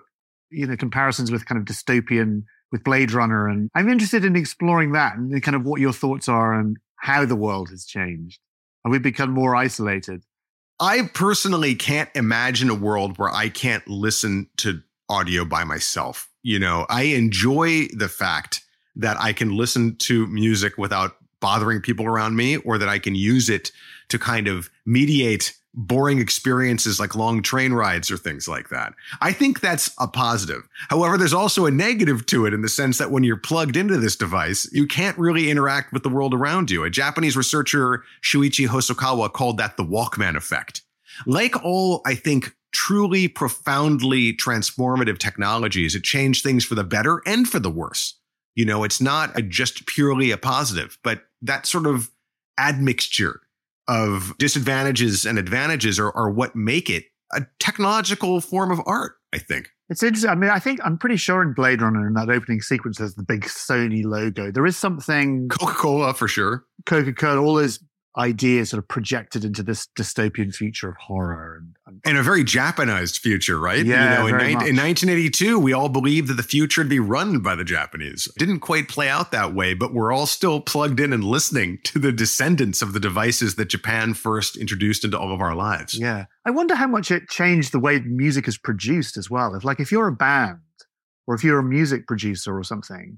you 0.50 0.68
know, 0.68 0.78
comparisons 0.78 1.32
with 1.32 1.46
kind 1.46 1.60
of 1.60 1.66
dystopian 1.66 2.44
with 2.76 2.84
Blade 2.84 3.14
Runner. 3.14 3.48
And 3.48 3.70
I'm 3.74 3.88
interested 3.88 4.26
in 4.26 4.36
exploring 4.36 4.92
that 4.92 5.16
and 5.16 5.42
kind 5.42 5.56
of 5.56 5.64
what 5.64 5.80
your 5.80 5.94
thoughts 5.94 6.28
are 6.28 6.54
and 6.54 6.76
how 6.98 7.26
the 7.26 7.36
world 7.36 7.70
has 7.70 7.86
changed. 7.86 8.38
Have 8.84 8.92
we've 8.92 9.02
become 9.02 9.32
more 9.32 9.56
isolated? 9.56 10.24
I 10.78 11.10
personally 11.14 11.74
can't 11.74 12.10
imagine 12.16 12.70
a 12.70 12.76
world 12.76 13.18
where 13.18 13.30
I 13.30 13.48
can't 13.48 13.88
listen 13.88 14.50
to 14.58 14.82
audio 15.08 15.46
by 15.46 15.64
myself. 15.64 16.30
You 16.44 16.60
know, 16.60 16.86
I 16.90 17.04
enjoy 17.04 17.88
the 17.94 18.10
fact 18.10 18.62
that 18.98 19.16
I 19.22 19.32
can 19.32 19.56
listen 19.56 19.96
to 20.00 20.28
music 20.28 20.78
without 20.78 21.16
bothering 21.40 21.80
people 21.80 22.06
around 22.06 22.36
me 22.36 22.58
or 22.58 22.78
that 22.78 22.90
I 22.90 23.00
can 23.00 23.16
use 23.16 23.50
it 23.50 23.72
to 24.10 24.20
kind 24.20 24.50
of 24.50 24.70
mediate 24.86 25.54
boring 25.76 26.20
experiences 26.20 27.00
like 27.00 27.16
long 27.16 27.42
train 27.42 27.74
rides 27.74 28.10
or 28.10 28.18
things 28.18 28.48
like 28.48 28.70
that. 28.70 28.94
I 29.22 29.34
think 29.34 29.60
that's 29.60 29.94
a 30.00 30.08
positive. 30.08 30.68
However, 30.90 31.18
there's 31.18 31.34
also 31.34 31.66
a 31.66 31.72
negative 31.72 32.26
to 32.28 32.46
it 32.46 32.54
in 32.54 32.62
the 32.62 32.70
sense 32.70 32.98
that 32.98 33.12
when 33.12 33.24
you're 33.24 33.38
plugged 33.38 33.76
into 33.76 33.98
this 33.98 34.16
device, 34.16 34.70
you 34.72 34.88
can't 34.88 35.18
really 35.18 35.52
interact 35.52 35.92
with 35.92 36.04
the 36.04 36.10
world 36.10 36.34
around 36.34 36.72
you. 36.72 36.84
A 36.84 36.90
Japanese 36.90 37.36
researcher, 37.36 38.04
Shuichi 38.24 38.68
Hosokawa, 38.68 39.32
called 39.32 39.58
that 39.58 39.78
the 39.78 39.84
Walkman 39.84 40.36
effect. 40.36 40.82
Like 41.26 41.62
all, 41.64 42.02
I 42.06 42.16
think, 42.16 42.56
truly 42.72 43.28
profoundly 43.28 44.34
transformative 44.34 45.18
technologies, 45.18 45.96
it 45.96 46.04
changed 46.04 46.44
things 46.44 46.66
for 46.66 46.76
the 46.76 46.84
better 46.84 47.22
and 47.26 47.48
for 47.48 47.60
the 47.60 47.72
worse. 47.72 48.16
You 48.56 48.66
know, 48.66 48.84
it's 48.84 49.02
not 49.02 49.38
a, 49.38 49.42
just 49.42 49.86
purely 49.86 50.32
a 50.32 50.38
positive, 50.38 50.98
but 51.04 51.24
that 51.42 51.66
sort 51.66 51.88
of 51.88 52.10
admixture 52.58 53.42
of 53.88 54.34
disadvantages 54.38 55.26
and 55.26 55.38
advantages 55.38 56.00
are, 56.00 56.12
are 56.16 56.30
what 56.30 56.56
make 56.56 56.90
it 56.90 57.06
a 57.34 57.46
technological 57.60 58.42
form 58.42 58.72
of 58.72 58.82
art, 58.86 59.14
I 59.34 59.40
think. 59.40 59.70
It's 59.90 60.02
interesting. 60.02 60.30
I 60.30 60.36
mean, 60.36 60.50
I 60.50 60.60
think 60.60 60.80
I'm 60.84 60.98
pretty 60.98 61.18
sure 61.18 61.44
in 61.44 61.54
Blade 61.54 61.82
Runner, 61.82 62.08
in 62.08 62.14
that 62.14 62.30
opening 62.30 62.62
sequence, 62.62 62.98
there's 62.98 63.16
the 63.16 63.24
big 63.24 63.44
Sony 63.44 64.04
logo. 64.04 64.52
There 64.52 64.66
is 64.66 64.78
something 64.78 65.48
Coca 65.50 65.74
Cola 65.74 66.14
for 66.14 66.28
sure. 66.28 66.64
Coca 66.86 67.14
Cola, 67.14 67.42
all 67.42 67.56
those 67.56 67.80
ideas 68.18 68.70
sort 68.70 68.82
of 68.82 68.88
projected 68.88 69.46
into 69.46 69.62
this 69.62 69.88
dystopian 69.98 70.54
future 70.54 70.90
of 70.90 70.96
horror 70.98 71.58
and, 71.58 71.75
and, 72.06 72.18
a 72.18 72.24
very 72.24 72.44
Japanized 72.44 73.20
future, 73.20 73.60
right? 73.60 73.86
Yeah, 73.86 74.04
you 74.04 74.20
know, 74.20 74.28
in, 74.28 74.38
very 74.38 74.48
ni- 74.50 74.54
much. 74.56 74.68
in 74.68 74.76
1982, 74.76 75.60
we 75.60 75.74
all 75.74 75.90
believed 75.90 76.28
that 76.30 76.36
the 76.36 76.44
future 76.44 76.82
would 76.82 76.90
be 76.90 77.00
run 77.00 77.40
by 77.40 77.56
the 77.56 77.64
Japanese. 77.64 78.28
It 78.28 78.40
didn't 78.40 78.60
quite 78.60 78.88
play 78.88 79.10
out 79.10 79.32
that 79.32 79.54
way, 79.54 79.74
but 79.74 79.94
we're 79.94 80.12
all 80.12 80.26
still 80.26 80.62
plugged 80.62 81.00
in 81.00 81.12
and 81.14 81.24
listening 81.24 81.80
to 81.86 82.00
the 82.00 82.12
descendants 82.12 82.82
of 82.82 82.94
the 82.94 83.00
devices 83.00 83.56
that 83.56 83.70
Japan 83.70 84.14
first 84.14 84.56
introduced 84.56 85.04
into 85.04 85.20
all 85.20 85.34
of 85.34 85.42
our 85.42 85.56
lives. 85.56 85.98
Yeah. 85.98 86.26
I 86.46 86.52
wonder 86.52 86.76
how 86.76 86.88
much 86.88 87.12
it 87.12 87.30
changed 87.30 87.72
the 87.72 87.80
way 87.80 88.00
music 88.00 88.48
is 88.48 88.58
produced 88.58 89.18
as 89.18 89.30
well. 89.30 89.56
If 89.56 89.64
like 89.64 89.80
if 89.80 89.92
you're 89.92 90.08
a 90.08 90.16
band 90.16 90.60
or 91.28 91.36
if 91.36 91.44
you're 91.44 91.60
a 91.60 91.64
music 91.64 92.08
producer 92.08 92.58
or 92.58 92.64
something, 92.64 93.18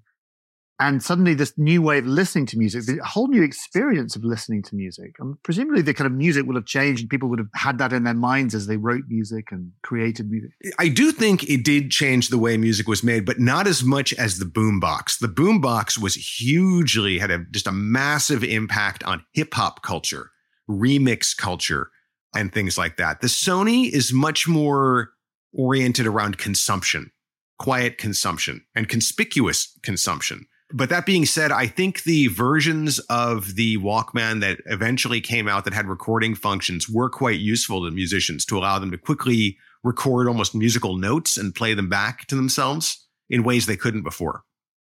and 0.79 1.01
suddenly 1.01 1.33
this 1.33 1.53
new 1.57 1.81
way 1.81 1.97
of 1.97 2.05
listening 2.05 2.45
to 2.47 2.57
music, 2.57 2.85
the 2.85 3.03
whole 3.03 3.27
new 3.27 3.41
experience 3.41 4.15
of 4.15 4.23
listening 4.23 4.61
to 4.63 4.75
music. 4.75 5.15
And 5.19 5.41
presumably 5.41 5.81
the 5.81 5.93
kind 5.93 6.05
of 6.05 6.13
music 6.13 6.45
will 6.45 6.55
have 6.55 6.65
changed 6.65 7.01
and 7.01 7.09
people 7.09 7.29
would 7.29 7.39
have 7.39 7.49
had 7.55 7.79
that 7.79 7.93
in 7.93 8.03
their 8.03 8.13
minds 8.13 8.53
as 8.53 8.67
they 8.67 8.77
wrote 8.77 9.05
music 9.07 9.51
and 9.51 9.71
created 9.81 10.29
music. 10.29 10.51
I 10.77 10.87
do 10.89 11.11
think 11.11 11.49
it 11.49 11.63
did 11.63 11.89
change 11.89 12.29
the 12.29 12.37
way 12.37 12.57
music 12.57 12.87
was 12.87 13.03
made, 13.03 13.25
but 13.25 13.39
not 13.39 13.65
as 13.65 13.83
much 13.83 14.13
as 14.13 14.37
the 14.37 14.45
boombox. 14.45 15.19
The 15.19 15.27
boombox 15.27 15.97
was 15.99 16.13
hugely 16.13 17.17
had 17.17 17.31
a, 17.31 17.39
just 17.51 17.67
a 17.67 17.71
massive 17.71 18.43
impact 18.43 19.03
on 19.03 19.25
hip 19.33 19.55
hop 19.55 19.81
culture, 19.81 20.29
remix 20.69 21.35
culture, 21.35 21.89
and 22.35 22.53
things 22.53 22.77
like 22.77 22.97
that. 22.97 23.21
The 23.21 23.27
Sony 23.27 23.89
is 23.89 24.13
much 24.13 24.47
more 24.47 25.09
oriented 25.53 26.05
around 26.05 26.37
consumption, 26.37 27.11
quiet 27.57 27.97
consumption, 27.97 28.63
and 28.75 28.87
conspicuous 28.87 29.75
consumption. 29.81 30.45
But 30.73 30.89
that 30.89 31.05
being 31.05 31.25
said, 31.25 31.51
I 31.51 31.67
think 31.67 32.03
the 32.03 32.27
versions 32.27 32.99
of 33.09 33.55
the 33.55 33.77
Walkman 33.77 34.41
that 34.41 34.59
eventually 34.65 35.21
came 35.21 35.47
out 35.47 35.63
that 35.63 35.73
had 35.73 35.87
recording 35.87 36.35
functions 36.35 36.89
were 36.89 37.09
quite 37.09 37.39
useful 37.39 37.85
to 37.85 37.91
musicians 37.91 38.43
to 38.45 38.57
allow 38.57 38.77
them 38.77 38.91
to 38.91 38.97
quickly 38.97 39.57
record 39.83 40.27
almost 40.27 40.53
musical 40.53 40.97
notes 40.97 41.37
and 41.37 41.55
play 41.55 41.73
them 41.73 41.87
back 41.87 42.27
to 42.27 42.35
themselves 42.35 43.07
in 43.29 43.43
ways 43.43 43.65
they 43.65 43.77
couldn't 43.77 44.03
before. 44.03 44.43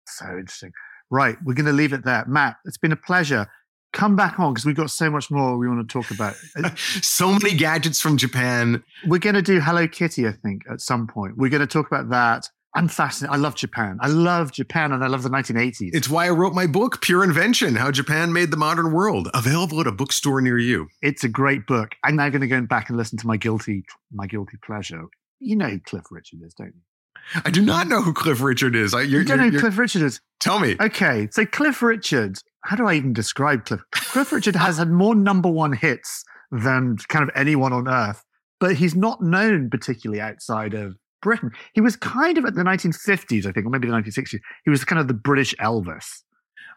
So 0.07 0.27
interesting. 0.27 0.73
Right. 1.11 1.37
We're 1.45 1.55
going 1.55 1.67
to 1.67 1.73
leave 1.73 1.93
it 1.93 2.05
there. 2.05 2.25
Matt, 2.27 2.57
it's 2.67 2.79
been 2.79 2.93
a 2.93 2.97
pleasure. 2.97 3.47
Come 3.93 4.15
back 4.15 4.39
on 4.39 4.53
because 4.53 4.67
we've 4.67 4.77
got 4.77 4.91
so 4.91 5.11
much 5.11 5.31
more 5.31 5.57
we 5.57 5.67
want 5.67 5.89
to 5.89 5.93
talk 5.93 6.11
about. 6.11 6.35
Uh, 6.63 6.71
so 7.01 7.33
many 7.33 7.55
gadgets 7.55 8.01
from 8.01 8.17
Japan. 8.17 8.83
We're 9.07 9.19
going 9.19 9.35
to 9.35 9.43
do 9.43 9.61
Hello 9.61 9.89
Kitty, 9.89 10.29
I 10.29 10.33
think, 10.33 10.63
at 10.71 10.81
some 10.81 11.07
point. 11.07 11.39
We're 11.39 11.49
going 11.49 11.61
to 11.61 11.67
talk 11.67 11.87
about 11.87 12.11
that. 12.11 12.49
I'm 12.75 12.89
fascinated. 12.89 13.35
I 13.35 13.39
love 13.39 13.57
Japan. 13.57 13.99
I 14.01 14.07
love 14.07 14.53
Japan 14.53 14.93
and 14.93 15.03
I 15.03 15.09
love 15.09 15.23
the 15.23 15.29
1980s. 15.29 15.91
It's 15.93 16.09
why 16.09 16.27
I 16.27 16.31
wrote 16.31 16.55
my 16.55 16.67
book, 16.67 17.03
Pure 17.03 17.25
Invention 17.25 17.75
How 17.75 17.91
Japan 17.91 18.33
Made 18.33 18.53
the 18.53 18.57
Modern 18.57 18.93
World, 18.93 19.29
available 19.35 19.81
at 19.81 19.89
a 19.89 19.93
bookstore 19.93 20.41
near 20.41 20.59
you. 20.59 20.89
It's 21.03 21.25
a 21.25 21.29
great 21.29 21.67
book. 21.67 21.97
I'm 22.05 22.17
now 22.17 22.29
going 22.29 22.43
to 22.43 22.47
go 22.47 22.61
back 22.63 22.89
and 22.89 22.97
listen 22.97 23.19
to 23.19 23.27
my 23.27 23.37
guilty, 23.37 23.85
my 24.13 24.27
guilty 24.27 24.57
pleasure. 24.65 25.03
You 25.41 25.57
know 25.57 25.69
who 25.69 25.81
Cliff 25.81 26.05
Richard 26.11 26.41
is, 26.45 26.55
don't 26.55 26.69
you? 26.69 27.43
I 27.45 27.51
do 27.51 27.61
not 27.61 27.89
know 27.89 28.03
who 28.03 28.13
Cliff 28.13 28.41
Richard 28.41 28.77
is. 28.77 28.95
I, 28.95 29.03
you 29.03 29.25
don't 29.25 29.39
know 29.39 29.51
who 29.51 29.61
Cliff 29.61 29.77
Richard 29.77 30.03
is? 30.03 30.21
Tell 30.39 30.59
me. 30.59 30.77
Okay, 30.81 31.29
so 31.33 31.45
Cliff 31.45 31.83
Richard, 31.83 32.39
how 32.65 32.77
do 32.77 32.87
I 32.87 32.95
even 32.95 33.13
describe 33.13 33.65
Cliff? 33.67 33.81
Cliff 33.93 34.33
Richard 34.33 34.57
has 34.57 34.79
had 34.79 34.91
more 34.91 35.15
number 35.15 35.51
one 35.51 35.73
hits 35.73 36.25
than 36.51 36.97
kind 37.09 37.23
of 37.23 37.31
anyone 37.35 37.73
on 37.73 37.89
earth, 37.89 38.25
but 38.59 38.77
he's 38.77 38.95
not 38.95 39.21
known 39.23 39.71
particularly 39.71 40.21
outside 40.21 40.75
of 40.75 40.97
Britain. 41.23 41.51
He 41.75 41.81
was 41.81 41.97
kind 41.97 42.39
of 42.39 42.45
at 42.45 42.55
the 42.55 42.63
1950s, 42.63 43.47
I 43.47 43.53
think, 43.53 43.67
or 43.67 43.71
maybe 43.71 43.89
the 43.89 43.95
1960s. 43.95 44.39
He 44.65 44.71
was 44.71 44.85
kind 44.85 45.01
of 45.01 45.09
the 45.09 45.15
British 45.15 45.55
Elvis. 45.57 46.07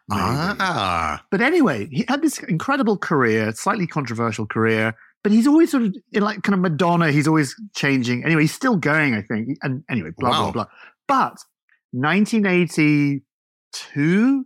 maybe. 0.09 0.21
Ah, 0.21 1.23
But 1.31 1.41
anyway, 1.41 1.87
he 1.91 2.05
had 2.07 2.21
this 2.21 2.39
incredible 2.39 2.97
career, 2.97 3.51
slightly 3.53 3.87
controversial 3.87 4.45
career, 4.45 4.93
but 5.23 5.31
he's 5.31 5.47
always 5.47 5.71
sort 5.71 5.83
of 5.83 5.95
in 6.11 6.21
like 6.23 6.43
kind 6.43 6.53
of 6.53 6.59
Madonna. 6.59 7.11
He's 7.11 7.27
always 7.27 7.55
changing. 7.75 8.23
Anyway, 8.25 8.41
he's 8.41 8.53
still 8.53 8.75
going, 8.75 9.15
I 9.15 9.21
think. 9.21 9.57
And 9.63 9.83
anyway, 9.89 10.11
blah, 10.17 10.29
Wow. 10.31 10.51
blah, 10.51 10.51
blah. 10.51 10.65
But 11.07 11.37
1982, 11.91 14.45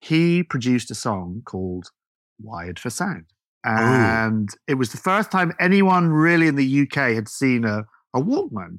he 0.00 0.42
produced 0.42 0.90
a 0.90 0.94
song 0.94 1.42
called 1.44 1.90
Wired 2.40 2.78
for 2.78 2.90
Sound. 2.90 3.24
And 3.64 4.48
it 4.66 4.74
was 4.74 4.92
the 4.92 4.98
first 4.98 5.30
time 5.30 5.52
anyone 5.60 6.08
really 6.08 6.46
in 6.46 6.54
the 6.54 6.82
UK 6.82 7.14
had 7.14 7.28
seen 7.28 7.64
a, 7.64 7.84
a 8.14 8.20
Walkman. 8.20 8.78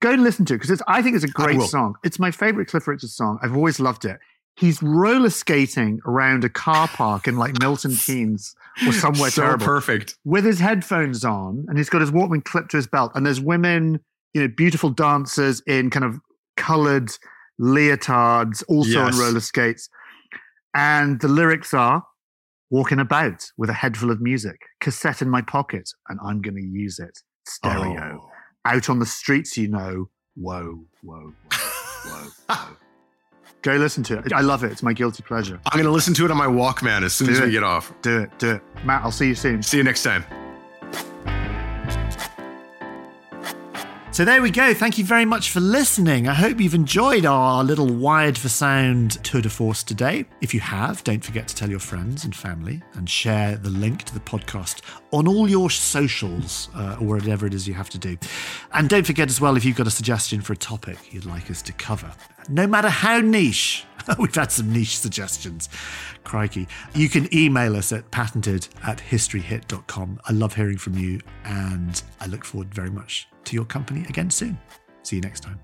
Go 0.00 0.12
and 0.12 0.22
listen 0.22 0.44
to 0.46 0.54
it 0.54 0.60
because 0.62 0.82
I 0.88 1.02
think 1.02 1.14
it's 1.14 1.24
a 1.24 1.28
great 1.28 1.60
song. 1.62 1.94
It's 2.02 2.18
my 2.18 2.30
favorite 2.30 2.68
Cliff 2.68 2.88
Richard 2.88 3.10
song. 3.10 3.38
I've 3.42 3.54
always 3.54 3.78
loved 3.80 4.04
it. 4.04 4.18
he's 4.56 4.82
roller 4.82 5.30
skating 5.30 6.00
around 6.06 6.44
a 6.44 6.48
car 6.48 6.88
park 6.88 7.26
in 7.28 7.36
like 7.36 7.58
Milton 7.60 7.94
Keynes 8.06 8.54
or 8.86 8.92
somewhere 8.92 9.30
so 9.30 9.42
terrible 9.42 9.64
perfect. 9.66 10.16
with 10.24 10.44
his 10.44 10.58
headphones 10.58 11.24
on 11.24 11.64
and 11.68 11.78
he's 11.78 11.88
got 11.90 12.00
his 12.00 12.10
Walkman 12.10 12.44
clipped 12.44 12.70
to 12.72 12.76
his 12.76 12.86
belt 12.86 13.12
and 13.14 13.24
there's 13.24 13.40
women, 13.40 14.00
you 14.34 14.40
know, 14.42 14.48
beautiful 14.48 14.90
dancers 14.90 15.62
in 15.66 15.88
kind 15.90 16.04
of 16.04 16.18
colored 16.56 17.10
leotards, 17.60 18.62
also 18.68 18.90
Yes. 19.04 19.14
on 19.14 19.20
roller 19.20 19.40
skates. 19.40 19.88
And 20.74 21.20
the 21.20 21.28
lyrics 21.28 21.72
are 21.74 22.04
walking 22.70 23.00
about 23.00 23.50
with 23.58 23.70
a 23.70 23.74
head 23.74 23.96
full 23.96 24.10
of 24.10 24.20
music, 24.20 24.56
cassette 24.80 25.20
in 25.22 25.28
my 25.30 25.42
pocket, 25.42 25.90
and 26.08 26.18
I'm 26.24 26.40
going 26.40 26.54
to 26.56 26.62
use 26.62 26.98
it. 26.98 27.18
Stereo. 27.46 28.20
Oh. 28.22 28.29
Out 28.64 28.90
on 28.90 28.98
the 28.98 29.06
streets, 29.06 29.56
you 29.56 29.68
know. 29.68 30.08
Whoa, 30.36 30.84
whoa, 31.02 31.32
whoa, 31.50 31.54
whoa, 32.04 32.28
whoa. 32.48 32.76
Go 33.62 33.72
listen 33.76 34.02
to 34.04 34.18
it. 34.18 34.32
I 34.32 34.40
love 34.40 34.64
it. 34.64 34.72
It's 34.72 34.82
my 34.82 34.94
guilty 34.94 35.22
pleasure. 35.22 35.60
I'm 35.66 35.76
going 35.76 35.84
to 35.84 35.90
listen 35.90 36.14
to 36.14 36.24
it 36.24 36.30
on 36.30 36.36
my 36.38 36.46
Walkman 36.46 37.02
as 37.02 37.12
soon 37.12 37.26
Do 37.26 37.34
as 37.34 37.40
we 37.42 37.50
get 37.50 37.62
off. 37.62 37.92
Do 38.00 38.20
it, 38.20 38.38
do 38.38 38.52
it. 38.52 38.62
Matt, 38.84 39.02
I'll 39.02 39.10
see 39.10 39.28
you 39.28 39.34
soon. 39.34 39.62
See 39.62 39.76
you 39.76 39.84
next 39.84 40.02
time. 40.02 40.24
So 44.12 44.24
there 44.24 44.42
we 44.42 44.50
go. 44.50 44.74
Thank 44.74 44.98
you 44.98 45.04
very 45.04 45.24
much 45.24 45.50
for 45.50 45.60
listening. 45.60 46.26
I 46.26 46.34
hope 46.34 46.60
you've 46.60 46.74
enjoyed 46.74 47.24
our 47.24 47.62
little 47.62 47.86
Wired 47.86 48.36
for 48.36 48.48
Sound 48.48 49.22
tour 49.24 49.40
de 49.40 49.48
force 49.48 49.84
today. 49.84 50.24
If 50.40 50.52
you 50.52 50.58
have, 50.58 51.04
don't 51.04 51.24
forget 51.24 51.46
to 51.46 51.54
tell 51.54 51.70
your 51.70 51.78
friends 51.78 52.24
and 52.24 52.34
family 52.34 52.82
and 52.94 53.08
share 53.08 53.56
the 53.56 53.70
link 53.70 54.02
to 54.02 54.12
the 54.12 54.20
podcast 54.20 54.80
on 55.12 55.28
all 55.28 55.48
your 55.48 55.70
socials 55.70 56.70
uh, 56.74 56.96
or 57.00 57.06
whatever 57.06 57.46
it 57.46 57.54
is 57.54 57.68
you 57.68 57.74
have 57.74 57.88
to 57.90 57.98
do. 57.98 58.18
And 58.74 58.88
don't 58.88 59.06
forget 59.06 59.28
as 59.30 59.40
well 59.40 59.56
if 59.56 59.64
you've 59.64 59.76
got 59.76 59.86
a 59.86 59.92
suggestion 59.92 60.40
for 60.40 60.54
a 60.54 60.56
topic 60.56 61.14
you'd 61.14 61.24
like 61.24 61.48
us 61.48 61.62
to 61.62 61.72
cover, 61.72 62.12
no 62.48 62.66
matter 62.66 62.88
how 62.88 63.20
niche. 63.20 63.84
We've 64.18 64.34
had 64.34 64.52
some 64.52 64.72
niche 64.72 64.98
suggestions. 64.98 65.68
Crikey. 66.24 66.68
You 66.94 67.08
can 67.08 67.32
email 67.34 67.76
us 67.76 67.92
at 67.92 68.10
patented 68.10 68.68
at 68.84 68.98
historyhit.com. 68.98 70.20
I 70.24 70.32
love 70.32 70.54
hearing 70.54 70.78
from 70.78 70.96
you 70.96 71.20
and 71.44 72.02
I 72.20 72.26
look 72.26 72.44
forward 72.44 72.74
very 72.74 72.90
much 72.90 73.28
to 73.44 73.54
your 73.54 73.64
company 73.64 74.04
again 74.08 74.30
soon. 74.30 74.58
See 75.02 75.16
you 75.16 75.22
next 75.22 75.40
time. 75.40 75.58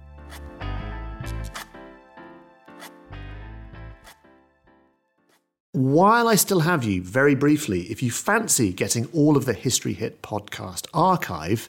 While 5.73 6.27
I 6.27 6.37
still 6.37 6.61
have 6.61 6.85
you, 6.85 7.03
very 7.03 7.35
briefly, 7.35 7.83
if 7.91 8.03
you 8.03 8.11
fancy 8.11 8.73
getting 8.73 9.11
all 9.13 9.37
of 9.37 9.45
the 9.45 9.53
History 9.53 9.93
Hit 9.93 10.23
podcast 10.23 10.87
archive 10.95 11.69